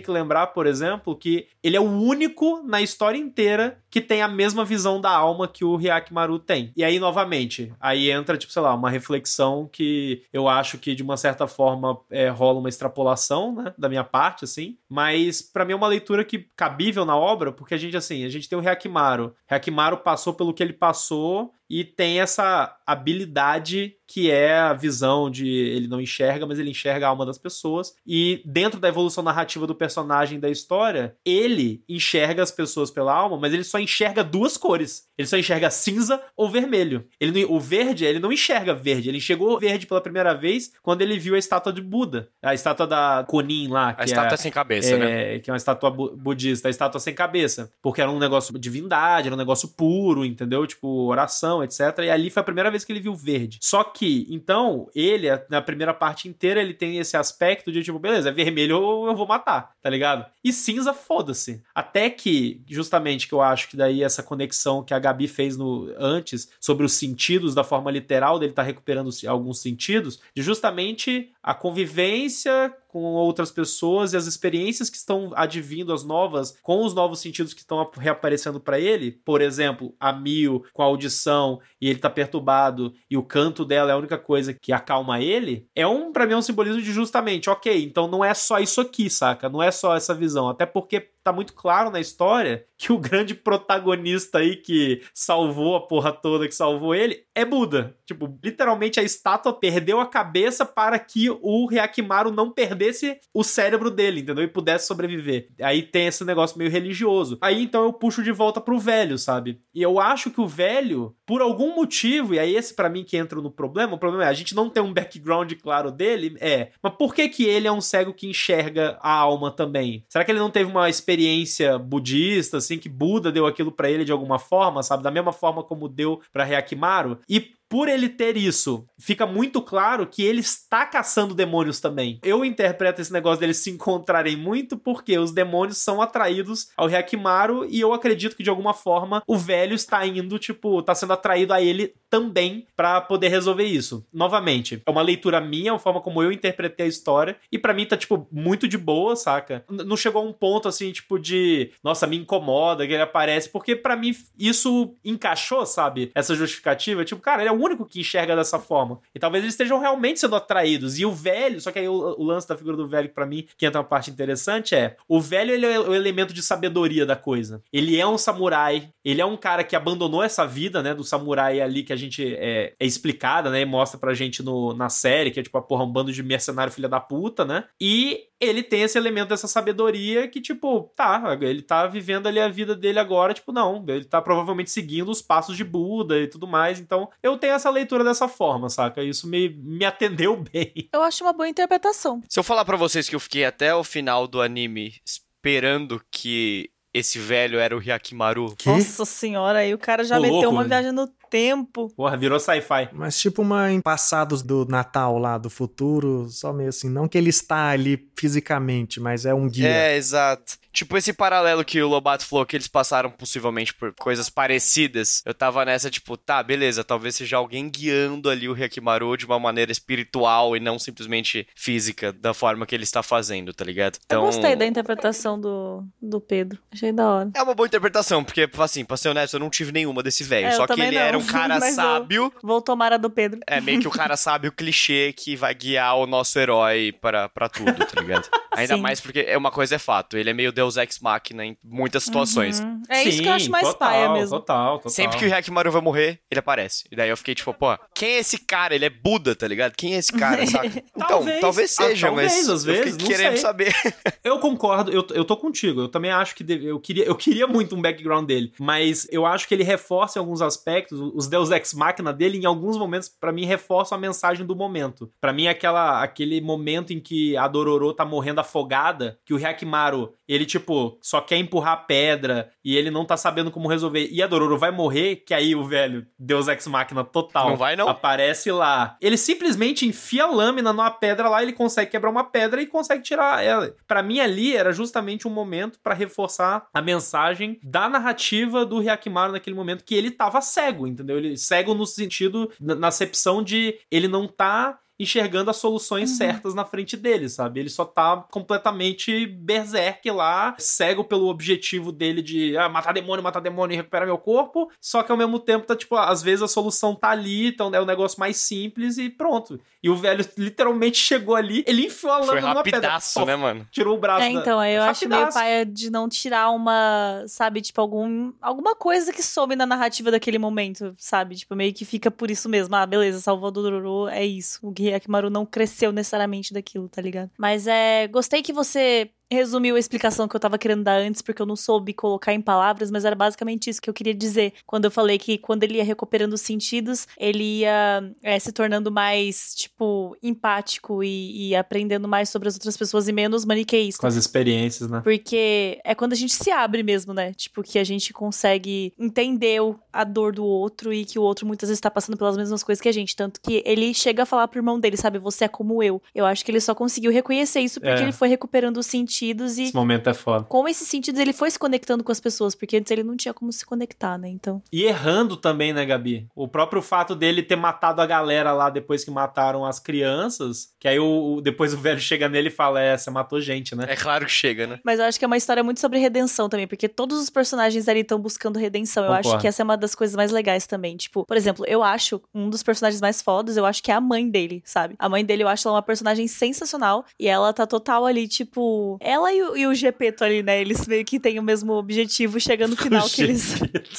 que 0.00 0.10
lembrar, 0.10 0.46
por 0.48 0.66
exemplo, 0.66 1.14
que 1.14 1.46
ele 1.62 1.76
é 1.76 1.80
o 1.80 1.84
único 1.84 2.62
na 2.66 2.80
história 2.80 3.18
inteira 3.18 3.78
que 3.90 4.00
tem 4.00 4.22
a 4.22 4.28
mesma 4.28 4.64
visão 4.64 4.98
da 4.98 5.10
alma 5.10 5.46
que 5.46 5.66
o 5.66 5.76
Hyakimaru 5.76 6.38
tem. 6.38 6.72
E 6.74 6.82
aí, 6.82 6.98
novamente, 6.98 7.70
aí 7.78 8.10
entra, 8.10 8.38
tipo, 8.38 8.50
sei 8.54 8.62
lá, 8.62 8.74
uma 8.74 8.88
reflexão 8.88 9.68
que 9.70 10.22
eu 10.32 10.48
acho 10.48 10.78
que, 10.78 10.94
de 10.94 11.02
uma 11.02 11.18
certa 11.18 11.46
forma, 11.46 12.00
é, 12.10 12.30
rola 12.30 12.58
uma 12.60 12.70
extrapolação, 12.70 13.54
né, 13.54 13.74
da 13.76 13.86
minha 13.86 14.04
parte, 14.04 14.44
assim. 14.44 14.78
Mas, 14.88 15.42
para 15.42 15.66
mim, 15.66 15.74
é 15.74 15.76
uma 15.76 15.88
leitura 15.88 16.24
que 16.24 16.46
cabível 16.56 17.04
na 17.04 17.16
obra, 17.16 17.52
porque 17.52 17.74
a 17.74 17.78
gente, 17.78 17.98
assim, 17.98 18.24
a 18.24 18.30
gente 18.30 18.48
tem 18.48 18.58
o 18.58 18.62
Hyakimaru. 18.62 19.34
Hyakimaru 19.50 19.98
passou 19.98 20.32
pelo 20.32 20.54
que 20.54 20.62
ele 20.62 20.72
passou 20.72 21.52
e 21.70 21.84
tem 21.84 22.20
essa 22.20 22.76
habilidade 22.84 23.94
que 24.04 24.28
é 24.28 24.58
a 24.58 24.72
visão 24.72 25.30
de 25.30 25.46
ele 25.46 25.86
não 25.86 26.00
enxerga, 26.00 26.44
mas 26.44 26.58
ele 26.58 26.70
enxerga 26.70 27.06
a 27.06 27.10
alma 27.10 27.24
das 27.24 27.38
pessoas. 27.38 27.94
E 28.04 28.42
dentro 28.44 28.80
da 28.80 28.88
evolução 28.88 29.22
narrativa 29.22 29.49
do 29.58 29.74
personagem 29.74 30.38
da 30.38 30.48
história, 30.48 31.16
ele 31.24 31.82
enxerga 31.88 32.42
as 32.42 32.50
pessoas 32.50 32.90
pela 32.90 33.12
alma, 33.12 33.36
mas 33.36 33.52
ele 33.52 33.64
só 33.64 33.78
enxerga 33.78 34.22
duas 34.22 34.56
cores. 34.56 35.08
Ele 35.18 35.28
só 35.28 35.36
enxerga 35.36 35.68
cinza 35.70 36.22
ou 36.34 36.48
vermelho. 36.48 37.06
Ele 37.20 37.44
o 37.44 37.60
verde, 37.60 38.04
ele 38.04 38.18
não 38.18 38.32
enxerga 38.32 38.74
verde. 38.74 39.08
Ele 39.10 39.18
enxergou 39.18 39.58
verde 39.58 39.86
pela 39.86 40.00
primeira 40.00 40.32
vez 40.32 40.72
quando 40.82 41.02
ele 41.02 41.18
viu 41.18 41.34
a 41.34 41.38
estátua 41.38 41.72
de 41.72 41.82
Buda. 41.82 42.28
A 42.42 42.54
estátua 42.54 42.86
da 42.86 43.24
Konin 43.28 43.68
lá. 43.68 43.94
a 43.98 44.04
estátua 44.04 44.34
é, 44.34 44.36
sem 44.38 44.50
cabeça, 44.50 44.94
é, 44.94 44.98
né? 44.98 45.38
Que 45.40 45.50
é 45.50 45.52
uma 45.52 45.58
estátua 45.58 45.90
bu 45.90 46.16
budista. 46.16 46.68
A 46.68 46.70
estátua 46.70 46.98
sem 47.00 47.14
cabeça. 47.14 47.70
Porque 47.82 48.00
era 48.00 48.10
um 48.10 48.18
negócio 48.18 48.54
de 48.54 48.60
divindade, 48.60 49.28
era 49.28 49.34
um 49.34 49.38
negócio 49.38 49.68
puro, 49.68 50.24
entendeu? 50.24 50.66
Tipo, 50.66 51.06
oração, 51.08 51.62
etc. 51.62 51.80
E 52.04 52.10
ali 52.10 52.30
foi 52.30 52.40
a 52.40 52.44
primeira 52.44 52.70
vez 52.70 52.84
que 52.84 52.92
ele 52.92 53.00
viu 53.00 53.14
verde. 53.14 53.58
Só 53.60 53.84
que, 53.84 54.26
então, 54.30 54.88
ele, 54.94 55.28
na 55.50 55.60
primeira 55.60 55.92
parte 55.92 56.28
inteira, 56.28 56.62
ele 56.62 56.72
tem 56.72 56.98
esse 56.98 57.16
aspecto 57.16 57.70
de 57.70 57.82
tipo, 57.82 57.98
beleza, 57.98 58.30
é 58.30 58.32
vermelho 58.32 59.06
eu 59.06 59.14
vou 59.14 59.26
matar, 59.26 59.39
tá 59.40 59.90
ligado? 59.90 60.26
E 60.42 60.52
cinza, 60.52 60.92
foda-se. 60.92 61.62
Até 61.74 62.10
que, 62.10 62.62
justamente, 62.68 63.26
que 63.26 63.34
eu 63.34 63.40
acho 63.40 63.68
que 63.68 63.76
daí 63.76 64.02
essa 64.02 64.22
conexão 64.22 64.82
que 64.82 64.94
a 64.94 64.98
Gabi 64.98 65.28
fez 65.28 65.56
no 65.56 65.92
antes 65.98 66.50
sobre 66.60 66.84
os 66.84 66.92
sentidos 66.92 67.54
da 67.54 67.64
forma 67.64 67.90
literal 67.90 68.38
dele 68.38 68.52
tá 68.52 68.62
recuperando 68.62 69.10
alguns 69.26 69.60
sentidos, 69.60 70.20
de 70.34 70.42
justamente 70.42 71.32
a 71.42 71.54
convivência 71.54 72.74
com 72.90 73.02
outras 73.02 73.50
pessoas 73.50 74.12
e 74.12 74.16
as 74.16 74.26
experiências 74.26 74.90
que 74.90 74.96
estão 74.96 75.30
advindo 75.34 75.92
as 75.92 76.04
novas, 76.04 76.56
com 76.62 76.84
os 76.84 76.92
novos 76.92 77.20
sentidos 77.20 77.54
que 77.54 77.60
estão 77.60 77.88
reaparecendo 77.96 78.60
para 78.60 78.80
ele. 78.80 79.12
Por 79.24 79.40
exemplo, 79.40 79.94
a 79.98 80.12
Mio 80.12 80.64
com 80.72 80.82
a 80.82 80.86
audição 80.86 81.60
e 81.80 81.88
ele 81.88 82.00
tá 82.00 82.10
perturbado 82.10 82.92
e 83.08 83.16
o 83.16 83.22
canto 83.22 83.64
dela 83.64 83.90
é 83.90 83.94
a 83.94 83.98
única 83.98 84.18
coisa 84.18 84.52
que 84.52 84.72
acalma 84.72 85.20
ele. 85.20 85.68
É 85.74 85.86
um 85.86 86.12
para 86.12 86.26
mim 86.26 86.32
é 86.32 86.36
um 86.36 86.42
simbolismo 86.42 86.82
de 86.82 86.92
justamente, 86.92 87.48
OK, 87.48 87.84
então 87.84 88.08
não 88.08 88.24
é 88.24 88.34
só 88.34 88.58
isso 88.58 88.80
aqui, 88.80 89.08
saca? 89.08 89.48
Não 89.48 89.62
é 89.62 89.70
só 89.70 89.94
essa 89.94 90.14
visão, 90.14 90.48
até 90.48 90.66
porque 90.66 91.10
tá 91.22 91.32
muito 91.32 91.52
claro 91.52 91.90
na 91.90 92.00
história 92.00 92.64
que 92.76 92.92
o 92.92 92.98
grande 92.98 93.34
protagonista 93.34 94.38
aí 94.38 94.56
que 94.56 95.02
salvou 95.14 95.76
a 95.76 95.86
porra 95.86 96.12
toda, 96.12 96.48
que 96.48 96.54
salvou 96.54 96.94
ele, 96.94 97.24
é 97.34 97.44
Buda. 97.44 97.96
Tipo, 98.10 98.36
literalmente 98.42 98.98
a 98.98 99.04
estátua 99.04 99.52
perdeu 99.52 100.00
a 100.00 100.06
cabeça 100.06 100.66
para 100.66 100.98
que 100.98 101.30
o 101.30 101.68
Hyakimaru 101.70 102.32
não 102.32 102.50
perdesse 102.50 103.16
o 103.32 103.44
cérebro 103.44 103.88
dele, 103.88 104.22
entendeu? 104.22 104.42
E 104.42 104.48
pudesse 104.48 104.88
sobreviver. 104.88 105.48
Aí 105.60 105.80
tem 105.80 106.08
esse 106.08 106.24
negócio 106.24 106.58
meio 106.58 106.68
religioso. 106.68 107.38
Aí 107.40 107.62
então 107.62 107.84
eu 107.84 107.92
puxo 107.92 108.20
de 108.20 108.32
volta 108.32 108.60
pro 108.60 108.80
velho, 108.80 109.16
sabe? 109.16 109.60
E 109.72 109.80
eu 109.80 110.00
acho 110.00 110.28
que 110.32 110.40
o 110.40 110.46
velho, 110.46 111.14
por 111.24 111.40
algum 111.40 111.72
motivo, 111.76 112.34
e 112.34 112.40
aí 112.40 112.56
esse 112.56 112.74
para 112.74 112.88
mim 112.88 113.04
que 113.04 113.16
entra 113.16 113.40
no 113.40 113.48
problema, 113.48 113.94
o 113.94 113.98
problema 113.98 114.24
é 114.24 114.28
a 114.28 114.32
gente 114.32 114.56
não 114.56 114.68
tem 114.68 114.82
um 114.82 114.92
background 114.92 115.52
claro 115.62 115.92
dele, 115.92 116.36
é, 116.40 116.70
mas 116.82 116.92
por 116.94 117.14
que 117.14 117.28
que 117.28 117.44
ele 117.44 117.68
é 117.68 117.72
um 117.72 117.80
cego 117.80 118.12
que 118.12 118.26
enxerga 118.26 118.98
a 119.00 119.12
alma 119.12 119.52
também? 119.52 120.04
Será 120.08 120.24
que 120.24 120.32
ele 120.32 120.40
não 120.40 120.50
teve 120.50 120.68
uma 120.68 120.90
experiência 120.90 121.78
budista, 121.78 122.56
assim, 122.56 122.76
que 122.76 122.88
Buda 122.88 123.30
deu 123.30 123.46
aquilo 123.46 123.70
para 123.70 123.88
ele 123.88 124.04
de 124.04 124.10
alguma 124.10 124.40
forma, 124.40 124.82
sabe? 124.82 125.04
Da 125.04 125.12
mesma 125.12 125.32
forma 125.32 125.62
como 125.62 125.88
deu 125.88 126.20
para 126.32 126.42
Hyakimaru. 126.42 127.20
E 127.28 127.59
por 127.70 127.88
ele 127.88 128.08
ter 128.08 128.36
isso, 128.36 128.84
fica 128.98 129.24
muito 129.24 129.62
claro 129.62 130.04
que 130.04 130.24
ele 130.24 130.40
está 130.40 130.84
caçando 130.84 131.36
demônios 131.36 131.78
também. 131.78 132.18
Eu 132.24 132.44
interpreto 132.44 133.00
esse 133.00 133.12
negócio 133.12 133.38
deles 133.38 133.58
se 133.58 133.70
encontrarem 133.70 134.36
muito 134.36 134.76
porque 134.76 135.16
os 135.16 135.30
demônios 135.30 135.78
são 135.78 136.02
atraídos 136.02 136.70
ao 136.76 136.88
Hyakimaru 136.88 137.64
e 137.70 137.80
eu 137.80 137.94
acredito 137.94 138.34
que 138.34 138.42
de 138.42 138.50
alguma 138.50 138.74
forma 138.74 139.22
o 139.24 139.38
velho 139.38 139.72
está 139.72 140.04
indo, 140.04 140.36
tipo, 140.36 140.82
tá 140.82 140.96
sendo 140.96 141.12
atraído 141.12 141.54
a 141.54 141.62
ele 141.62 141.94
também 142.10 142.66
para 142.76 143.00
poder 143.00 143.28
resolver 143.28 143.62
isso. 143.62 144.04
Novamente, 144.12 144.82
é 144.84 144.90
uma 144.90 145.00
leitura 145.00 145.40
minha, 145.40 145.72
uma 145.72 145.78
forma 145.78 146.00
como 146.00 146.20
eu 146.20 146.32
interpretei 146.32 146.86
a 146.86 146.88
história 146.88 147.36
e 147.52 147.58
para 147.58 147.72
mim 147.72 147.86
tá 147.86 147.96
tipo 147.96 148.26
muito 148.32 148.66
de 148.66 148.76
boa, 148.76 149.14
saca? 149.14 149.64
Não 149.70 149.96
chegou 149.96 150.20
a 150.20 150.24
um 150.24 150.32
ponto 150.32 150.66
assim, 150.66 150.90
tipo 150.90 151.20
de, 151.20 151.70
nossa, 151.84 152.04
me 152.04 152.16
incomoda 152.16 152.84
que 152.84 152.92
ele 152.92 153.02
aparece, 153.02 153.48
porque 153.48 153.76
para 153.76 153.94
mim 153.94 154.12
isso 154.36 154.96
encaixou, 155.04 155.64
sabe? 155.64 156.10
Essa 156.16 156.34
justificativa, 156.34 157.04
tipo, 157.04 157.20
cara, 157.20 157.42
ele 157.42 157.48
é 157.48 157.52
o 157.52 157.59
único 157.62 157.86
que 157.86 158.00
enxerga 158.00 158.36
dessa 158.36 158.58
forma. 158.58 159.00
E 159.14 159.18
talvez 159.18 159.44
eles 159.44 159.54
estejam 159.54 159.78
realmente 159.78 160.20
sendo 160.20 160.36
atraídos. 160.36 160.98
E 160.98 161.04
o 161.04 161.12
velho, 161.12 161.60
só 161.60 161.70
que 161.70 161.78
aí 161.78 161.88
o, 161.88 162.16
o 162.18 162.24
lance 162.24 162.48
da 162.48 162.56
figura 162.56 162.76
do 162.76 162.88
velho, 162.88 163.08
para 163.10 163.26
mim, 163.26 163.46
que 163.56 163.66
entra 163.66 163.80
uma 163.80 163.86
parte 163.86 164.10
interessante, 164.10 164.74
é: 164.74 164.96
o 165.08 165.20
velho 165.20 165.52
ele 165.52 165.66
é 165.66 165.78
o 165.78 165.94
elemento 165.94 166.32
de 166.32 166.42
sabedoria 166.42 167.04
da 167.04 167.16
coisa. 167.16 167.62
Ele 167.72 167.98
é 167.98 168.06
um 168.06 168.18
samurai, 168.18 168.90
ele 169.04 169.20
é 169.20 169.26
um 169.26 169.36
cara 169.36 169.64
que 169.64 169.76
abandonou 169.76 170.22
essa 170.22 170.46
vida, 170.46 170.82
né, 170.82 170.94
do 170.94 171.04
samurai 171.04 171.60
ali 171.60 171.82
que 171.82 171.92
a 171.92 171.96
gente 171.96 172.34
é, 172.34 172.74
é 172.78 172.86
explicada, 172.86 173.50
né, 173.50 173.60
e 173.60 173.64
mostra 173.64 173.98
pra 173.98 174.14
gente 174.14 174.42
no, 174.42 174.74
na 174.74 174.88
série, 174.88 175.30
que 175.30 175.40
é 175.40 175.42
tipo, 175.42 175.56
a 175.58 175.62
porra, 175.62 175.84
um 175.84 175.92
bando 175.92 176.12
de 176.12 176.22
mercenário 176.22 176.72
filha 176.72 176.88
da 176.88 177.00
puta, 177.00 177.44
né? 177.44 177.64
E 177.80 178.29
ele 178.40 178.62
tem 178.62 178.82
esse 178.82 178.96
elemento 178.96 179.28
dessa 179.28 179.46
sabedoria 179.46 180.26
que, 180.26 180.40
tipo, 180.40 180.90
tá, 180.96 181.38
ele 181.40 181.62
tá 181.62 181.86
vivendo 181.86 182.26
ali 182.26 182.40
a 182.40 182.48
vida 182.48 182.74
dele 182.74 182.98
agora, 182.98 183.34
tipo, 183.34 183.52
não, 183.52 183.84
ele 183.86 184.04
tá 184.04 184.22
provavelmente 184.22 184.70
seguindo 184.70 185.10
os 185.10 185.20
passos 185.20 185.56
de 185.56 185.64
Buda 185.64 186.18
e 186.18 186.26
tudo 186.26 186.46
mais, 186.46 186.80
então 186.80 187.10
eu 187.22 187.36
tenho 187.36 187.52
essa 187.52 187.68
leitura 187.68 188.02
dessa 188.02 188.26
forma, 188.26 188.70
saca? 188.70 189.02
Isso 189.02 189.28
me, 189.28 189.50
me 189.50 189.84
atendeu 189.84 190.36
bem. 190.52 190.88
Eu 190.92 191.02
acho 191.02 191.22
uma 191.22 191.32
boa 191.32 191.48
interpretação. 191.48 192.22
Se 192.28 192.38
eu 192.38 192.44
falar 192.44 192.64
para 192.64 192.76
vocês 192.76 193.08
que 193.08 193.14
eu 193.14 193.20
fiquei 193.20 193.44
até 193.44 193.74
o 193.74 193.84
final 193.84 194.26
do 194.26 194.40
anime 194.40 194.94
esperando 195.04 196.00
que 196.10 196.70
esse 196.92 197.18
velho 197.18 197.58
era 197.58 197.76
o 197.76 197.80
Hyakimaru. 197.80 198.54
Que? 198.56 198.68
Nossa 198.68 199.04
senhora, 199.04 199.60
aí 199.60 199.72
o 199.72 199.78
cara 199.78 200.02
já 200.02 200.16
Pô, 200.16 200.22
meteu 200.22 200.36
louco, 200.36 200.50
uma 200.50 200.64
viagem 200.64 200.92
no 200.92 201.06
tempo. 201.30 201.88
Porra, 201.96 202.16
virou 202.16 202.38
sci-fi. 202.40 202.88
Mas 202.92 203.18
tipo 203.18 203.42
uma 203.42 203.70
em 203.70 203.80
passados 203.80 204.42
do 204.42 204.66
Natal 204.66 205.16
lá, 205.18 205.38
do 205.38 205.48
futuro, 205.48 206.28
só 206.28 206.52
meio 206.52 206.68
assim, 206.68 206.90
não 206.90 207.06
que 207.06 207.16
ele 207.16 207.30
está 207.30 207.70
ali 207.70 207.96
fisicamente, 208.20 209.00
mas 209.00 209.24
é 209.24 209.32
um 209.32 209.48
guia. 209.48 209.66
É, 209.66 209.96
exato. 209.96 210.60
Tipo 210.72 210.96
esse 210.96 211.12
paralelo 211.12 211.64
que 211.64 211.82
o 211.82 211.88
Lobato 211.88 212.24
falou 212.24 212.46
que 212.46 212.56
eles 212.56 212.68
passaram 212.68 213.10
possivelmente 213.10 213.74
por 213.74 213.92
coisas 213.94 214.28
parecidas. 214.28 215.22
Eu 215.26 215.34
tava 215.34 215.64
nessa, 215.64 215.90
tipo, 215.90 216.16
tá, 216.16 216.42
beleza, 216.42 216.84
talvez 216.84 217.16
seja 217.16 217.38
alguém 217.38 217.68
guiando 217.68 218.30
ali 218.30 218.48
o 218.48 218.52
Hyakimaru 218.52 219.16
de 219.16 219.26
uma 219.26 219.38
maneira 219.38 219.72
espiritual 219.72 220.56
e 220.56 220.60
não 220.60 220.78
simplesmente 220.78 221.46
física, 221.56 222.12
da 222.12 222.32
forma 222.32 222.66
que 222.66 222.74
ele 222.74 222.84
está 222.84 223.02
fazendo, 223.02 223.52
tá 223.52 223.64
ligado? 223.64 223.98
Então... 224.04 224.20
Eu 224.20 224.26
gostei 224.26 224.54
da 224.54 224.66
interpretação 224.66 225.40
do, 225.40 225.84
do 226.00 226.20
Pedro. 226.20 226.58
Achei 226.70 226.92
da 226.92 227.08
hora. 227.08 227.30
É 227.34 227.42
uma 227.42 227.54
boa 227.54 227.66
interpretação, 227.66 228.22
porque, 228.22 228.48
assim, 228.58 228.84
pra 228.84 228.96
ser 228.96 229.08
honesto, 229.08 229.34
eu 229.34 229.40
não 229.40 229.50
tive 229.50 229.72
nenhuma 229.72 230.02
desse 230.02 230.22
velho. 230.22 230.46
É, 230.46 230.52
Só 230.52 230.66
que 230.66 230.80
ele 230.80 230.98
não, 230.98 231.02
era 231.02 231.18
um 231.18 231.24
cara 231.26 231.60
sábio. 231.60 232.32
Vou 232.42 232.60
tomar 232.60 232.92
a 232.92 232.96
do 232.96 233.10
Pedro. 233.10 233.40
É 233.46 233.60
meio 233.60 233.80
que 233.80 233.88
o 233.88 233.90
cara 233.90 234.14
sábio 234.16 234.52
clichê 234.52 235.12
que 235.16 235.34
vai 235.34 235.54
guiar 235.54 235.96
o 235.96 236.06
nosso 236.06 236.38
herói 236.38 236.92
para, 236.92 237.28
para 237.28 237.48
tudo, 237.48 237.74
tá 237.74 238.00
ligado? 238.00 238.09
Ainda 238.52 238.74
Sim. 238.74 238.80
mais 238.80 239.00
porque 239.00 239.20
é 239.20 239.38
uma 239.38 239.50
coisa 239.50 239.76
é 239.76 239.78
fato, 239.78 240.16
ele 240.16 240.28
é 240.28 240.32
meio 240.32 240.52
Deus 240.52 240.76
Ex 240.76 240.98
Machina 240.98 241.46
em 241.46 241.56
muitas 241.62 242.02
situações. 242.02 242.60
Uhum. 242.60 242.82
É 242.88 243.02
Sim, 243.02 243.08
isso 243.08 243.22
que 243.22 243.28
eu 243.28 243.32
acho 243.32 243.50
mais 243.50 243.68
total, 243.68 243.88
paia 243.88 244.12
mesmo. 244.12 244.38
Total, 244.38 244.78
total. 244.78 244.90
Sempre 244.90 245.18
que 245.18 245.24
o 245.24 245.28
Hyakimaru 245.28 245.70
vai 245.70 245.80
morrer, 245.80 246.20
ele 246.30 246.40
aparece. 246.40 246.84
E 246.90 246.96
daí 246.96 247.08
eu 247.08 247.16
fiquei 247.16 247.34
tipo, 247.34 247.54
pô, 247.54 247.78
quem 247.94 248.10
é 248.10 248.18
esse 248.18 248.38
cara? 248.38 248.74
Ele 248.74 248.84
é 248.84 248.90
Buda, 248.90 249.34
tá 249.36 249.46
ligado? 249.46 249.74
Quem 249.76 249.94
é 249.94 249.98
esse 249.98 250.12
cara, 250.12 250.46
sabe? 250.46 250.84
Então, 251.00 251.08
talvez, 251.08 251.40
talvez 251.40 251.70
seja, 251.70 252.06
ah, 252.06 252.10
talvez, 252.10 252.32
mas 252.32 252.48
às 252.48 252.64
vezes, 252.64 252.96
não 252.96 253.06
querendo 253.06 253.32
sei. 253.32 253.36
saber. 253.38 253.74
eu 254.22 254.38
concordo, 254.38 254.90
eu, 254.90 255.06
eu 255.12 255.24
tô 255.24 255.36
contigo. 255.36 255.82
Eu 255.82 255.88
também 255.88 256.10
acho 256.10 256.34
que 256.34 256.44
deve, 256.44 256.66
eu 256.66 256.78
queria, 256.78 257.04
eu 257.04 257.14
queria 257.14 257.46
muito 257.46 257.74
um 257.74 257.80
background 257.80 258.26
dele, 258.26 258.52
mas 258.58 259.06
eu 259.10 259.24
acho 259.24 259.48
que 259.48 259.54
ele 259.54 259.62
reforça 259.62 260.18
em 260.18 260.20
alguns 260.20 260.42
aspectos 260.42 261.00
os 261.14 261.26
Deus 261.26 261.50
Ex 261.50 261.72
Machina 261.72 262.12
dele 262.12 262.38
em 262.38 262.44
alguns 262.44 262.76
momentos 262.76 263.08
para 263.08 263.32
mim 263.32 263.46
reforçam 263.46 263.96
a 263.96 264.00
mensagem 264.00 264.44
do 264.44 264.54
momento. 264.54 265.10
Para 265.20 265.32
mim 265.32 265.48
aquela 265.48 266.02
aquele 266.02 266.40
momento 266.40 266.92
em 266.92 267.00
que 267.00 267.36
a 267.36 267.48
Dororo 267.48 267.94
tá 268.00 268.04
morrendo 268.04 268.40
afogada, 268.40 269.18
que 269.24 269.34
o 269.34 269.36
Hyakimaru, 269.36 270.14
ele 270.26 270.46
tipo 270.46 270.98
só 271.02 271.20
quer 271.20 271.36
empurrar 271.36 271.72
a 271.72 271.76
pedra 271.76 272.50
e 272.64 272.76
ele 272.76 272.90
não 272.90 273.04
tá 273.04 273.16
sabendo 273.16 273.50
como 273.50 273.68
resolver. 273.68 274.08
E 274.10 274.22
a 274.22 274.26
Dororo 274.26 274.56
vai 274.56 274.70
morrer, 274.70 275.16
que 275.16 275.34
aí 275.34 275.54
o 275.54 275.64
velho 275.64 276.06
Deus 276.18 276.48
Ex 276.48 276.66
Machina 276.66 277.04
total 277.04 277.50
não 277.50 277.56
vai, 277.56 277.76
não. 277.76 277.88
aparece 277.88 278.50
lá. 278.50 278.96
Ele 279.00 279.16
simplesmente 279.16 279.86
enfia 279.86 280.24
a 280.24 280.30
lâmina 280.30 280.72
numa 280.72 280.90
pedra 280.90 281.28
lá, 281.28 281.42
ele 281.42 281.52
consegue 281.52 281.90
quebrar 281.90 282.10
uma 282.10 282.24
pedra 282.24 282.62
e 282.62 282.66
consegue 282.66 283.02
tirar 283.02 283.44
ela. 283.44 283.74
Para 283.86 284.02
mim 284.02 284.20
ali 284.20 284.56
era 284.56 284.72
justamente 284.72 285.28
um 285.28 285.30
momento 285.30 285.78
para 285.82 285.94
reforçar 285.94 286.66
a 286.72 286.80
mensagem 286.80 287.58
da 287.62 287.88
narrativa 287.88 288.64
do 288.64 288.80
Hyakimaru 288.80 289.32
naquele 289.32 289.56
momento 289.56 289.84
que 289.84 289.94
ele 289.94 290.10
tava 290.10 290.40
cego, 290.40 290.86
entendeu? 290.86 291.18
Ele 291.18 291.36
cego 291.36 291.74
no 291.74 291.86
sentido 291.86 292.50
na 292.60 292.88
acepção 292.88 293.42
de 293.42 293.78
ele 293.90 294.08
não 294.08 294.26
tá 294.26 294.78
enxergando 295.00 295.50
as 295.50 295.56
soluções 295.56 296.10
uhum. 296.10 296.16
certas 296.16 296.54
na 296.54 296.64
frente 296.64 296.94
dele, 296.94 297.28
sabe? 297.28 297.58
Ele 297.58 297.70
só 297.70 297.86
tá 297.86 298.22
completamente 298.30 299.26
berserk 299.26 300.10
lá, 300.10 300.54
cego 300.58 301.02
pelo 301.02 301.28
objetivo 301.28 301.90
dele 301.90 302.20
de 302.20 302.56
ah, 302.58 302.68
matar 302.68 302.92
demônio, 302.92 303.24
matar 303.24 303.40
demônio 303.40 303.74
e 303.74 303.76
recuperar 303.78 304.06
meu 304.06 304.18
corpo, 304.18 304.70
só 304.78 305.02
que 305.02 305.10
ao 305.10 305.16
mesmo 305.16 305.38
tempo 305.38 305.66
tá 305.66 305.74
tipo, 305.74 305.96
às 305.96 306.22
vezes 306.22 306.42
a 306.42 306.48
solução 306.48 306.94
tá 306.94 307.08
ali, 307.08 307.48
então 307.48 307.70
é 307.72 307.80
um 307.80 307.86
negócio 307.86 308.20
mais 308.20 308.36
simples 308.36 308.98
e 308.98 309.08
pronto. 309.08 309.58
E 309.82 309.88
o 309.88 309.96
velho 309.96 310.22
literalmente 310.36 310.98
chegou 310.98 311.34
ali, 311.34 311.64
ele 311.66 311.86
enfiou 311.86 312.12
a 312.12 312.18
lâmina 312.18 312.48
numa 312.48 312.62
pedra. 312.62 312.98
Pô, 313.14 313.24
né, 313.24 313.34
mano? 313.34 313.66
Tirou 313.70 313.96
o 313.96 314.00
braço. 314.00 314.26
É, 314.26 314.30
então, 314.30 314.58
da... 314.58 314.70
eu 314.70 314.82
acho 314.82 315.08
meio 315.08 315.32
paia 315.32 315.64
de 315.64 315.90
não 315.90 316.06
tirar 316.08 316.50
uma, 316.50 317.24
sabe, 317.26 317.62
tipo, 317.62 317.80
algum, 317.80 318.32
alguma 318.42 318.74
coisa 318.74 319.12
que 319.12 319.22
some 319.22 319.56
na 319.56 319.64
narrativa 319.64 320.10
daquele 320.10 320.38
momento, 320.38 320.94
sabe? 320.98 321.36
Tipo, 321.36 321.56
meio 321.56 321.72
que 321.72 321.86
fica 321.86 322.10
por 322.10 322.30
isso 322.30 322.48
mesmo. 322.48 322.76
Ah, 322.76 322.84
beleza, 322.84 323.20
salvou 323.20 323.50
do 323.50 323.62
Dororo, 323.62 324.08
é 324.08 324.24
isso. 324.24 324.58
O 324.62 324.72
que 324.72 324.89
Yakimaru 324.90 325.30
não 325.30 325.46
cresceu 325.46 325.92
necessariamente 325.92 326.52
daquilo, 326.52 326.88
tá 326.88 327.00
ligado? 327.00 327.30
Mas 327.38 327.66
é. 327.66 328.08
Gostei 328.08 328.42
que 328.42 328.52
você 328.52 329.10
resumiu 329.30 329.76
a 329.76 329.78
explicação 329.78 330.26
que 330.26 330.34
eu 330.34 330.40
tava 330.40 330.58
querendo 330.58 330.82
dar 330.82 331.00
antes, 331.00 331.22
porque 331.22 331.40
eu 331.40 331.46
não 331.46 331.54
soube 331.54 331.92
colocar 331.92 332.34
em 332.34 332.40
palavras, 332.40 332.90
mas 332.90 333.04
era 333.04 333.14
basicamente 333.14 333.70
isso 333.70 333.80
que 333.80 333.88
eu 333.88 333.94
queria 333.94 334.14
dizer. 334.14 334.54
Quando 334.66 334.86
eu 334.86 334.90
falei 334.90 335.18
que 335.18 335.38
quando 335.38 335.62
ele 335.62 335.76
ia 335.76 335.84
recuperando 335.84 336.32
os 336.32 336.40
sentidos, 336.40 337.06
ele 337.16 337.60
ia 337.60 338.12
é, 338.22 338.38
se 338.38 338.50
tornando 338.52 338.90
mais, 338.90 339.54
tipo, 339.54 340.16
empático 340.22 341.04
e, 341.04 341.50
e, 341.50 341.56
aprendendo 341.56 342.08
mais 342.08 342.28
sobre 342.28 342.48
as 342.48 342.54
outras 342.54 342.76
pessoas 342.76 343.06
e 343.06 343.12
menos 343.12 343.44
maniqueísta. 343.44 344.00
Com 344.00 344.06
as 344.06 344.16
experiências, 344.16 344.90
né? 344.90 345.00
Porque 345.02 345.80
é 345.84 345.94
quando 345.94 346.12
a 346.12 346.16
gente 346.16 346.32
se 346.32 346.50
abre 346.50 346.82
mesmo, 346.82 347.14
né? 347.14 347.32
Tipo, 347.34 347.62
que 347.62 347.78
a 347.78 347.84
gente 347.84 348.12
consegue 348.12 348.92
entender 348.98 349.60
a 349.92 350.04
dor 350.04 350.32
do 350.32 350.44
outro 350.44 350.92
e 350.92 351.04
que 351.04 351.18
o 351.18 351.22
outro 351.22 351.46
muitas 351.46 351.68
vezes 351.68 351.80
tá 351.80 351.90
passando 351.90 352.16
pelas 352.16 352.36
mesmas 352.36 352.62
coisas 352.64 352.80
que 352.80 352.88
a 352.88 352.92
gente. 352.92 353.14
Tanto 353.14 353.40
que 353.40 353.62
ele 353.64 353.94
chega 353.94 354.24
a 354.24 354.26
falar 354.26 354.48
pro 354.48 354.58
irmão 354.58 354.80
dele, 354.80 354.96
sabe? 354.96 355.18
Você 355.18 355.44
é 355.44 355.48
como 355.48 355.82
eu. 355.82 356.02
Eu 356.14 356.26
acho 356.26 356.44
que 356.44 356.50
ele 356.50 356.60
só 356.60 356.74
conseguiu 356.74 357.12
reconhecer 357.12 357.60
isso 357.60 357.80
porque 357.80 358.00
é. 358.00 358.02
ele 358.02 358.12
foi 358.12 358.28
recuperando 358.28 358.78
os 358.78 358.86
sentidos 358.86 359.19
sentidos 359.20 359.58
e. 359.58 359.64
Esse 359.64 359.74
momento 359.74 360.08
é 360.08 360.14
foda. 360.14 360.44
Com 360.44 360.66
esses 360.66 360.88
sentidos, 360.88 361.20
ele 361.20 361.32
foi 361.32 361.50
se 361.50 361.58
conectando 361.58 362.02
com 362.02 362.10
as 362.10 362.20
pessoas, 362.20 362.54
porque 362.54 362.76
antes 362.76 362.90
ele 362.90 363.02
não 363.02 363.16
tinha 363.16 363.34
como 363.34 363.52
se 363.52 363.64
conectar, 363.64 364.16
né? 364.18 364.28
Então. 364.28 364.62
E 364.72 364.84
errando 364.84 365.36
também, 365.36 365.72
né, 365.72 365.84
Gabi? 365.84 366.26
O 366.34 366.48
próprio 366.48 366.80
fato 366.80 367.14
dele 367.14 367.42
ter 367.42 367.56
matado 367.56 368.00
a 368.00 368.06
galera 368.06 368.52
lá 368.52 368.70
depois 368.70 369.04
que 369.04 369.10
mataram 369.10 369.64
as 369.64 369.78
crianças, 369.78 370.68
que 370.78 370.88
aí 370.88 370.98
o, 370.98 371.40
depois 371.42 371.74
o 371.74 371.78
velho 371.78 372.00
chega 372.00 372.28
nele 372.28 372.48
e 372.48 372.52
fala: 372.52 372.80
É, 372.80 372.96
você 372.96 373.10
matou 373.10 373.40
gente, 373.40 373.74
né? 373.74 373.86
É 373.88 373.96
claro 373.96 374.24
que 374.24 374.32
chega, 374.32 374.66
né? 374.66 374.80
Mas 374.84 374.98
eu 374.98 375.04
acho 375.04 375.18
que 375.18 375.24
é 375.24 375.28
uma 375.28 375.36
história 375.36 375.62
muito 375.62 375.80
sobre 375.80 375.98
redenção 375.98 376.48
também, 376.48 376.66
porque 376.66 376.88
todos 376.88 377.20
os 377.20 377.28
personagens 377.28 377.88
ali 377.88 378.00
estão 378.00 378.18
buscando 378.18 378.58
redenção. 378.58 379.04
Eu 379.04 379.12
acho 379.12 379.38
que 379.38 379.46
essa 379.46 379.62
é 379.62 379.64
uma 379.64 379.76
das 379.76 379.94
coisas 379.94 380.16
mais 380.16 380.30
legais 380.30 380.66
também. 380.66 380.96
Tipo, 380.96 381.24
por 381.24 381.36
exemplo, 381.36 381.64
eu 381.66 381.82
acho 381.82 382.20
um 382.34 382.48
dos 382.48 382.62
personagens 382.62 383.00
mais 383.00 383.20
fodas, 383.20 383.56
eu 383.56 383.66
acho 383.66 383.82
que 383.82 383.90
é 383.90 383.94
a 383.94 384.00
mãe 384.00 384.28
dele, 384.28 384.62
sabe? 384.64 384.94
A 384.98 385.08
mãe 385.08 385.24
dele, 385.24 385.42
eu 385.42 385.48
acho 385.48 385.68
ela 385.68 385.76
uma 385.76 385.82
personagem 385.82 386.26
sensacional 386.26 387.04
e 387.18 387.28
ela 387.28 387.52
tá 387.52 387.66
total 387.66 388.06
ali, 388.06 388.26
tipo. 388.26 388.98
Ela 389.10 389.32
e 389.32 389.42
o 389.42 389.56
e 389.56 389.66
o 389.66 389.74
Gepeto 389.74 390.22
ali, 390.22 390.40
né? 390.40 390.60
Eles 390.60 390.86
meio 390.86 391.04
que 391.04 391.18
têm 391.18 391.38
o 391.40 391.42
mesmo 391.42 391.72
objetivo, 391.72 392.38
chega 392.38 392.68
no 392.68 392.76
final 392.78 393.08
que 393.08 393.22
eles, 393.22 393.54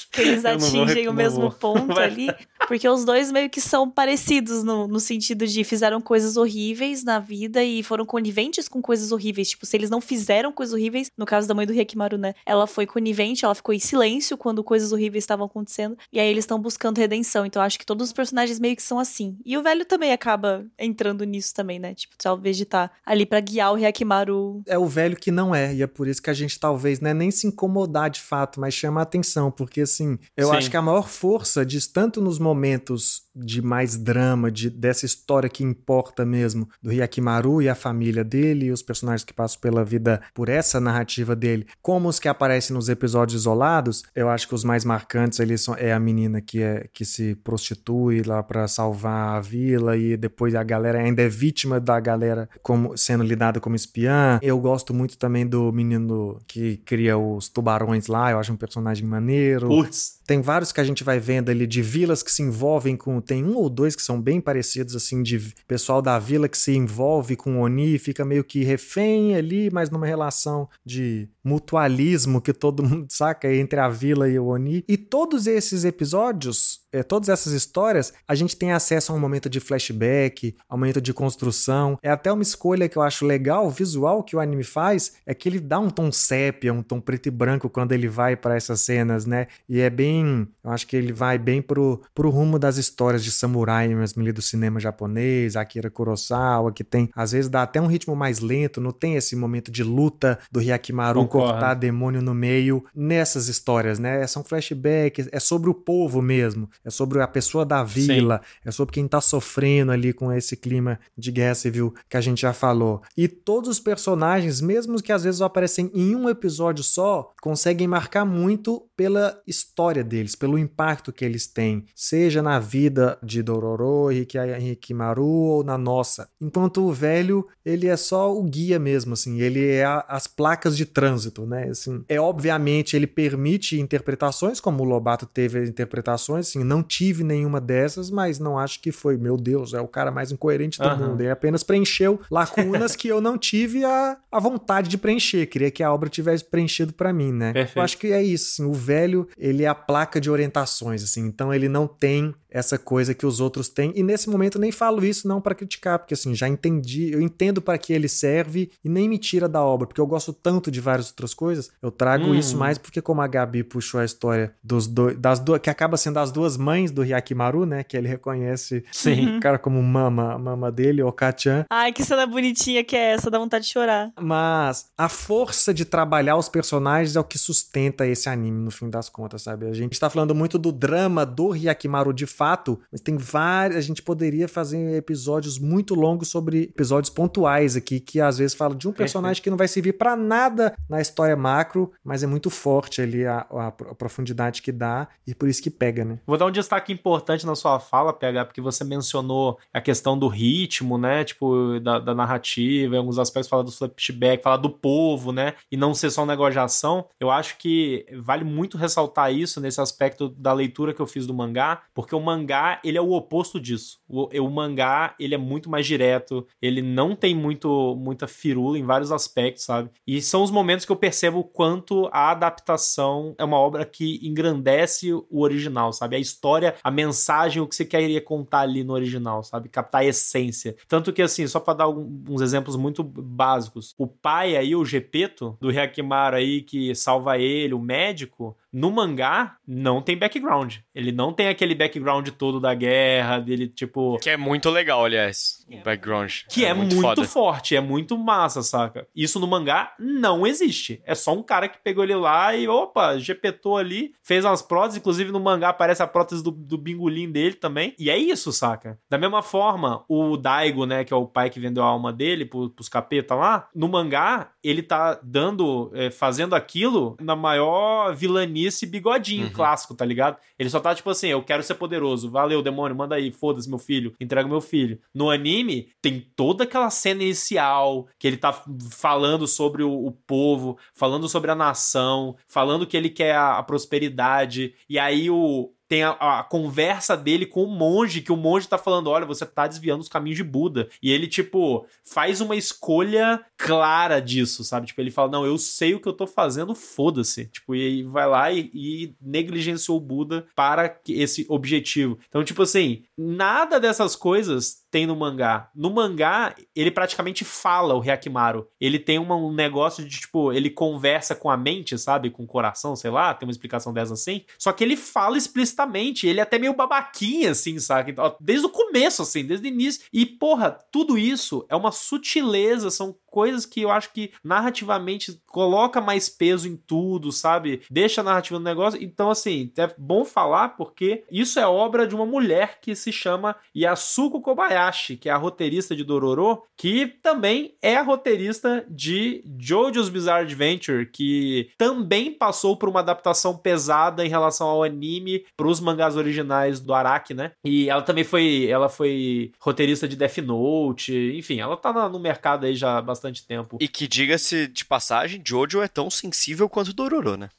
que 0.09 0.21
eles 0.21 0.45
atingem 0.45 1.09
o 1.09 1.13
mesmo 1.13 1.51
ponto 1.51 1.99
ali. 1.99 2.27
Porque 2.65 2.87
os 2.87 3.03
dois 3.03 3.29
meio 3.29 3.49
que 3.49 3.59
são 3.59 3.89
parecidos 3.89 4.63
no, 4.63 4.87
no 4.87 4.99
sentido 4.99 5.45
de 5.45 5.63
fizeram 5.65 5.99
coisas 5.99 6.37
horríveis 6.37 7.03
na 7.03 7.19
vida 7.19 7.61
e 7.61 7.83
foram 7.83 8.05
coniventes 8.05 8.69
com 8.69 8.81
coisas 8.81 9.11
horríveis. 9.11 9.49
Tipo, 9.49 9.65
se 9.65 9.75
eles 9.75 9.89
não 9.89 9.99
fizeram 9.99 10.53
coisas 10.53 10.73
horríveis, 10.73 11.11
no 11.17 11.25
caso 11.25 11.45
da 11.45 11.53
mãe 11.53 11.67
do 11.67 11.73
Rekimaru, 11.73 12.17
né? 12.17 12.33
Ela 12.45 12.65
foi 12.65 12.85
conivente, 12.85 13.43
ela 13.43 13.53
ficou 13.53 13.75
em 13.75 13.79
silêncio 13.79 14.37
quando 14.37 14.63
coisas 14.63 14.93
horríveis 14.93 15.23
estavam 15.23 15.45
acontecendo. 15.45 15.97
E 16.13 16.21
aí 16.21 16.29
eles 16.29 16.43
estão 16.43 16.57
buscando 16.57 16.97
redenção. 16.97 17.45
Então 17.45 17.61
acho 17.61 17.77
que 17.77 17.85
todos 17.85 18.07
os 18.07 18.13
personagens 18.13 18.59
meio 18.59 18.77
que 18.77 18.83
são 18.83 18.97
assim. 18.97 19.37
E 19.45 19.57
o 19.57 19.63
velho 19.63 19.83
também 19.83 20.13
acaba 20.13 20.65
entrando 20.79 21.25
nisso 21.25 21.53
também, 21.53 21.79
né? 21.79 21.93
Tipo, 21.93 22.15
talvez 22.17 22.55
de 22.55 22.63
estar 22.63 22.87
tá 22.87 22.95
ali 23.05 23.25
para 23.25 23.41
guiar 23.41 23.73
o 23.73 23.75
Rekimaru. 23.75 24.61
É 24.65 24.77
o 24.77 24.87
velho 24.87 25.00
que 25.15 25.31
não 25.31 25.53
é. 25.53 25.73
E 25.73 25.81
é 25.81 25.87
por 25.87 26.07
isso 26.07 26.21
que 26.21 26.29
a 26.29 26.33
gente 26.33 26.59
talvez, 26.59 26.99
né, 26.99 27.13
nem 27.13 27.31
se 27.31 27.47
incomodar 27.47 28.09
de 28.09 28.21
fato, 28.21 28.59
mas 28.59 28.73
chama 28.73 29.01
a 29.01 29.03
atenção. 29.03 29.51
Porque 29.51 29.81
assim, 29.81 30.17
eu 30.35 30.49
Sim. 30.49 30.55
acho 30.55 30.71
que 30.71 30.77
a 30.77 30.81
maior 30.81 31.07
força 31.07 31.65
diz 31.65 31.87
tanto 31.87 32.21
nos 32.21 32.39
momentos 32.39 33.23
de 33.35 33.61
mais 33.61 33.97
drama, 33.97 34.51
de, 34.51 34.69
dessa 34.69 35.05
história 35.05 35.49
que 35.49 35.63
importa 35.63 36.25
mesmo, 36.25 36.67
do 36.81 36.91
Hyakimaru 36.91 37.61
e 37.61 37.69
a 37.69 37.75
família 37.75 38.23
dele, 38.23 38.65
e 38.65 38.71
os 38.71 38.81
personagens 38.81 39.23
que 39.23 39.33
passam 39.33 39.59
pela 39.59 39.83
vida 39.83 40.21
por 40.33 40.49
essa 40.49 40.79
narrativa 40.79 41.35
dele, 41.35 41.65
como 41.81 42.09
os 42.09 42.19
que 42.19 42.27
aparecem 42.27 42.73
nos 42.73 42.89
episódios 42.89 43.41
isolados, 43.41 44.03
eu 44.15 44.29
acho 44.29 44.47
que 44.47 44.55
os 44.55 44.63
mais 44.63 44.83
marcantes 44.83 45.39
ali 45.39 45.57
são, 45.57 45.75
é 45.75 45.93
a 45.93 45.99
menina 45.99 46.41
que, 46.41 46.61
é, 46.61 46.87
que 46.91 47.05
se 47.05 47.35
prostitui 47.35 48.21
lá 48.21 48.43
para 48.43 48.67
salvar 48.67 49.37
a 49.37 49.41
vila, 49.41 49.95
e 49.95 50.17
depois 50.17 50.53
a 50.55 50.63
galera 50.63 50.99
ainda 50.99 51.21
é 51.21 51.29
vítima 51.29 51.79
da 51.79 51.99
galera 51.99 52.49
como 52.61 52.97
sendo 52.97 53.23
lidada 53.23 53.59
como 53.59 53.75
espiã. 53.75 54.39
Eu 54.41 54.59
gosto 54.59 54.80
muito 54.89 55.17
também 55.17 55.45
do 55.45 55.71
menino 55.71 56.39
que 56.47 56.77
cria 56.77 57.17
os 57.17 57.47
tubarões 57.47 58.07
lá, 58.07 58.31
eu 58.31 58.39
acho 58.39 58.51
um 58.51 58.57
personagem 58.57 59.05
maneiro. 59.05 59.67
Putz. 59.67 60.19
Tem 60.25 60.41
vários 60.41 60.71
que 60.71 60.79
a 60.79 60.83
gente 60.83 61.03
vai 61.03 61.19
vendo 61.19 61.49
ali 61.49 61.67
de 61.67 61.81
vilas 61.81 62.23
que 62.23 62.31
se 62.31 62.41
envolvem 62.41 62.95
com. 62.95 63.19
Tem 63.19 63.43
um 63.43 63.55
ou 63.55 63.69
dois 63.69 63.95
que 63.95 64.01
são 64.01 64.21
bem 64.21 64.39
parecidos, 64.39 64.95
assim, 64.95 65.21
de 65.21 65.53
pessoal 65.67 66.01
da 66.01 66.17
vila 66.17 66.47
que 66.47 66.57
se 66.57 66.75
envolve 66.75 67.35
com 67.35 67.57
o 67.57 67.61
Oni, 67.61 67.97
fica 67.97 68.23
meio 68.23 68.43
que 68.43 68.63
refém 68.63 69.35
ali, 69.35 69.69
mas 69.71 69.89
numa 69.89 70.05
relação 70.05 70.69
de 70.85 71.27
mutualismo 71.43 72.41
que 72.41 72.53
todo 72.53 72.83
mundo 72.83 73.07
saca 73.09 73.53
entre 73.53 73.79
a 73.79 73.89
vila 73.89 74.29
e 74.29 74.39
o 74.39 74.45
Oni. 74.47 74.83
E 74.87 74.97
todos 74.97 75.47
esses 75.47 75.83
episódios, 75.83 76.80
é, 76.91 77.03
todas 77.03 77.29
essas 77.29 77.53
histórias, 77.53 78.13
a 78.27 78.35
gente 78.35 78.55
tem 78.55 78.71
acesso 78.71 79.11
a 79.11 79.15
um 79.15 79.19
momento 79.19 79.49
de 79.49 79.59
flashback, 79.59 80.55
a 80.67 80.75
um 80.75 80.77
momento 80.77 81.01
de 81.01 81.13
construção. 81.13 81.97
É 82.01 82.09
até 82.09 82.31
uma 82.31 82.43
escolha 82.43 82.89
que 82.89 82.97
eu 82.97 83.01
acho 83.01 83.25
legal, 83.25 83.69
visual, 83.69 84.23
que 84.23 84.35
o 84.35 84.39
anime 84.39 84.63
faz, 84.63 85.13
é 85.25 85.33
que 85.33 85.47
ele 85.47 85.59
dá 85.59 85.79
um 85.79 85.89
tom 85.89 86.11
sépia, 86.11 86.73
um 86.73 86.83
tom 86.83 86.99
preto 86.99 87.27
e 87.27 87.31
branco 87.31 87.69
quando 87.69 87.91
ele 87.91 88.07
vai 88.07 88.35
para 88.35 88.55
essas 88.55 88.81
cenas, 88.81 89.25
né? 89.25 89.47
E 89.69 89.79
é 89.79 89.89
bem. 89.89 90.47
Eu 90.63 90.71
acho 90.71 90.87
que 90.87 90.95
ele 90.95 91.13
vai 91.13 91.37
bem 91.37 91.61
pro, 91.61 92.01
pro 92.13 92.29
rumo 92.29 92.59
das 92.59 92.77
histórias 92.77 93.23
de 93.23 93.31
samurai 93.31 93.87
mesmo 93.87 94.21
ali 94.21 94.31
do 94.31 94.41
cinema 94.41 94.79
japonês, 94.79 95.55
Akira 95.55 95.89
Kurosawa, 95.89 96.71
que 96.71 96.83
tem, 96.83 97.09
às 97.15 97.31
vezes 97.31 97.49
dá 97.49 97.63
até 97.63 97.79
um 97.81 97.87
ritmo 97.87 98.15
mais 98.15 98.39
lento, 98.39 98.81
não 98.81 98.91
tem 98.91 99.15
esse 99.15 99.35
momento 99.35 99.71
de 99.71 99.83
luta 99.83 100.39
do 100.51 100.59
Hyakimaru 100.59 101.21
Concordo. 101.21 101.51
cortar 101.51 101.73
demônio 101.73 102.21
no 102.21 102.33
meio 102.33 102.83
nessas 102.95 103.47
histórias, 103.47 103.99
né? 103.99 104.25
São 104.27 104.43
flashbacks, 104.43 105.29
é 105.31 105.39
sobre 105.39 105.69
o 105.69 105.73
povo 105.73 106.21
mesmo. 106.21 106.69
É 106.83 106.89
sobre 106.89 107.21
a 107.21 107.27
pessoa 107.27 107.65
da 107.65 107.83
vila, 107.83 108.41
Sim. 108.43 108.59
é 108.65 108.71
sobre 108.71 108.93
quem 108.93 109.07
tá 109.07 109.21
sofrendo 109.21 109.91
ali 109.91 110.13
com 110.13 110.31
esse 110.31 110.55
clima 110.55 110.99
de 111.17 111.31
guerra 111.31 111.55
civil 111.55 111.93
que 112.09 112.17
a 112.17 112.21
gente 112.21 112.41
já 112.41 112.53
falou. 112.53 113.01
E 113.15 113.27
todos 113.27 113.69
os 113.69 113.79
personagens, 113.79 114.61
mesmo 114.61 115.01
que 115.01 115.11
às 115.11 115.23
vezes 115.23 115.41
aparecem 115.41 115.91
em 115.93 116.15
um 116.15 116.29
episódio 116.29 116.83
só, 116.83 117.31
conseguem 117.41 117.87
marcar 117.87 118.25
muito 118.25 118.85
pela 118.95 119.41
história 119.47 120.03
deles, 120.03 120.35
pelo 120.35 120.57
impacto 120.57 121.11
que 121.11 121.25
eles 121.25 121.47
têm, 121.47 121.85
seja 121.95 122.41
na 122.41 122.59
vida 122.59 123.17
de 123.23 123.41
Dororo, 123.41 124.11
Hikimaru 124.11 125.25
ou 125.25 125.63
na 125.63 125.77
nossa. 125.77 126.29
Enquanto 126.39 126.85
o 126.85 126.91
velho, 126.91 127.47
ele 127.65 127.87
é 127.87 127.97
só 127.97 128.35
o 128.35 128.43
guia 128.43 128.77
mesmo, 128.77 129.13
assim, 129.13 129.41
ele 129.41 129.65
é 129.67 129.83
a, 129.83 130.05
as 130.07 130.27
placas 130.27 130.77
de 130.77 130.85
trânsito, 130.85 131.45
né? 131.45 131.69
Assim, 131.69 132.03
é 132.07 132.19
obviamente 132.19 132.95
ele 132.95 133.07
permite 133.07 133.79
interpretações, 133.79 134.59
como 134.59 134.83
o 134.83 134.85
Lobato 134.85 135.25
teve 135.25 135.65
interpretações, 135.65 136.49
assim, 136.49 136.63
não 136.71 136.81
tive 136.81 137.21
nenhuma 137.21 137.59
dessas, 137.59 138.09
mas 138.09 138.39
não 138.39 138.57
acho 138.57 138.79
que 138.79 138.93
foi, 138.93 139.17
meu 139.17 139.35
Deus, 139.35 139.73
é 139.73 139.81
o 139.81 139.87
cara 139.87 140.09
mais 140.09 140.31
incoerente 140.31 140.79
do 140.79 140.87
uhum. 140.87 141.09
mundo. 141.09 141.21
Ele 141.21 141.29
apenas 141.29 141.63
preencheu 141.63 142.21
lacunas 142.31 142.95
que 142.95 143.09
eu 143.09 143.19
não 143.19 143.37
tive 143.37 143.83
a, 143.83 144.17
a 144.31 144.39
vontade 144.39 144.89
de 144.89 144.97
preencher, 144.97 145.45
queria 145.47 145.69
que 145.69 145.83
a 145.83 145.93
obra 145.93 146.09
tivesse 146.09 146.45
preenchido 146.45 146.93
para 146.93 147.11
mim, 147.11 147.33
né? 147.33 147.51
Perfeito. 147.51 147.77
Eu 147.77 147.83
acho 147.83 147.97
que 147.97 148.07
é 148.07 148.23
isso, 148.23 148.61
assim, 148.61 148.69
o 148.69 148.73
velho, 148.73 149.27
ele 149.37 149.63
é 149.63 149.67
a 149.67 149.75
placa 149.75 150.21
de 150.21 150.31
orientações, 150.31 151.03
assim, 151.03 151.25
então 151.25 151.53
ele 151.53 151.67
não 151.67 151.85
tem 151.85 152.33
essa 152.51 152.77
coisa 152.77 153.13
que 153.13 153.25
os 153.25 153.39
outros 153.39 153.69
têm. 153.69 153.93
E 153.95 154.03
nesse 154.03 154.29
momento 154.29 154.59
nem 154.59 154.71
falo 154.71 155.05
isso 155.05 155.27
não 155.27 155.39
para 155.39 155.55
criticar, 155.55 155.97
porque 155.97 156.13
assim, 156.13 156.35
já 156.35 156.47
entendi, 156.47 157.11
eu 157.11 157.21
entendo 157.21 157.61
para 157.61 157.77
que 157.77 157.93
ele 157.93 158.09
serve 158.09 158.69
e 158.83 158.89
nem 158.89 159.07
me 159.07 159.17
tira 159.17 159.47
da 159.47 159.63
obra, 159.63 159.87
porque 159.87 160.01
eu 160.01 160.05
gosto 160.05 160.33
tanto 160.33 160.69
de 160.69 160.81
várias 160.81 161.07
outras 161.07 161.33
coisas. 161.33 161.71
Eu 161.81 161.89
trago 161.89 162.25
hum. 162.25 162.35
isso 162.35 162.57
mais 162.57 162.77
porque 162.77 163.01
como 163.01 163.21
a 163.21 163.27
Gabi 163.27 163.63
puxou 163.63 164.01
a 164.01 164.05
história 164.05 164.53
dos 164.61 164.85
dois, 164.85 165.17
das 165.17 165.39
duas, 165.39 165.61
que 165.61 165.69
acaba 165.69 165.95
sendo 165.95 166.19
as 166.19 166.31
duas 166.31 166.57
mães 166.61 166.91
do 166.91 167.01
Hyakimaru, 167.01 167.65
né, 167.65 167.83
que 167.83 167.97
ele 167.97 168.07
reconhece 168.07 168.83
Sim. 168.91 169.37
o 169.37 169.39
cara 169.41 169.57
como 169.57 169.81
mama, 169.81 170.37
mama 170.37 170.71
dele, 170.71 171.01
Okachan. 171.01 171.65
Ai, 171.69 171.91
que 171.91 172.03
cena 172.03 172.25
bonitinha 172.27 172.83
que 172.83 172.95
é 172.95 173.13
essa, 173.13 173.29
dá 173.29 173.39
vontade 173.39 173.65
de 173.65 173.71
chorar. 173.71 174.11
Mas 174.19 174.91
a 174.97 175.09
força 175.09 175.73
de 175.73 175.83
trabalhar 175.83 176.37
os 176.37 176.47
personagens 176.47 177.15
é 177.15 177.19
o 177.19 177.23
que 177.23 177.37
sustenta 177.37 178.05
esse 178.05 178.29
anime 178.29 178.63
no 178.63 178.71
fim 178.71 178.89
das 178.89 179.09
contas, 179.09 179.41
sabe? 179.41 179.65
A 179.65 179.73
gente 179.73 179.99
tá 179.99 180.09
falando 180.09 180.35
muito 180.35 180.57
do 180.57 180.71
drama 180.71 181.25
do 181.25 181.49
Hyakimaru 181.49 182.13
de 182.13 182.27
fato, 182.27 182.79
mas 182.91 183.01
tem 183.01 183.17
várias. 183.17 183.77
A 183.77 183.81
gente 183.81 184.01
poderia 184.01 184.47
fazer 184.47 184.95
episódios 184.95 185.57
muito 185.57 185.95
longos 185.95 186.29
sobre 186.29 186.63
episódios 186.63 187.09
pontuais 187.09 187.75
aqui, 187.75 187.99
que 187.99 188.21
às 188.21 188.37
vezes 188.37 188.53
fala 188.53 188.75
de 188.75 188.87
um 188.87 188.91
personagem 188.91 189.41
que 189.41 189.49
não 189.49 189.57
vai 189.57 189.67
servir 189.67 189.93
para 189.93 190.15
nada 190.15 190.73
na 190.87 191.01
história 191.01 191.35
macro, 191.35 191.91
mas 192.03 192.23
é 192.23 192.27
muito 192.27 192.49
forte 192.49 193.01
ali 193.01 193.25
a, 193.25 193.45
a, 193.49 193.67
a, 193.67 193.71
profundidade 193.71 194.61
que 194.61 194.71
dá 194.71 195.07
e 195.25 195.33
por 195.33 195.49
isso 195.49 195.61
que 195.61 195.69
pega, 195.69 196.05
né? 196.05 196.19
Vou 196.25 196.37
dar 196.37 196.45
um 196.45 196.50
destaque 196.51 196.91
importante 196.91 197.45
na 197.45 197.55
sua 197.55 197.79
fala, 197.79 198.13
PH, 198.13 198.45
porque 198.45 198.61
você 198.61 198.83
mencionou 198.83 199.57
a 199.73 199.81
questão 199.81 200.17
do 200.17 200.27
ritmo, 200.27 200.97
né? 200.97 201.23
Tipo, 201.23 201.79
da, 201.79 201.99
da 201.99 202.13
narrativa, 202.13 202.95
em 202.95 202.97
alguns 202.97 203.19
aspectos 203.19 203.49
fala 203.49 203.63
do 203.63 203.71
flashback, 203.71 204.43
fala 204.43 204.57
do 204.57 204.69
povo, 204.69 205.31
né? 205.31 205.53
E 205.71 205.77
não 205.77 205.93
ser 205.93 206.09
só 206.11 206.23
um 206.23 206.27
negócio 206.27 206.53
de 206.53 206.59
ação. 206.59 207.05
Eu 207.19 207.31
acho 207.31 207.57
que 207.57 208.05
vale 208.19 208.43
muito 208.43 208.77
ressaltar 208.77 209.33
isso 209.33 209.59
nesse 209.59 209.81
aspecto 209.81 210.29
da 210.29 210.53
leitura 210.53 210.93
que 210.93 211.01
eu 211.01 211.07
fiz 211.07 211.25
do 211.25 211.33
mangá, 211.33 211.83
porque 211.93 212.15
o 212.15 212.19
mangá, 212.19 212.79
ele 212.83 212.97
é 212.97 213.01
o 213.01 213.11
oposto 213.11 213.59
disso. 213.59 213.99
O, 214.07 214.27
o 214.39 214.49
mangá, 214.49 215.15
ele 215.19 215.35
é 215.35 215.37
muito 215.37 215.69
mais 215.69 215.85
direto, 215.85 216.45
ele 216.61 216.81
não 216.81 217.15
tem 217.15 217.35
muito 217.35 217.95
muita 217.95 218.27
firula 218.27 218.77
em 218.77 218.83
vários 218.83 219.11
aspectos, 219.11 219.63
sabe? 219.63 219.89
E 220.05 220.21
são 220.21 220.43
os 220.43 220.51
momentos 220.51 220.85
que 220.85 220.91
eu 220.91 220.95
percebo 220.95 221.43
quanto 221.43 222.09
a 222.11 222.31
adaptação 222.31 223.35
é 223.37 223.43
uma 223.43 223.57
obra 223.57 223.85
que 223.85 224.19
engrandece 224.21 225.13
o 225.13 225.41
original, 225.41 225.93
sabe? 225.93 226.15
A 226.15 226.19
história, 226.19 226.40
a 226.83 226.91
mensagem, 226.91 227.61
o 227.61 227.67
que 227.67 227.75
você 227.75 227.85
queria 227.85 228.21
contar 228.21 228.61
ali 228.61 228.83
no 228.83 228.93
original, 228.93 229.43
sabe? 229.43 229.69
Captar 229.69 230.01
a 230.01 230.05
essência. 230.05 230.75
Tanto 230.87 231.13
que, 231.13 231.21
assim, 231.21 231.47
só 231.47 231.59
para 231.59 231.79
dar 231.79 231.89
uns 231.89 232.41
exemplos 232.41 232.75
muito 232.75 233.03
básicos, 233.03 233.93
o 233.97 234.07
pai 234.07 234.55
aí, 234.55 234.75
o 234.75 234.85
Gepeto, 234.85 235.57
do 235.59 235.69
Hyakimaru 235.69 236.37
aí, 236.37 236.61
que 236.61 236.93
salva 236.95 237.37
ele, 237.37 237.73
o 237.73 237.79
médico, 237.79 238.57
no 238.71 238.89
mangá, 238.89 239.57
não 239.67 240.01
tem 240.01 240.17
background. 240.17 240.77
Ele 240.95 241.11
não 241.11 241.33
tem 241.33 241.47
aquele 241.47 241.75
background 241.75 242.29
todo 242.29 242.59
da 242.59 242.73
guerra, 242.73 243.39
dele, 243.39 243.67
tipo. 243.67 244.17
Que 244.19 244.29
é 244.29 244.37
muito 244.37 244.69
legal, 244.69 245.03
aliás. 245.03 245.65
O 245.69 245.83
background. 245.83 246.31
Que 246.49 246.65
é, 246.65 246.69
é 246.69 246.73
muito, 246.73 246.95
muito 246.95 247.23
forte, 247.25 247.75
é 247.75 247.81
muito 247.81 248.17
massa, 248.17 248.61
saca? 248.61 249.07
Isso 249.15 249.39
no 249.39 249.47
mangá 249.47 249.93
não 249.99 250.47
existe. 250.47 251.01
É 251.05 251.15
só 251.15 251.33
um 251.33 251.43
cara 251.43 251.67
que 251.67 251.79
pegou 251.79 252.03
ele 252.03 252.15
lá 252.15 252.55
e, 252.55 252.67
opa, 252.67 253.17
GPtou 253.17 253.77
ali, 253.77 254.13
fez 254.23 254.45
umas 254.45 254.61
próteses. 254.61 254.97
Inclusive 254.97 255.31
no 255.31 255.39
mangá 255.39 255.69
aparece 255.69 256.01
a 256.01 256.07
prótese 256.07 256.43
do, 256.43 256.51
do 256.51 256.77
bingolim 256.77 257.29
dele 257.31 257.55
também. 257.55 257.93
E 257.99 258.09
é 258.09 258.17
isso, 258.17 258.51
saca? 258.51 258.99
Da 259.09 259.17
mesma 259.17 259.41
forma, 259.41 260.03
o 260.07 260.37
Daigo, 260.37 260.85
né, 260.85 261.03
que 261.03 261.13
é 261.13 261.15
o 261.15 261.27
pai 261.27 261.49
que 261.49 261.59
vendeu 261.59 261.83
a 261.83 261.87
alma 261.87 262.13
dele 262.13 262.45
pro, 262.45 262.69
pros 262.69 262.89
capeta 262.89 263.35
lá, 263.35 263.67
no 263.75 263.87
mangá, 263.87 264.51
ele 264.63 264.81
tá 264.81 265.19
dando, 265.23 265.91
é, 265.93 266.09
fazendo 266.09 266.55
aquilo 266.55 267.15
na 267.19 267.35
maior 267.35 268.13
vilania 268.13 268.60
esse 268.65 268.85
bigodinho 268.85 269.47
uhum. 269.47 269.53
clássico, 269.53 269.95
tá 269.95 270.05
ligado? 270.05 270.37
Ele 270.57 270.69
só 270.69 270.79
tá 270.79 270.93
tipo 270.93 271.09
assim, 271.09 271.27
eu 271.27 271.43
quero 271.43 271.63
ser 271.63 271.75
poderoso. 271.75 272.29
Valeu, 272.29 272.61
demônio, 272.61 272.95
manda 272.95 273.15
aí, 273.15 273.31
foda-se 273.31 273.69
meu 273.69 273.79
filho, 273.79 274.13
entrega 274.19 274.47
meu 274.47 274.61
filho. 274.61 274.99
No 275.13 275.29
anime, 275.29 275.89
tem 276.01 276.19
toda 276.35 276.63
aquela 276.63 276.89
cena 276.89 277.23
inicial 277.23 278.07
que 278.17 278.27
ele 278.27 278.37
tá 278.37 278.53
falando 278.91 279.47
sobre 279.47 279.83
o, 279.83 279.91
o 279.91 280.11
povo, 280.11 280.77
falando 280.93 281.27
sobre 281.27 281.51
a 281.51 281.55
nação, 281.55 282.35
falando 282.47 282.87
que 282.87 282.97
ele 282.97 283.09
quer 283.09 283.35
a, 283.35 283.57
a 283.57 283.63
prosperidade. 283.63 284.73
E 284.89 284.99
aí 284.99 285.29
o, 285.29 285.71
tem 285.91 286.03
a, 286.03 286.11
a, 286.11 286.41
conversa 286.41 287.17
dele 287.17 287.45
com 287.45 287.65
o 287.65 287.67
monge, 287.67 288.21
que 288.21 288.31
o 288.31 288.37
monge 288.37 288.65
tá 288.65 288.77
falando: 288.77 289.09
olha, 289.09 289.25
você 289.25 289.45
tá 289.45 289.67
desviando 289.67 289.99
os 289.99 290.07
caminhos 290.07 290.37
de 290.37 290.43
Buda. 290.43 290.87
E 291.03 291.11
ele, 291.11 291.27
tipo, 291.27 291.85
faz 292.01 292.39
uma 292.39 292.55
escolha 292.55 293.43
clara 293.57 294.21
disso, 294.21 294.63
sabe? 294.63 294.87
Tipo, 294.87 295.01
ele 295.01 295.11
fala: 295.11 295.29
não, 295.29 295.45
eu 295.45 295.57
sei 295.57 295.93
o 295.93 295.99
que 295.99 296.07
eu 296.07 296.13
tô 296.13 296.25
fazendo, 296.25 296.73
foda-se. 296.73 297.47
Tipo, 297.47 297.75
e 297.75 297.85
aí 297.85 298.03
vai 298.03 298.25
lá 298.25 298.49
e, 298.53 298.71
e 298.73 299.15
negligenciou 299.21 299.97
o 299.97 300.01
Buda 300.01 300.45
para 300.55 300.97
esse 301.09 301.45
objetivo. 301.49 302.17
Então, 302.29 302.41
tipo 302.41 302.61
assim, 302.61 303.03
nada 303.17 303.77
dessas 303.77 304.15
coisas 304.15 304.80
tem 304.91 305.07
no 305.07 305.15
mangá. 305.15 305.71
No 305.73 305.89
mangá, 305.89 306.53
ele 306.75 306.91
praticamente 306.91 307.45
fala 307.45 307.95
o 307.95 308.01
Hyakimaru. 308.01 308.67
Ele 308.79 308.99
tem 308.99 309.17
uma, 309.17 309.35
um 309.35 309.53
negócio 309.53 310.03
de, 310.03 310.19
tipo, 310.19 310.51
ele 310.51 310.69
conversa 310.69 311.33
com 311.33 311.49
a 311.49 311.55
mente, 311.55 311.97
sabe? 311.97 312.29
Com 312.29 312.43
o 312.43 312.47
coração, 312.47 312.95
sei 312.95 313.09
lá, 313.09 313.33
tem 313.33 313.47
uma 313.47 313.51
explicação 313.51 313.93
dessa 313.93 314.13
assim. 314.13 314.43
Só 314.59 314.73
que 314.73 314.83
ele 314.83 314.97
fala 314.97 315.37
explicitamente, 315.37 316.27
ele 316.27 316.41
é 316.41 316.43
até 316.43 316.59
meio 316.59 316.75
babaquinha, 316.75 317.51
assim, 317.51 317.79
sabe? 317.79 318.13
Desde 318.39 318.65
o 318.65 318.69
começo, 318.69 319.21
assim, 319.21 319.45
desde 319.45 319.65
o 319.65 319.69
início. 319.69 320.03
E, 320.11 320.25
porra, 320.25 320.77
tudo 320.91 321.17
isso 321.17 321.65
é 321.69 321.75
uma 321.75 321.91
sutileza, 321.91 322.91
são 322.91 323.15
coisas 323.31 323.65
que 323.65 323.81
eu 323.81 323.89
acho 323.89 324.13
que 324.13 324.31
narrativamente 324.43 325.41
coloca 325.47 326.01
mais 326.01 326.29
peso 326.29 326.67
em 326.67 326.75
tudo, 326.75 327.31
sabe? 327.31 327.81
Deixa 327.89 328.21
a 328.21 328.23
narrativa 328.23 328.59
no 328.59 328.65
negócio. 328.65 329.01
Então, 329.01 329.31
assim, 329.31 329.71
é 329.77 329.89
bom 329.97 330.23
falar 330.23 330.69
porque 330.69 331.23
isso 331.31 331.59
é 331.59 331.65
obra 331.65 332.05
de 332.05 332.13
uma 332.13 332.25
mulher 332.25 332.79
que 332.81 332.93
se 332.93 333.11
chama 333.11 333.55
Yasuko 333.75 334.41
Kobayashi, 334.41 335.15
que 335.15 335.29
é 335.29 335.31
a 335.31 335.37
roteirista 335.37 335.95
de 335.95 336.03
Dororo, 336.03 336.63
que 336.77 337.07
também 337.07 337.75
é 337.81 337.95
a 337.95 338.03
roteirista 338.03 338.85
de 338.89 339.43
JoJo's 339.57 340.09
Bizarre 340.09 340.43
Adventure, 340.43 341.05
que 341.05 341.69
também 341.77 342.31
passou 342.31 342.75
por 342.75 342.89
uma 342.89 342.99
adaptação 342.99 343.55
pesada 343.55 344.25
em 344.25 344.29
relação 344.29 344.67
ao 344.67 344.83
anime 344.83 345.45
para 345.55 345.67
os 345.67 345.79
mangás 345.79 346.17
originais 346.17 346.79
do 346.79 346.93
Araki, 346.93 347.33
né? 347.33 347.51
E 347.63 347.89
ela 347.89 348.01
também 348.01 348.23
foi, 348.23 348.67
ela 348.67 348.89
foi 348.89 349.51
roteirista 349.59 350.07
de 350.07 350.17
Death 350.17 350.39
Note, 350.39 351.13
enfim, 351.37 351.59
ela 351.59 351.77
tá 351.77 352.09
no 352.09 352.19
mercado 352.19 352.65
aí 352.65 352.75
já 352.75 353.01
bastante 353.01 353.20
bastante 353.21 353.45
tempo. 353.45 353.77
E 353.79 353.87
que, 353.87 354.07
diga-se 354.07 354.67
de 354.67 354.83
passagem, 354.83 355.43
Jojo 355.45 355.81
é 355.81 355.87
tão 355.87 356.09
sensível 356.09 356.67
quanto 356.67 356.93
Dororo, 356.93 357.37
né? 357.37 357.49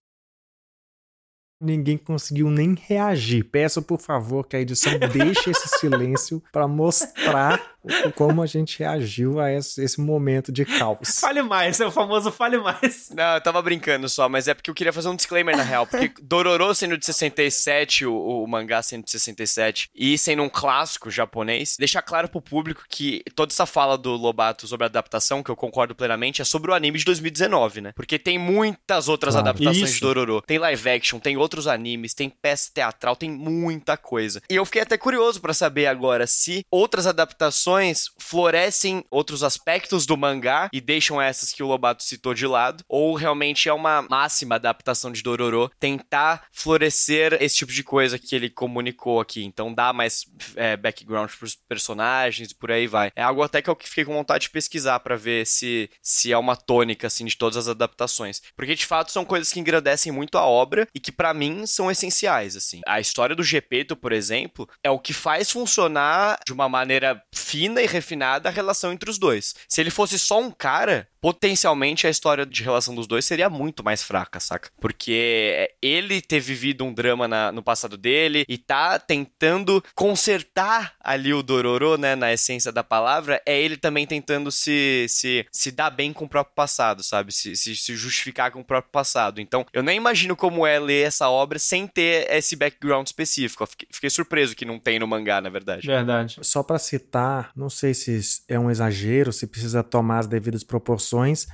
Ninguém 1.62 1.96
conseguiu 1.96 2.50
nem 2.50 2.74
reagir. 2.74 3.44
Peço, 3.44 3.80
por 3.80 4.00
favor, 4.00 4.46
que 4.46 4.56
a 4.56 4.60
edição 4.60 4.92
deixe 5.12 5.50
esse 5.50 5.68
silêncio 5.78 6.42
para 6.50 6.66
mostrar 6.66 7.72
como 8.14 8.42
a 8.42 8.46
gente 8.46 8.78
reagiu 8.78 9.40
a 9.40 9.52
esse, 9.52 9.82
esse, 9.82 10.00
momento 10.00 10.52
de 10.52 10.64
caos. 10.64 11.18
Fale 11.18 11.42
mais, 11.42 11.80
é 11.80 11.86
o 11.86 11.90
famoso 11.90 12.30
fale 12.30 12.58
mais. 12.58 13.10
Não, 13.14 13.34
eu 13.34 13.40
tava 13.40 13.60
brincando 13.60 14.08
só, 14.08 14.28
mas 14.28 14.48
é 14.48 14.54
porque 14.54 14.70
eu 14.70 14.74
queria 14.74 14.92
fazer 14.92 15.08
um 15.08 15.16
disclaimer 15.16 15.56
na 15.56 15.62
real. 15.62 15.86
Porque 15.86 16.12
Dororo 16.22 16.74
sendo 16.74 16.96
de 16.96 17.04
67, 17.04 18.06
o, 18.06 18.14
o 18.14 18.46
mangá 18.46 18.82
sendo 18.82 19.04
de 19.04 19.10
67, 19.10 19.90
e 19.94 20.16
sendo 20.16 20.42
um 20.42 20.48
clássico 20.48 21.10
japonês, 21.10 21.76
deixar 21.78 22.02
claro 22.02 22.28
pro 22.28 22.40
público 22.40 22.84
que 22.88 23.22
toda 23.34 23.52
essa 23.52 23.66
fala 23.66 23.98
do 23.98 24.12
Lobato 24.12 24.66
sobre 24.66 24.84
a 24.84 24.88
adaptação, 24.88 25.42
que 25.42 25.50
eu 25.50 25.56
concordo 25.56 25.94
plenamente, 25.94 26.40
é 26.40 26.44
sobre 26.44 26.70
o 26.70 26.74
anime 26.74 26.98
de 26.98 27.04
2019, 27.04 27.80
né? 27.80 27.92
Porque 27.94 28.18
tem 28.18 28.38
muitas 28.38 29.08
outras 29.08 29.34
claro. 29.34 29.48
adaptações 29.48 29.90
Isso. 29.90 29.94
de 29.94 30.00
Dororo. 30.00 30.42
Tem 30.42 30.58
live 30.58 30.90
action, 30.90 31.18
tem 31.18 31.36
outros 31.36 31.51
outros 31.52 31.66
animes, 31.66 32.14
tem 32.14 32.30
peça 32.30 32.70
teatral, 32.72 33.14
tem 33.14 33.30
muita 33.30 33.96
coisa. 33.96 34.40
E 34.48 34.56
eu 34.56 34.64
fiquei 34.64 34.80
até 34.80 34.96
curioso 34.96 35.40
para 35.40 35.52
saber 35.52 35.86
agora 35.86 36.26
se 36.26 36.64
outras 36.70 37.06
adaptações 37.06 38.06
florescem 38.18 39.04
outros 39.10 39.42
aspectos 39.42 40.06
do 40.06 40.16
mangá 40.16 40.70
e 40.72 40.80
deixam 40.80 41.20
essas 41.20 41.52
que 41.52 41.62
o 41.62 41.66
Lobato 41.66 42.02
citou 42.02 42.32
de 42.32 42.46
lado, 42.46 42.82
ou 42.88 43.14
realmente 43.14 43.68
é 43.68 43.72
uma 43.72 44.02
máxima 44.02 44.54
adaptação 44.54 45.12
de 45.12 45.22
Dororo 45.22 45.70
tentar 45.78 46.46
florescer 46.50 47.36
esse 47.40 47.56
tipo 47.56 47.72
de 47.72 47.84
coisa 47.84 48.18
que 48.18 48.34
ele 48.34 48.48
comunicou 48.48 49.20
aqui. 49.20 49.44
Então 49.44 49.74
dá 49.74 49.92
mais 49.92 50.24
é, 50.56 50.76
background 50.76 51.30
pros 51.38 51.54
personagens 51.54 52.50
e 52.50 52.54
por 52.54 52.70
aí 52.70 52.86
vai. 52.86 53.12
É 53.14 53.22
algo 53.22 53.42
até 53.42 53.60
que 53.60 53.68
eu 53.68 53.76
fiquei 53.78 54.04
com 54.04 54.14
vontade 54.14 54.44
de 54.44 54.50
pesquisar 54.50 55.00
para 55.00 55.16
ver 55.16 55.46
se, 55.46 55.90
se 56.00 56.32
é 56.32 56.38
uma 56.38 56.56
tônica, 56.56 57.06
assim, 57.06 57.26
de 57.26 57.36
todas 57.36 57.56
as 57.56 57.68
adaptações. 57.68 58.40
Porque, 58.56 58.74
de 58.74 58.86
fato, 58.86 59.12
são 59.12 59.24
coisas 59.24 59.52
que 59.52 59.60
engrandecem 59.60 60.12
muito 60.12 60.38
a 60.38 60.46
obra 60.46 60.86
e 60.94 61.00
que, 61.00 61.12
para 61.12 61.34
mim, 61.34 61.41
são 61.66 61.90
essenciais, 61.90 62.56
assim. 62.56 62.80
A 62.86 63.00
história 63.00 63.34
do 63.34 63.42
Gepeto, 63.42 63.96
por 63.96 64.12
exemplo, 64.12 64.68
é 64.82 64.90
o 64.90 64.98
que 64.98 65.12
faz 65.12 65.50
funcionar 65.50 66.38
de 66.46 66.52
uma 66.52 66.68
maneira 66.68 67.22
fina 67.34 67.82
e 67.82 67.86
refinada 67.86 68.48
a 68.48 68.52
relação 68.52 68.92
entre 68.92 69.10
os 69.10 69.18
dois. 69.18 69.54
Se 69.68 69.80
ele 69.80 69.90
fosse 69.90 70.18
só 70.18 70.40
um 70.40 70.50
cara, 70.50 71.08
potencialmente 71.22 72.04
a 72.04 72.10
história 72.10 72.44
de 72.44 72.64
relação 72.64 72.96
dos 72.96 73.06
dois 73.06 73.24
seria 73.24 73.48
muito 73.48 73.84
mais 73.84 74.02
fraca, 74.02 74.40
saca? 74.40 74.70
Porque 74.80 75.70
ele 75.80 76.20
ter 76.20 76.40
vivido 76.40 76.84
um 76.84 76.92
drama 76.92 77.28
na, 77.28 77.52
no 77.52 77.62
passado 77.62 77.96
dele 77.96 78.44
e 78.48 78.58
tá 78.58 78.98
tentando 78.98 79.82
consertar 79.94 80.94
ali 81.00 81.32
o 81.32 81.42
Dororo, 81.42 81.96
né, 81.96 82.16
na 82.16 82.32
essência 82.32 82.72
da 82.72 82.82
palavra, 82.82 83.40
é 83.46 83.60
ele 83.60 83.76
também 83.76 84.04
tentando 84.04 84.50
se, 84.50 85.06
se, 85.08 85.46
se 85.52 85.70
dar 85.70 85.90
bem 85.90 86.12
com 86.12 86.24
o 86.24 86.28
próprio 86.28 86.56
passado, 86.56 87.04
sabe? 87.04 87.32
Se, 87.32 87.54
se, 87.54 87.76
se 87.76 87.94
justificar 87.94 88.50
com 88.50 88.60
o 88.60 88.64
próprio 88.64 88.90
passado. 88.90 89.40
Então, 89.40 89.64
eu 89.72 89.82
nem 89.82 89.96
imagino 89.96 90.34
como 90.34 90.66
é 90.66 90.80
ler 90.80 91.06
essa 91.06 91.28
obra 91.32 91.58
sem 91.58 91.86
ter 91.86 92.30
esse 92.30 92.56
background 92.56 93.06
específico. 93.06 93.66
Fiquei, 93.90 94.10
surpreso 94.10 94.54
que 94.54 94.64
não 94.64 94.78
tem 94.78 94.98
no 94.98 95.06
mangá, 95.06 95.40
na 95.40 95.48
verdade. 95.48 95.86
Verdade. 95.86 96.38
Só 96.42 96.62
para 96.62 96.78
citar, 96.78 97.50
não 97.56 97.70
sei 97.70 97.94
se 97.94 98.20
é 98.48 98.58
um 98.58 98.70
exagero, 98.70 99.32
se 99.32 99.46
precisa 99.46 99.82
tomar 99.82 100.20
as 100.20 100.26
devidas 100.26 100.62
proporções 100.62 100.92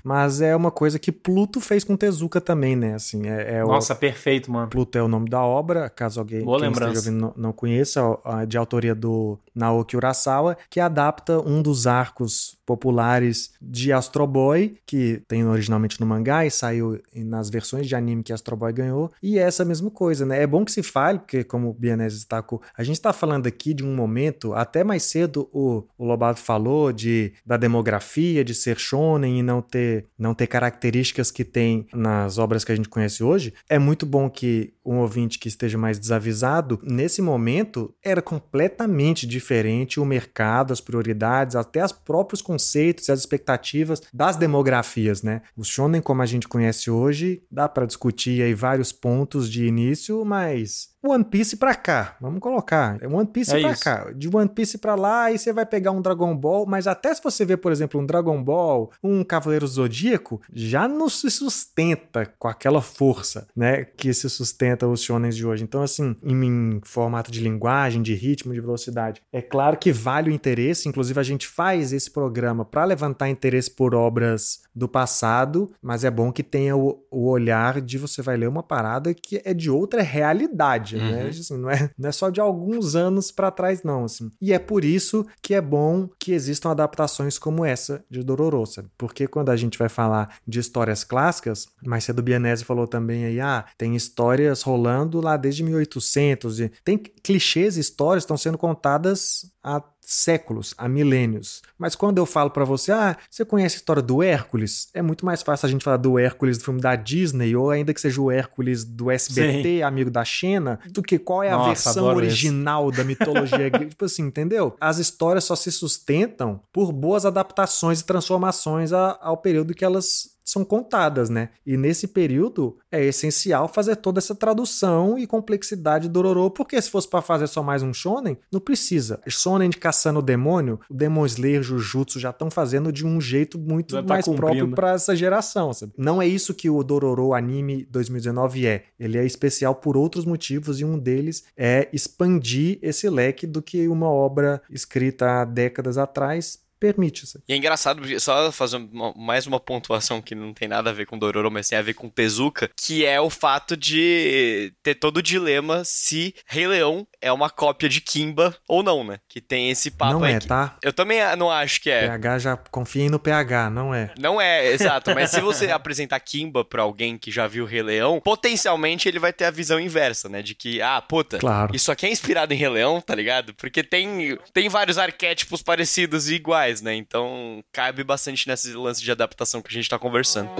mas 0.04 0.40
é 0.40 0.54
uma 0.54 0.70
coisa 0.70 0.98
que 0.98 1.12
Pluto 1.12 1.60
fez 1.60 1.84
com 1.84 1.96
Tezuka 1.96 2.40
também, 2.40 2.76
né? 2.76 2.94
Assim, 2.94 3.28
é, 3.28 3.58
é 3.58 3.62
Nossa, 3.62 3.92
o... 3.92 3.96
perfeito, 3.96 4.50
mano. 4.50 4.68
Pluto 4.68 4.96
é 4.96 5.02
o 5.02 5.08
nome 5.08 5.28
da 5.28 5.42
obra, 5.42 5.88
caso 5.88 6.20
alguém 6.20 6.44
Boa 6.44 6.58
quem 6.58 6.68
lembrança. 6.68 6.92
esteja 6.92 7.10
ouvindo 7.10 7.34
não, 7.36 7.42
não 7.48 7.52
conheça, 7.52 8.00
de 8.46 8.56
autoria 8.56 8.94
do 8.94 9.38
Naoki 9.54 9.96
Urasawa, 9.96 10.56
que 10.70 10.80
adapta 10.80 11.40
um 11.40 11.62
dos 11.62 11.86
arcos 11.86 12.57
populares 12.68 13.54
de 13.62 13.94
Astro 13.94 14.26
Boy, 14.26 14.76
que 14.84 15.22
tem 15.26 15.42
originalmente 15.46 15.98
no 15.98 16.06
mangá 16.06 16.44
e 16.44 16.50
saiu 16.50 17.00
nas 17.14 17.48
versões 17.48 17.86
de 17.88 17.96
anime 17.96 18.22
que 18.22 18.30
Astro 18.30 18.54
Boy 18.54 18.74
ganhou, 18.74 19.10
e 19.22 19.38
é 19.38 19.42
essa 19.42 19.64
mesma 19.64 19.90
coisa, 19.90 20.26
né? 20.26 20.42
É 20.42 20.46
bom 20.46 20.66
que 20.66 20.72
se 20.72 20.82
fale, 20.82 21.18
porque 21.18 21.42
como 21.42 21.70
o 21.70 21.72
Bianese 21.72 22.16
destacou, 22.16 22.60
a 22.76 22.84
gente 22.84 22.96
está 22.96 23.10
falando 23.10 23.46
aqui 23.46 23.72
de 23.72 23.82
um 23.82 23.96
momento, 23.96 24.52
até 24.52 24.84
mais 24.84 25.04
cedo 25.04 25.48
o, 25.50 25.82
o 25.96 26.04
Lobato 26.04 26.40
falou 26.40 26.92
de, 26.92 27.32
da 27.46 27.56
demografia, 27.56 28.44
de 28.44 28.54
ser 28.54 28.78
shonen 28.78 29.38
e 29.38 29.42
não 29.42 29.62
ter, 29.62 30.04
não 30.18 30.34
ter 30.34 30.46
características 30.46 31.30
que 31.30 31.44
tem 31.44 31.86
nas 31.94 32.36
obras 32.36 32.64
que 32.64 32.72
a 32.72 32.76
gente 32.76 32.90
conhece 32.90 33.24
hoje. 33.24 33.54
É 33.66 33.78
muito 33.78 34.04
bom 34.04 34.28
que 34.28 34.74
um 34.84 34.98
ouvinte 34.98 35.38
que 35.38 35.48
esteja 35.48 35.78
mais 35.78 35.98
desavisado, 35.98 36.80
nesse 36.82 37.22
momento 37.22 37.94
era 38.02 38.20
completamente 38.20 39.26
diferente 39.26 40.00
o 40.00 40.04
mercado, 40.04 40.72
as 40.72 40.80
prioridades, 40.80 41.56
até 41.56 41.84
os 41.84 41.92
próprios 41.92 42.40
conceitos 42.58 43.06
e 43.08 43.12
as 43.12 43.20
expectativas 43.20 44.02
das 44.12 44.36
demografias, 44.36 45.22
né? 45.22 45.42
O 45.56 45.62
shonen 45.62 46.02
como 46.02 46.22
a 46.22 46.26
gente 46.26 46.48
conhece 46.48 46.90
hoje, 46.90 47.42
dá 47.50 47.68
para 47.68 47.86
discutir 47.86 48.42
aí 48.42 48.52
vários 48.52 48.90
pontos 48.90 49.48
de 49.48 49.64
início, 49.64 50.24
mas 50.24 50.88
One 51.04 51.24
Piece 51.24 51.56
pra 51.56 51.76
cá, 51.76 52.16
vamos 52.20 52.40
colocar. 52.40 52.98
One 53.04 53.26
Piece 53.26 53.54
é 53.54 53.60
pra 53.60 53.70
isso. 53.70 53.82
cá. 53.82 54.10
De 54.14 54.28
One 54.28 54.48
Piece 54.48 54.78
pra 54.78 54.96
lá, 54.96 55.24
aí 55.24 55.38
você 55.38 55.52
vai 55.52 55.64
pegar 55.64 55.92
um 55.92 56.02
Dragon 56.02 56.36
Ball, 56.36 56.66
mas 56.66 56.88
até 56.88 57.14
se 57.14 57.22
você 57.22 57.44
ver, 57.44 57.58
por 57.58 57.70
exemplo, 57.70 58.00
um 58.00 58.04
Dragon 58.04 58.42
Ball, 58.42 58.90
um 59.02 59.22
Cavaleiro 59.22 59.66
Zodíaco, 59.66 60.40
já 60.52 60.88
não 60.88 61.08
se 61.08 61.30
sustenta 61.30 62.26
com 62.38 62.48
aquela 62.48 62.82
força, 62.82 63.46
né, 63.54 63.84
que 63.84 64.12
se 64.12 64.28
sustenta 64.28 64.88
os 64.88 65.00
shonens 65.02 65.36
de 65.36 65.46
hoje. 65.46 65.62
Então, 65.62 65.82
assim, 65.82 66.16
em, 66.22 66.44
em 66.44 66.80
formato 66.82 67.30
de 67.30 67.40
linguagem, 67.40 68.02
de 68.02 68.14
ritmo, 68.14 68.52
de 68.52 68.60
velocidade, 68.60 69.22
é 69.32 69.40
claro 69.40 69.76
que 69.76 69.92
vale 69.92 70.30
o 70.30 70.34
interesse, 70.34 70.88
inclusive 70.88 71.18
a 71.20 71.22
gente 71.22 71.46
faz 71.46 71.92
esse 71.92 72.10
programa 72.10 72.47
para 72.64 72.84
levantar 72.84 73.28
interesse 73.28 73.70
por 73.70 73.94
obras 73.94 74.60
do 74.74 74.88
passado, 74.88 75.70
mas 75.82 76.04
é 76.04 76.10
bom 76.10 76.32
que 76.32 76.42
tenha 76.42 76.76
o, 76.76 77.02
o 77.10 77.28
olhar 77.28 77.80
de 77.80 77.98
você 77.98 78.22
vai 78.22 78.36
ler 78.36 78.48
uma 78.48 78.62
parada 78.62 79.12
que 79.14 79.40
é 79.44 79.52
de 79.52 79.70
outra 79.70 80.02
realidade 80.02 80.96
né? 80.96 81.02
uhum. 81.02 81.10
né? 81.10 81.28
Assim, 81.28 81.56
não, 81.56 81.70
é, 81.70 81.90
não 81.98 82.08
é 82.08 82.12
só 82.12 82.30
de 82.30 82.40
alguns 82.40 82.94
anos 82.94 83.30
para 83.30 83.50
trás, 83.50 83.82
não. 83.82 84.04
Assim. 84.04 84.30
E 84.40 84.52
é 84.52 84.58
por 84.58 84.84
isso 84.84 85.26
que 85.42 85.54
é 85.54 85.60
bom 85.60 86.08
que 86.18 86.32
existam 86.32 86.70
adaptações 86.70 87.38
como 87.38 87.64
essa 87.64 88.04
de 88.10 88.22
Dororo, 88.22 88.66
sabe? 88.66 88.88
Porque 88.96 89.26
quando 89.26 89.50
a 89.50 89.56
gente 89.56 89.78
vai 89.78 89.88
falar 89.88 90.38
de 90.46 90.58
histórias 90.58 91.04
clássicas, 91.04 91.68
mais 91.84 92.04
cedo 92.04 92.20
o 92.20 92.22
Bianese 92.22 92.64
falou 92.64 92.86
também 92.86 93.24
aí, 93.24 93.40
ah, 93.40 93.64
tem 93.76 93.94
histórias 93.96 94.62
rolando 94.62 95.20
lá 95.20 95.36
desde 95.36 95.62
1800, 95.62 96.60
e 96.60 96.72
tem 96.84 96.98
clichês, 96.98 97.76
histórias 97.76 98.22
estão 98.22 98.36
sendo 98.36 98.58
contadas 98.58 99.50
há 99.62 99.82
séculos, 100.10 100.74
há 100.78 100.88
milênios. 100.88 101.60
Mas 101.78 101.94
quando 101.94 102.16
eu 102.16 102.24
falo 102.24 102.48
para 102.50 102.64
você, 102.64 102.90
ah, 102.90 103.14
você 103.30 103.44
conhece 103.44 103.76
a 103.76 103.78
história 103.78 104.00
do 104.00 104.22
Hércules? 104.22 104.88
É 104.94 105.02
muito 105.02 105.26
mais 105.26 105.42
fácil 105.42 105.66
a 105.66 105.70
gente 105.70 105.84
falar 105.84 105.98
do 105.98 106.18
Hércules 106.18 106.56
do 106.56 106.64
filme 106.64 106.80
da 106.80 106.96
Disney, 106.96 107.54
ou 107.54 107.70
ainda 107.70 107.92
que 107.92 108.00
seja 108.00 108.18
o 108.18 108.30
Hércules 108.30 108.84
do 108.84 109.10
SBT, 109.10 109.62
Sim. 109.62 109.82
amigo 109.82 110.10
da 110.10 110.24
Xena, 110.24 110.80
do 110.90 111.02
que 111.02 111.18
qual 111.18 111.42
é 111.42 111.50
a 111.50 111.56
Nossa, 111.58 111.68
versão 111.68 112.06
original 112.06 112.90
da 112.90 113.04
mitologia 113.04 113.58
grega. 113.68 113.84
tipo 113.84 114.06
assim, 114.06 114.22
entendeu? 114.22 114.74
As 114.80 114.96
histórias 114.96 115.44
só 115.44 115.54
se 115.54 115.70
sustentam 115.70 116.62
por 116.72 116.90
boas 116.90 117.26
adaptações 117.26 118.00
e 118.00 118.04
transformações 118.04 118.92
ao 118.94 119.36
período 119.36 119.74
que 119.74 119.84
elas 119.84 120.37
são 120.48 120.64
contadas, 120.64 121.28
né? 121.28 121.50
E 121.66 121.76
nesse 121.76 122.08
período 122.08 122.78
é 122.90 123.04
essencial 123.04 123.68
fazer 123.68 123.96
toda 123.96 124.18
essa 124.18 124.34
tradução 124.34 125.18
e 125.18 125.26
complexidade 125.26 126.08
do 126.08 126.18
Ororo, 126.18 126.50
porque 126.50 126.80
se 126.80 126.90
fosse 126.90 127.06
para 127.06 127.20
fazer 127.20 127.46
só 127.46 127.62
mais 127.62 127.82
um 127.82 127.92
shonen, 127.92 128.38
não 128.50 128.58
precisa. 128.58 129.20
Shonen 129.28 129.68
de 129.68 129.76
caçando 129.76 130.20
o 130.20 130.22
demônio, 130.22 130.80
o 130.88 130.94
Demon 130.94 131.26
Slayer, 131.26 131.62
Jujutsu 131.62 132.18
já 132.18 132.30
estão 132.30 132.50
fazendo 132.50 132.90
de 132.90 133.04
um 133.04 133.20
jeito 133.20 133.58
muito 133.58 133.94
tá 133.94 134.02
mais 134.02 134.26
próprio 134.26 134.70
para 134.70 134.92
essa 134.92 135.14
geração, 135.14 135.74
sabe? 135.74 135.92
Não 135.98 136.22
é 136.22 136.26
isso 136.26 136.54
que 136.54 136.70
o 136.70 136.82
Dororo 136.82 137.34
Anime 137.34 137.84
2019 137.90 138.66
é. 138.66 138.84
Ele 138.98 139.18
é 139.18 139.26
especial 139.26 139.74
por 139.74 139.98
outros 139.98 140.24
motivos 140.24 140.80
e 140.80 140.84
um 140.84 140.98
deles 140.98 141.44
é 141.56 141.90
expandir 141.92 142.78
esse 142.80 143.10
leque 143.10 143.46
do 143.46 143.60
que 143.60 143.86
uma 143.86 144.08
obra 144.08 144.62
escrita 144.70 145.42
há 145.42 145.44
décadas 145.44 145.98
atrás 145.98 146.66
permite 146.78 147.24
isso. 147.24 147.42
E 147.48 147.52
é 147.52 147.56
engraçado, 147.56 148.02
só 148.20 148.50
fazer 148.52 148.76
uma, 148.76 149.12
mais 149.14 149.46
uma 149.46 149.60
pontuação 149.60 150.20
que 150.20 150.34
não 150.34 150.52
tem 150.52 150.68
nada 150.68 150.90
a 150.90 150.92
ver 150.92 151.06
com 151.06 151.18
Dororo, 151.18 151.50
mas 151.50 151.68
tem 151.68 151.78
a 151.78 151.82
ver 151.82 151.94
com 151.94 152.08
Tezuka, 152.08 152.70
que 152.76 153.04
é 153.04 153.20
o 153.20 153.30
fato 153.30 153.76
de 153.76 154.72
ter 154.82 154.94
todo 154.94 155.18
o 155.18 155.22
dilema 155.22 155.82
se 155.84 156.34
Rei 156.46 156.66
Leão 156.66 157.06
é 157.20 157.32
uma 157.32 157.50
cópia 157.50 157.88
de 157.88 158.00
Kimba 158.00 158.56
ou 158.68 158.82
não, 158.82 159.04
né? 159.04 159.18
Que 159.28 159.40
tem 159.40 159.70
esse 159.70 159.90
papo 159.90 160.14
não 160.14 160.24
aí. 160.24 160.34
é, 160.34 160.38
que... 160.38 160.46
tá? 160.46 160.76
Eu 160.82 160.92
também 160.92 161.20
não 161.36 161.50
acho 161.50 161.80
que 161.80 161.90
é. 161.90 162.06
PH 162.06 162.38
já 162.38 162.56
confiem 162.56 163.10
no 163.10 163.18
PH, 163.18 163.70
não 163.70 163.94
é. 163.94 164.12
Não 164.18 164.40
é, 164.40 164.68
exato. 164.72 165.14
Mas 165.14 165.30
se 165.30 165.40
você 165.40 165.70
apresentar 165.72 166.20
Kimba 166.20 166.64
pra 166.64 166.82
alguém 166.82 167.18
que 167.18 167.30
já 167.30 167.46
viu 167.46 167.64
Rei 167.64 167.82
Leão, 167.82 168.20
potencialmente 168.20 169.08
ele 169.08 169.18
vai 169.18 169.32
ter 169.32 169.44
a 169.44 169.50
visão 169.50 169.80
inversa, 169.80 170.28
né? 170.28 170.42
De 170.42 170.54
que, 170.54 170.80
ah, 170.80 171.00
puta, 171.00 171.38
claro. 171.38 171.74
isso 171.74 171.90
aqui 171.90 172.06
é 172.06 172.10
inspirado 172.10 172.54
em 172.54 172.56
Rei 172.56 172.68
Leão, 172.68 173.00
tá 173.00 173.14
ligado? 173.14 173.54
Porque 173.54 173.82
tem, 173.82 174.38
tem 174.52 174.68
vários 174.68 174.98
arquétipos 174.98 175.62
parecidos 175.62 176.28
e 176.28 176.34
iguais 176.34 176.67
né? 176.82 176.94
Então 176.94 177.62
cabe 177.72 178.04
bastante 178.04 178.46
nesse 178.46 178.72
lance 178.74 179.02
de 179.02 179.10
adaptação 179.10 179.62
que 179.62 179.68
a 179.68 179.72
gente 179.72 179.88
tá 179.88 179.98
conversando. 179.98 180.50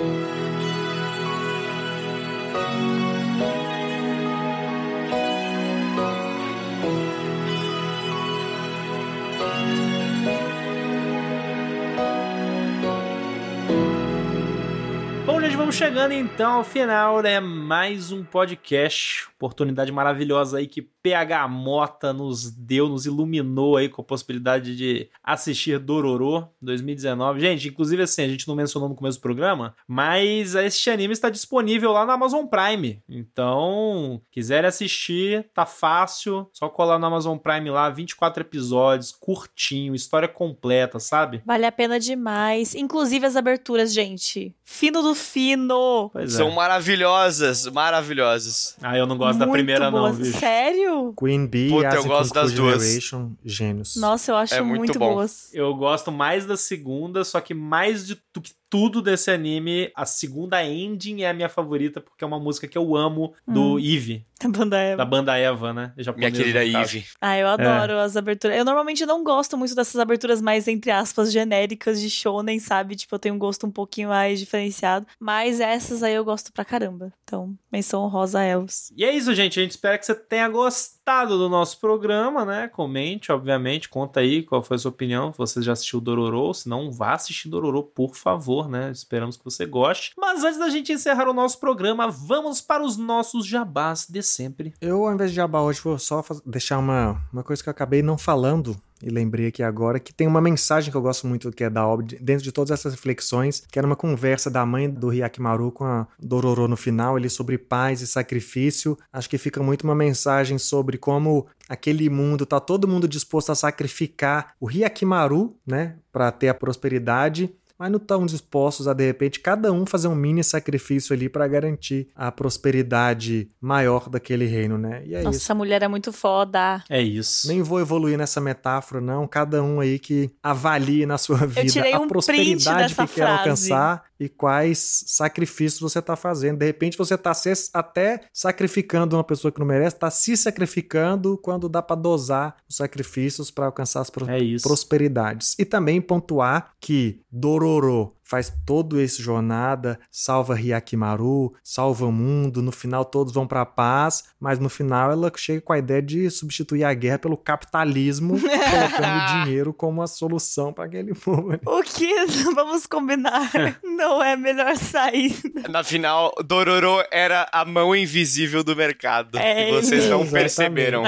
vamos 15.69 15.77
chegando 15.77 16.13
então 16.13 16.53
ao 16.55 16.65
final, 16.65 17.21
né? 17.21 17.41
Mais 17.41 18.11
um 18.11 18.25
podcast. 18.25 19.29
Oportunidade 19.37 19.93
maravilhosa 19.93 20.57
aí 20.57 20.67
que 20.67 20.81
PH 21.09 21.49
Mota 21.49 22.13
nos 22.13 22.51
deu, 22.51 22.87
nos 22.87 23.07
iluminou 23.07 23.79
aí 23.79 23.89
com 23.89 24.03
a 24.03 24.05
possibilidade 24.05 24.77
de 24.77 25.09
assistir 25.25 25.79
Dororo 25.79 26.49
2019. 26.61 27.41
Gente, 27.41 27.69
inclusive 27.69 28.03
assim, 28.03 28.23
a 28.23 28.29
gente 28.29 28.47
não 28.47 28.55
mencionou 28.55 28.91
no 28.91 28.95
começo 28.95 29.19
do 29.19 29.23
programa, 29.23 29.75
mas 29.87 30.55
este 30.55 30.91
anime 30.91 31.15
está 31.15 31.31
disponível 31.31 31.93
lá 31.93 32.05
na 32.05 32.13
Amazon 32.13 32.45
Prime. 32.45 33.03
Então, 33.09 34.21
quiserem 34.31 34.69
assistir, 34.69 35.49
tá 35.55 35.65
fácil. 35.65 36.49
Só 36.53 36.69
colar 36.69 36.99
no 36.99 37.07
Amazon 37.07 37.39
Prime 37.39 37.71
lá, 37.71 37.89
24 37.89 38.43
episódios, 38.43 39.13
curtinho, 39.13 39.95
história 39.95 40.29
completa, 40.29 40.99
sabe? 41.01 41.43
Vale 41.47 41.65
a 41.65 41.73
pena 41.73 41.99
demais. 41.99 42.75
Inclusive 42.75 43.25
as 43.25 43.37
aberturas, 43.37 43.95
gente. 43.95 44.55
Fino 44.63 45.01
do 45.01 45.15
fino. 45.15 46.11
Pois 46.13 46.35
São 46.35 46.49
é. 46.49 46.55
maravilhosas, 46.55 47.67
maravilhosas. 47.67 48.77
Ah, 48.83 48.99
eu 48.99 49.07
não 49.07 49.17
gosto 49.17 49.29
gosto 49.29 49.39
da 49.39 49.47
primeira 49.47 49.91
boas. 49.91 50.19
não, 50.19 50.25
bicho. 50.25 50.39
Sério? 50.39 50.98
Queen 51.19 51.47
Bee 51.47 51.71
Puta, 51.71 51.95
eu 51.95 52.05
gosto 52.05 52.35
das 52.35 52.53
duas. 52.53 52.83
Generation, 52.83 53.33
gênios. 53.45 53.97
Nossa, 53.97 54.33
eu 54.33 54.37
acho 54.37 54.55
é 54.55 54.61
muito, 54.63 54.79
muito 54.79 54.99
boas. 54.99 55.51
Eu 55.53 55.75
gosto 55.75 56.11
mais 56.11 56.47
da 56.47 56.57
segunda, 56.57 57.25
só 57.25 57.41
que 57.41 57.55
mais 57.55 58.07
de 58.07 58.21
do 58.33 58.41
que 58.41 58.53
tudo 58.71 59.01
desse 59.01 59.31
anime, 59.31 59.91
a 59.95 60.05
segunda 60.05 60.64
ending 60.64 61.23
é 61.23 61.31
a 61.31 61.35
minha 61.35 61.49
favorita, 61.49 62.01
porque 62.01 62.23
é 62.23 62.27
uma 62.27 62.39
música 62.39 62.69
que 62.69 62.77
eu 62.77 62.97
amo 62.97 63.35
do 63.47 63.75
hum. 63.75 63.79
Eve. 63.79 64.27
Da 64.41 64.49
banda 64.49 64.79
Eva. 64.79 64.97
Da 64.97 65.05
banda 65.05 65.37
Eva, 65.37 65.73
né? 65.73 65.93
Minha 66.16 66.31
querida 66.31 66.64
Eve. 66.64 67.05
Ah, 67.21 67.37
eu 67.37 67.49
adoro 67.49 67.95
é. 67.95 68.05
as 68.05 68.16
aberturas. 68.16 68.57
Eu 68.57 68.64
normalmente 68.64 69.05
não 69.05 69.25
gosto 69.25 69.59
muito 69.59 69.75
dessas 69.75 70.01
aberturas 70.01 70.41
mais, 70.41 70.69
entre 70.69 70.93
aspas, 70.93 71.33
genéricas 71.33 72.01
de 72.01 72.09
shonen, 72.09 72.61
sabe? 72.61 72.95
Tipo, 72.95 73.16
eu 73.16 73.19
tenho 73.19 73.35
um 73.35 73.39
gosto 73.39 73.66
um 73.66 73.71
pouquinho 73.71 74.11
mais 74.11 74.39
diferenciado. 74.39 75.07
Mas 75.19 75.59
essas 75.59 76.05
aí 76.05 76.14
eu 76.14 76.25
gosto 76.25 76.53
pra 76.53 76.64
caramba. 76.64 77.12
Então, 77.25 77.53
menção 77.73 78.07
rosa 78.07 78.45
Elves. 78.45 78.93
E 78.97 79.05
é 79.05 79.12
isso, 79.12 79.35
gente. 79.35 79.59
A 79.59 79.62
gente 79.62 79.73
espera 79.73 79.99
que 79.99 80.07
você 80.07 80.14
tenha 80.14 80.49
gostado 80.49 80.98
do 81.09 81.49
nosso 81.49 81.81
programa, 81.81 82.45
né? 82.45 82.69
Comente, 82.69 83.33
obviamente. 83.33 83.89
Conta 83.89 84.21
aí 84.21 84.43
qual 84.43 84.63
foi 84.63 84.77
a 84.77 84.79
sua 84.79 84.91
opinião. 84.91 85.33
Você 85.39 85.63
já 85.63 85.73
assistiu 85.73 86.03
Dororo. 86.03 86.53
Se 86.53 86.69
não, 86.69 86.93
vá 86.93 87.15
assistir 87.15 87.49
Dororo, 87.49 87.83
por 87.83 88.15
favor, 88.15 88.69
né? 88.69 88.91
Esperamos 88.91 89.37
que 89.37 89.45
você 89.45 89.65
goste. 89.65 90.13
Mas 90.19 90.45
antes 90.45 90.59
da 90.59 90.69
gente 90.69 90.93
encerrar 90.93 91.27
o 91.27 91.33
nosso 91.33 91.59
programa, 91.59 92.09
vamos 92.09 92.61
para 92.61 92.85
os 92.85 92.99
nossos 92.99 93.47
jabás 93.47 94.07
de 94.07 94.23
sempre. 94.23 94.75
Eu, 94.83 95.07
ao 95.07 95.15
invés 95.15 95.31
de 95.31 95.37
jabá 95.37 95.63
hoje, 95.63 95.81
vou 95.81 95.99
só 95.99 96.23
deixar 96.45 96.79
uma, 96.79 97.19
uma 97.33 97.43
coisa 97.43 97.63
que 97.63 97.69
eu 97.69 97.73
acabei 97.73 98.03
não 98.03 98.19
falando 98.19 98.77
e 99.03 99.09
lembrei 99.11 99.47
aqui 99.49 99.63
agora 99.63 100.01
que 100.01 100.13
tem 100.13 100.27
uma 100.27 100.41
mensagem 100.41 100.91
que 100.91 100.97
eu 100.97 101.03
gosto 101.03 101.27
muito 101.27 101.51
que 101.53 101.65
é 101.65 101.71
da 101.71 101.87
obra, 101.87 102.07
dentro 102.21 102.43
de 102.43 102.53
todas 102.53 102.71
essas 102.71 102.95
reflexões, 102.95 103.63
que 103.71 103.79
era 103.79 103.87
uma 103.87 103.97
conversa 103.97 104.51
da 104.51 104.65
mãe 104.65 104.89
do 104.89 105.09
Hyakimaru 105.09 105.73
com 105.73 105.85
a 105.85 106.07
Dororo 106.19 106.69
no 106.69 106.77
final, 106.77 107.17
ele 107.17 107.29
sobre 107.29 107.59
paz 107.59 108.01
e 108.01 108.07
sacrifício. 108.07 108.99
Acho 109.13 109.29
que 109.29 109.39
fica 109.39 109.63
muito 109.63 109.85
uma 109.85 109.95
mensagem 109.95 110.59
sobre 110.59 110.99
como 110.99 111.47
aquele 111.69 112.09
mundo 112.09 112.47
tá 112.47 112.59
todo 112.59 112.89
mundo 112.89 113.07
disposto 113.07 113.53
a 113.53 113.55
sacrificar 113.55 114.55
o 114.61 114.69
Hyakimaru, 114.69 115.57
né, 115.67 115.97
para 116.11 116.33
ter 116.33 116.49
a 116.49 116.55
prosperidade 116.55 117.51
mas 117.79 117.91
não 117.91 117.99
estão 117.99 118.26
dispostos 118.26 118.89
a, 118.89 118.93
de 118.93 119.07
repente, 119.07 119.41
cada 119.41 119.72
um 119.72 119.87
fazer 119.87 120.09
um 120.09 120.14
mini 120.14 120.43
sacrifício 120.43 121.14
ali 121.14 121.29
para 121.29 121.47
garantir 121.47 122.09
a 122.14 122.33
prosperidade 122.33 123.51
maior 123.61 124.09
daquele 124.09 124.47
reino, 124.47 124.76
né? 124.76 125.03
E 125.07 125.14
é 125.14 125.22
Nossa, 125.22 125.37
isso. 125.37 125.45
essa 125.47 125.55
mulher 125.55 125.83
é 125.83 125.89
muito 125.89 126.12
foda. 126.12 126.83
É 126.89 127.01
isso. 127.01 127.47
Nem 127.47 127.62
vou 127.62 127.81
evoluir 127.81 128.18
nessa 128.18 128.41
metáfora, 128.41 129.01
não. 129.01 129.26
Cada 129.26 129.62
um 129.62 129.81
aí 129.81 129.99
que 129.99 130.31
avalie 130.43 131.07
na 131.07 131.18
sua 131.18 131.47
vida 131.47 131.85
a 131.95 132.01
um 132.01 132.09
prosperidade 132.09 132.89
que 132.89 132.95
frase. 132.95 133.14
quer 133.14 133.26
alcançar 133.26 134.08
e 134.19 134.29
quais 134.29 135.05
sacrifícios 135.07 135.81
você 135.81 135.99
está 135.99 136.16
fazendo. 136.16 136.59
De 136.59 136.66
repente 136.66 136.99
você 136.99 137.14
está 137.14 137.33
até 137.73 138.21
sacrificando 138.33 139.16
uma 139.16 139.25
pessoa 139.25 139.53
que 139.53 139.61
não 139.61 139.66
merece, 139.66 139.97
está 139.97 140.11
se 140.11 140.37
sacrificando 140.37 141.39
quando 141.39 141.69
dá 141.69 141.81
para 141.81 141.97
dosar 141.97 142.57
os 142.69 142.77
sacrifícios 142.77 143.51
para 143.51 143.66
alcançar 143.66 144.01
as 144.01 144.11
pro 144.11 144.29
é 144.29 144.39
prosperidades. 144.62 145.55
E 145.59 145.64
também 145.64 146.01
pontuar 146.01 146.73
que 146.81 147.21
Dororo 147.31 148.18
faz 148.29 148.53
todo 148.66 149.01
esse 149.01 149.22
jornada, 149.22 149.99
salva 150.11 150.55
Hyakimaru, 150.55 151.55
salva 151.64 152.05
o 152.05 152.12
mundo, 152.12 152.61
no 152.61 152.70
final 152.70 153.03
todos 153.03 153.33
vão 153.33 153.47
para 153.47 153.62
a 153.62 153.66
paz, 153.66 154.24
mas 154.39 154.59
no 154.59 154.68
final 154.68 155.11
ela 155.11 155.33
chega 155.35 155.62
com 155.62 155.72
a 155.72 155.79
ideia 155.79 156.03
de 156.03 156.31
substituir 156.31 156.85
a 156.85 156.93
guerra 156.93 157.18
pelo 157.18 157.39
capitalismo, 157.39 158.35
colocando 158.39 159.45
dinheiro 159.45 159.72
como 159.72 160.03
a 160.03 160.07
solução 160.07 160.74
para 160.74 160.85
aquele 160.85 161.14
povo. 161.16 161.59
O 161.64 161.83
que 161.83 162.26
vamos 162.55 162.87
combinar? 162.87 163.51
Não 163.83 164.22
é 164.22 164.37
melhor 164.37 164.76
sair. 164.76 165.35
Na 165.70 165.83
final, 165.83 166.35
Dororo 166.45 167.03
era 167.11 167.49
a 167.51 167.64
mão 167.64 167.97
invisível 167.97 168.62
do 168.62 168.76
mercado. 168.76 169.39
É, 169.39 169.70
e 169.70 169.72
vocês 169.72 170.07
não 170.09 170.20
exatamente. 170.20 170.31
perceberam. 170.33 171.03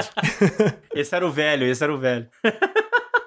esse 0.95 1.15
era 1.15 1.27
o 1.27 1.31
velho, 1.31 1.67
esse 1.67 1.83
era 1.83 1.93
o 1.93 1.97
velho. 1.99 2.27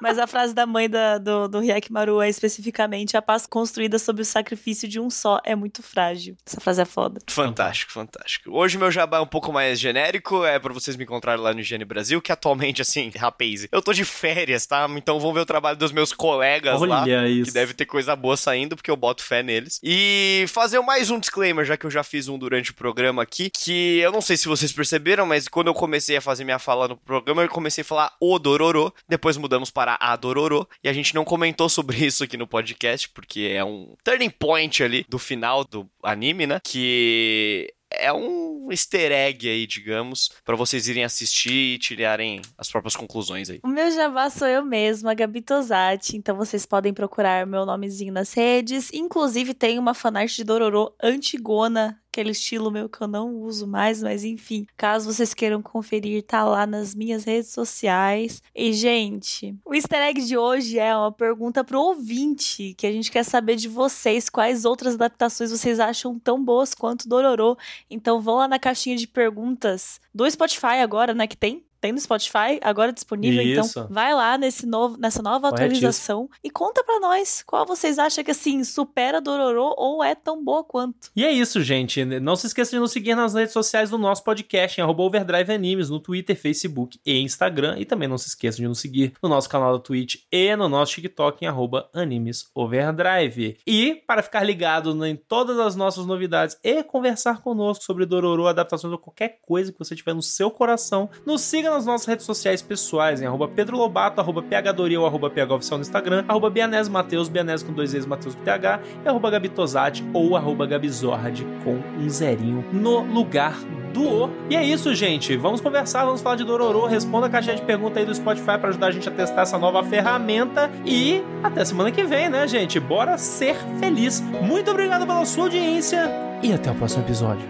Mas 0.04 0.18
a 0.18 0.26
frase 0.26 0.52
da 0.54 0.66
mãe 0.66 0.86
da, 0.86 1.16
do, 1.16 1.48
do 1.48 1.60
Hyakimaru 1.60 2.20
é 2.20 2.28
especificamente 2.28 3.16
a 3.16 3.22
paz 3.22 3.46
construída 3.46 3.98
sob 3.98 4.20
o 4.20 4.24
sacrifício 4.24 4.86
de 4.86 5.00
um 5.00 5.08
só 5.08 5.40
é 5.42 5.54
muito 5.54 5.82
frágil. 5.82 6.36
Essa 6.44 6.60
frase 6.60 6.82
é 6.82 6.84
foda. 6.84 7.22
Fantástico, 7.26 7.90
fantástico. 7.90 8.50
Hoje 8.50 8.76
meu 8.76 8.90
jabá 8.90 9.16
é 9.16 9.20
um 9.20 9.26
pouco 9.26 9.50
mais 9.50 9.80
genérico, 9.80 10.44
é 10.44 10.58
para 10.58 10.74
vocês 10.74 10.94
me 10.94 11.04
encontrarem 11.04 11.42
lá 11.42 11.54
no 11.54 11.60
Higiene 11.60 11.86
Brasil, 11.86 12.20
que 12.20 12.30
atualmente, 12.30 12.82
assim, 12.82 13.10
rapaz, 13.16 13.66
eu 13.72 13.80
tô 13.80 13.94
de 13.94 14.04
férias, 14.04 14.66
tá? 14.66 14.86
Então 14.94 15.18
vão 15.18 15.32
ver 15.32 15.40
o 15.40 15.46
trabalho 15.46 15.78
dos 15.78 15.90
meus 15.90 16.12
colegas 16.12 16.82
Olha 16.82 16.96
lá, 16.96 17.26
isso. 17.26 17.46
que 17.46 17.54
deve 17.54 17.72
ter 17.72 17.86
coisa 17.86 18.14
boa 18.14 18.36
saindo, 18.36 18.76
porque 18.76 18.90
eu 18.90 18.96
boto 18.98 19.24
fé 19.24 19.42
neles. 19.42 19.80
E 19.82 20.44
fazer 20.48 20.78
mais 20.80 21.10
um 21.10 21.18
disclaimer, 21.18 21.64
já 21.64 21.78
que 21.78 21.86
eu 21.86 21.90
já 21.90 22.04
fiz 22.04 22.28
um 22.28 22.36
durante 22.36 22.72
o 22.72 22.74
programa 22.74 23.22
aqui, 23.22 23.48
que 23.48 24.00
eu 24.00 24.12
não 24.12 24.20
sei 24.20 24.36
se 24.36 24.48
vocês 24.48 24.70
perceberam, 24.70 25.24
mas 25.24 25.48
quando 25.48 25.68
eu 25.68 25.74
comecei 25.74 26.14
a 26.14 26.20
fazer 26.20 26.44
minha 26.44 26.58
fala 26.58 26.88
no 26.88 26.96
programa, 26.98 27.40
eu 27.40 27.48
comecei 27.48 27.80
a 27.80 27.86
falar 27.86 28.12
o 28.20 28.38
Dororo, 28.38 28.92
depois 29.08 29.38
mudamos 29.38 29.70
para 29.70 29.93
a 30.00 30.16
Dororo. 30.16 30.68
E 30.82 30.88
a 30.88 30.92
gente 30.92 31.14
não 31.14 31.24
comentou 31.24 31.68
sobre 31.68 32.04
isso 32.04 32.24
aqui 32.24 32.36
no 32.36 32.46
podcast, 32.46 33.08
porque 33.10 33.52
é 33.52 33.64
um 33.64 33.94
turning 34.04 34.30
point 34.30 34.82
ali 34.82 35.04
do 35.08 35.18
final 35.18 35.64
do 35.64 35.88
anime, 36.02 36.46
né? 36.46 36.60
Que 36.62 37.72
é 37.90 38.12
um 38.12 38.70
easter 38.70 39.12
egg 39.12 39.48
aí, 39.48 39.66
digamos, 39.66 40.30
para 40.44 40.56
vocês 40.56 40.88
irem 40.88 41.04
assistir 41.04 41.74
e 41.74 41.78
tirarem 41.78 42.42
as 42.58 42.70
próprias 42.70 42.96
conclusões 42.96 43.48
aí. 43.48 43.60
O 43.62 43.68
meu 43.68 43.90
jabá 43.90 44.30
sou 44.30 44.48
eu 44.48 44.64
mesma, 44.64 45.14
Gabi 45.14 45.40
Tosati, 45.40 46.16
então 46.16 46.36
vocês 46.36 46.66
podem 46.66 46.92
procurar 46.92 47.46
meu 47.46 47.64
nomezinho 47.64 48.12
nas 48.12 48.32
redes. 48.32 48.92
Inclusive 48.92 49.54
tem 49.54 49.78
uma 49.78 49.94
fanart 49.94 50.34
de 50.34 50.44
Dororo 50.44 50.94
antigona 51.02 52.00
aquele 52.14 52.30
estilo 52.30 52.70
meu 52.70 52.88
que 52.88 53.00
eu 53.00 53.08
não 53.08 53.34
uso 53.34 53.66
mais, 53.66 54.00
mas 54.00 54.22
enfim, 54.22 54.66
caso 54.76 55.12
vocês 55.12 55.34
queiram 55.34 55.60
conferir, 55.60 56.22
tá 56.22 56.44
lá 56.44 56.64
nas 56.64 56.94
minhas 56.94 57.24
redes 57.24 57.50
sociais. 57.50 58.40
E, 58.54 58.72
gente, 58.72 59.56
o 59.64 59.74
easter 59.74 60.00
egg 60.00 60.22
de 60.22 60.36
hoje 60.36 60.78
é 60.78 60.96
uma 60.96 61.10
pergunta 61.10 61.64
pro 61.64 61.80
ouvinte, 61.80 62.74
que 62.78 62.86
a 62.86 62.92
gente 62.92 63.10
quer 63.10 63.24
saber 63.24 63.56
de 63.56 63.68
vocês 63.68 64.28
quais 64.28 64.64
outras 64.64 64.94
adaptações 64.94 65.50
vocês 65.50 65.80
acham 65.80 66.16
tão 66.18 66.42
boas 66.42 66.72
quanto 66.72 67.08
Dororo. 67.08 67.58
Então 67.90 68.20
vão 68.20 68.36
lá 68.36 68.46
na 68.46 68.60
caixinha 68.60 68.96
de 68.96 69.08
perguntas 69.08 70.00
do 70.14 70.30
Spotify 70.30 70.78
agora, 70.80 71.12
né, 71.12 71.26
que 71.26 71.36
tem 71.36 71.64
tem 71.84 71.92
no 71.92 72.00
Spotify, 72.00 72.58
agora 72.62 72.94
disponível. 72.94 73.42
Então 73.42 73.66
Isso. 73.66 73.78
Então, 73.80 73.92
vai 73.92 74.14
lá 74.14 74.38
nesse 74.38 74.64
novo, 74.64 74.96
nessa 74.96 75.20
nova 75.20 75.48
atualização 75.48 76.30
e 76.42 76.48
conta 76.48 76.82
para 76.82 76.98
nós 76.98 77.44
qual 77.46 77.66
vocês 77.66 77.98
acham 77.98 78.24
que, 78.24 78.30
assim, 78.30 78.64
supera 78.64 79.20
Dororo 79.20 79.74
ou 79.76 80.02
é 80.02 80.14
tão 80.14 80.42
boa 80.42 80.64
quanto. 80.64 81.10
E 81.14 81.22
é 81.22 81.30
isso, 81.30 81.60
gente. 81.60 82.02
Não 82.02 82.36
se 82.36 82.46
esqueça 82.46 82.70
de 82.70 82.78
nos 82.78 82.90
seguir 82.90 83.14
nas 83.14 83.34
redes 83.34 83.52
sociais 83.52 83.90
do 83.90 83.98
nosso 83.98 84.24
podcast, 84.24 84.80
em 84.80 84.84
Overdrive 84.84 85.52
Animes, 85.52 85.90
no 85.90 86.00
Twitter, 86.00 86.34
Facebook 86.34 86.98
e 87.04 87.20
Instagram. 87.20 87.76
E 87.78 87.84
também 87.84 88.08
não 88.08 88.16
se 88.16 88.28
esqueça 88.28 88.56
de 88.56 88.66
nos 88.66 88.78
seguir 88.78 89.12
no 89.22 89.28
nosso 89.28 89.50
canal 89.50 89.76
da 89.76 89.78
Twitch 89.78 90.22
e 90.32 90.56
no 90.56 90.70
nosso 90.70 90.92
TikTok, 90.92 91.44
em 91.44 91.48
arroba 91.48 91.90
Animes 91.92 92.48
Overdrive. 92.54 93.58
E, 93.66 94.02
para 94.06 94.22
ficar 94.22 94.42
ligado 94.42 95.04
em 95.04 95.16
todas 95.16 95.58
as 95.58 95.76
nossas 95.76 96.06
novidades 96.06 96.56
e 96.64 96.82
conversar 96.82 97.42
conosco 97.42 97.84
sobre 97.84 98.06
Dororo, 98.06 98.46
adaptações 98.46 98.90
ou 98.90 98.98
qualquer 98.98 99.40
coisa 99.42 99.70
que 99.70 99.78
você 99.78 99.94
tiver 99.94 100.14
no 100.14 100.22
seu 100.22 100.50
coração, 100.50 101.10
nos 101.26 101.42
siga 101.42 101.73
nas 101.74 101.86
nossas 101.86 102.06
redes 102.06 102.24
sociais 102.24 102.62
pessoais, 102.62 103.20
em 103.20 103.26
arroba 103.26 103.48
Pedro 103.48 103.76
Lobato, 103.76 104.20
arroba 104.20 104.42
PHDoril, 104.42 105.04
arroba 105.04 105.28
PHOficial 105.28 105.78
no 105.78 105.82
Instagram, 105.82 106.24
arroba 106.28 106.48
Bianese 106.48 106.90
Mateus, 106.90 107.28
Bianese 107.28 107.64
com 107.64 107.72
dois 107.72 107.92
vezes 107.92 108.06
Mateus 108.06 108.34
com 108.34 108.42
TH, 108.42 108.80
e 109.04 109.08
arroba 109.08 109.30
Gabitosati 109.30 110.04
ou 110.12 110.36
arroba 110.36 110.66
Gabizord 110.66 111.46
com 111.64 111.80
um 111.98 112.08
zerinho 112.08 112.64
no 112.72 113.00
lugar 113.00 113.54
do 113.92 114.24
O. 114.24 114.30
E 114.50 114.56
é 114.56 114.64
isso, 114.64 114.94
gente. 114.94 115.36
Vamos 115.36 115.60
conversar, 115.60 116.04
vamos 116.04 116.20
falar 116.20 116.36
de 116.36 116.44
Dororo. 116.44 116.86
Responda 116.86 117.26
a 117.26 117.30
caixinha 117.30 117.54
de 117.54 117.62
pergunta 117.62 118.00
aí 118.00 118.04
do 118.06 118.14
Spotify 118.14 118.58
para 118.58 118.68
ajudar 118.68 118.88
a 118.88 118.90
gente 118.90 119.08
a 119.08 119.12
testar 119.12 119.42
essa 119.42 119.56
nova 119.56 119.82
ferramenta. 119.84 120.70
E 120.84 121.22
até 121.42 121.64
semana 121.64 121.90
que 121.90 122.02
vem, 122.02 122.28
né, 122.28 122.46
gente? 122.48 122.80
Bora 122.80 123.16
ser 123.16 123.56
feliz. 123.78 124.20
Muito 124.20 124.70
obrigado 124.70 125.06
pela 125.06 125.24
sua 125.24 125.44
audiência 125.44 126.10
e 126.42 126.52
até 126.52 126.70
o 126.70 126.74
próximo 126.74 127.04
episódio. 127.04 127.46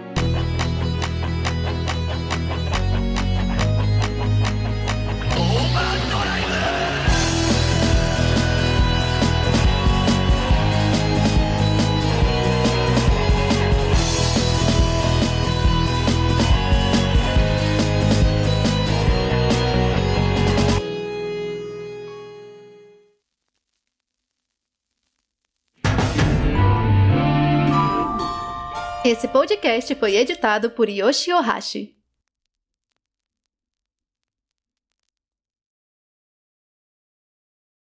Esse 29.05 29.27
podcast 29.27 29.93
foi 29.93 30.15
editado 30.15 30.71
por 30.71 30.89
Yoshi 30.89 31.31
Ohashi. 31.31 31.95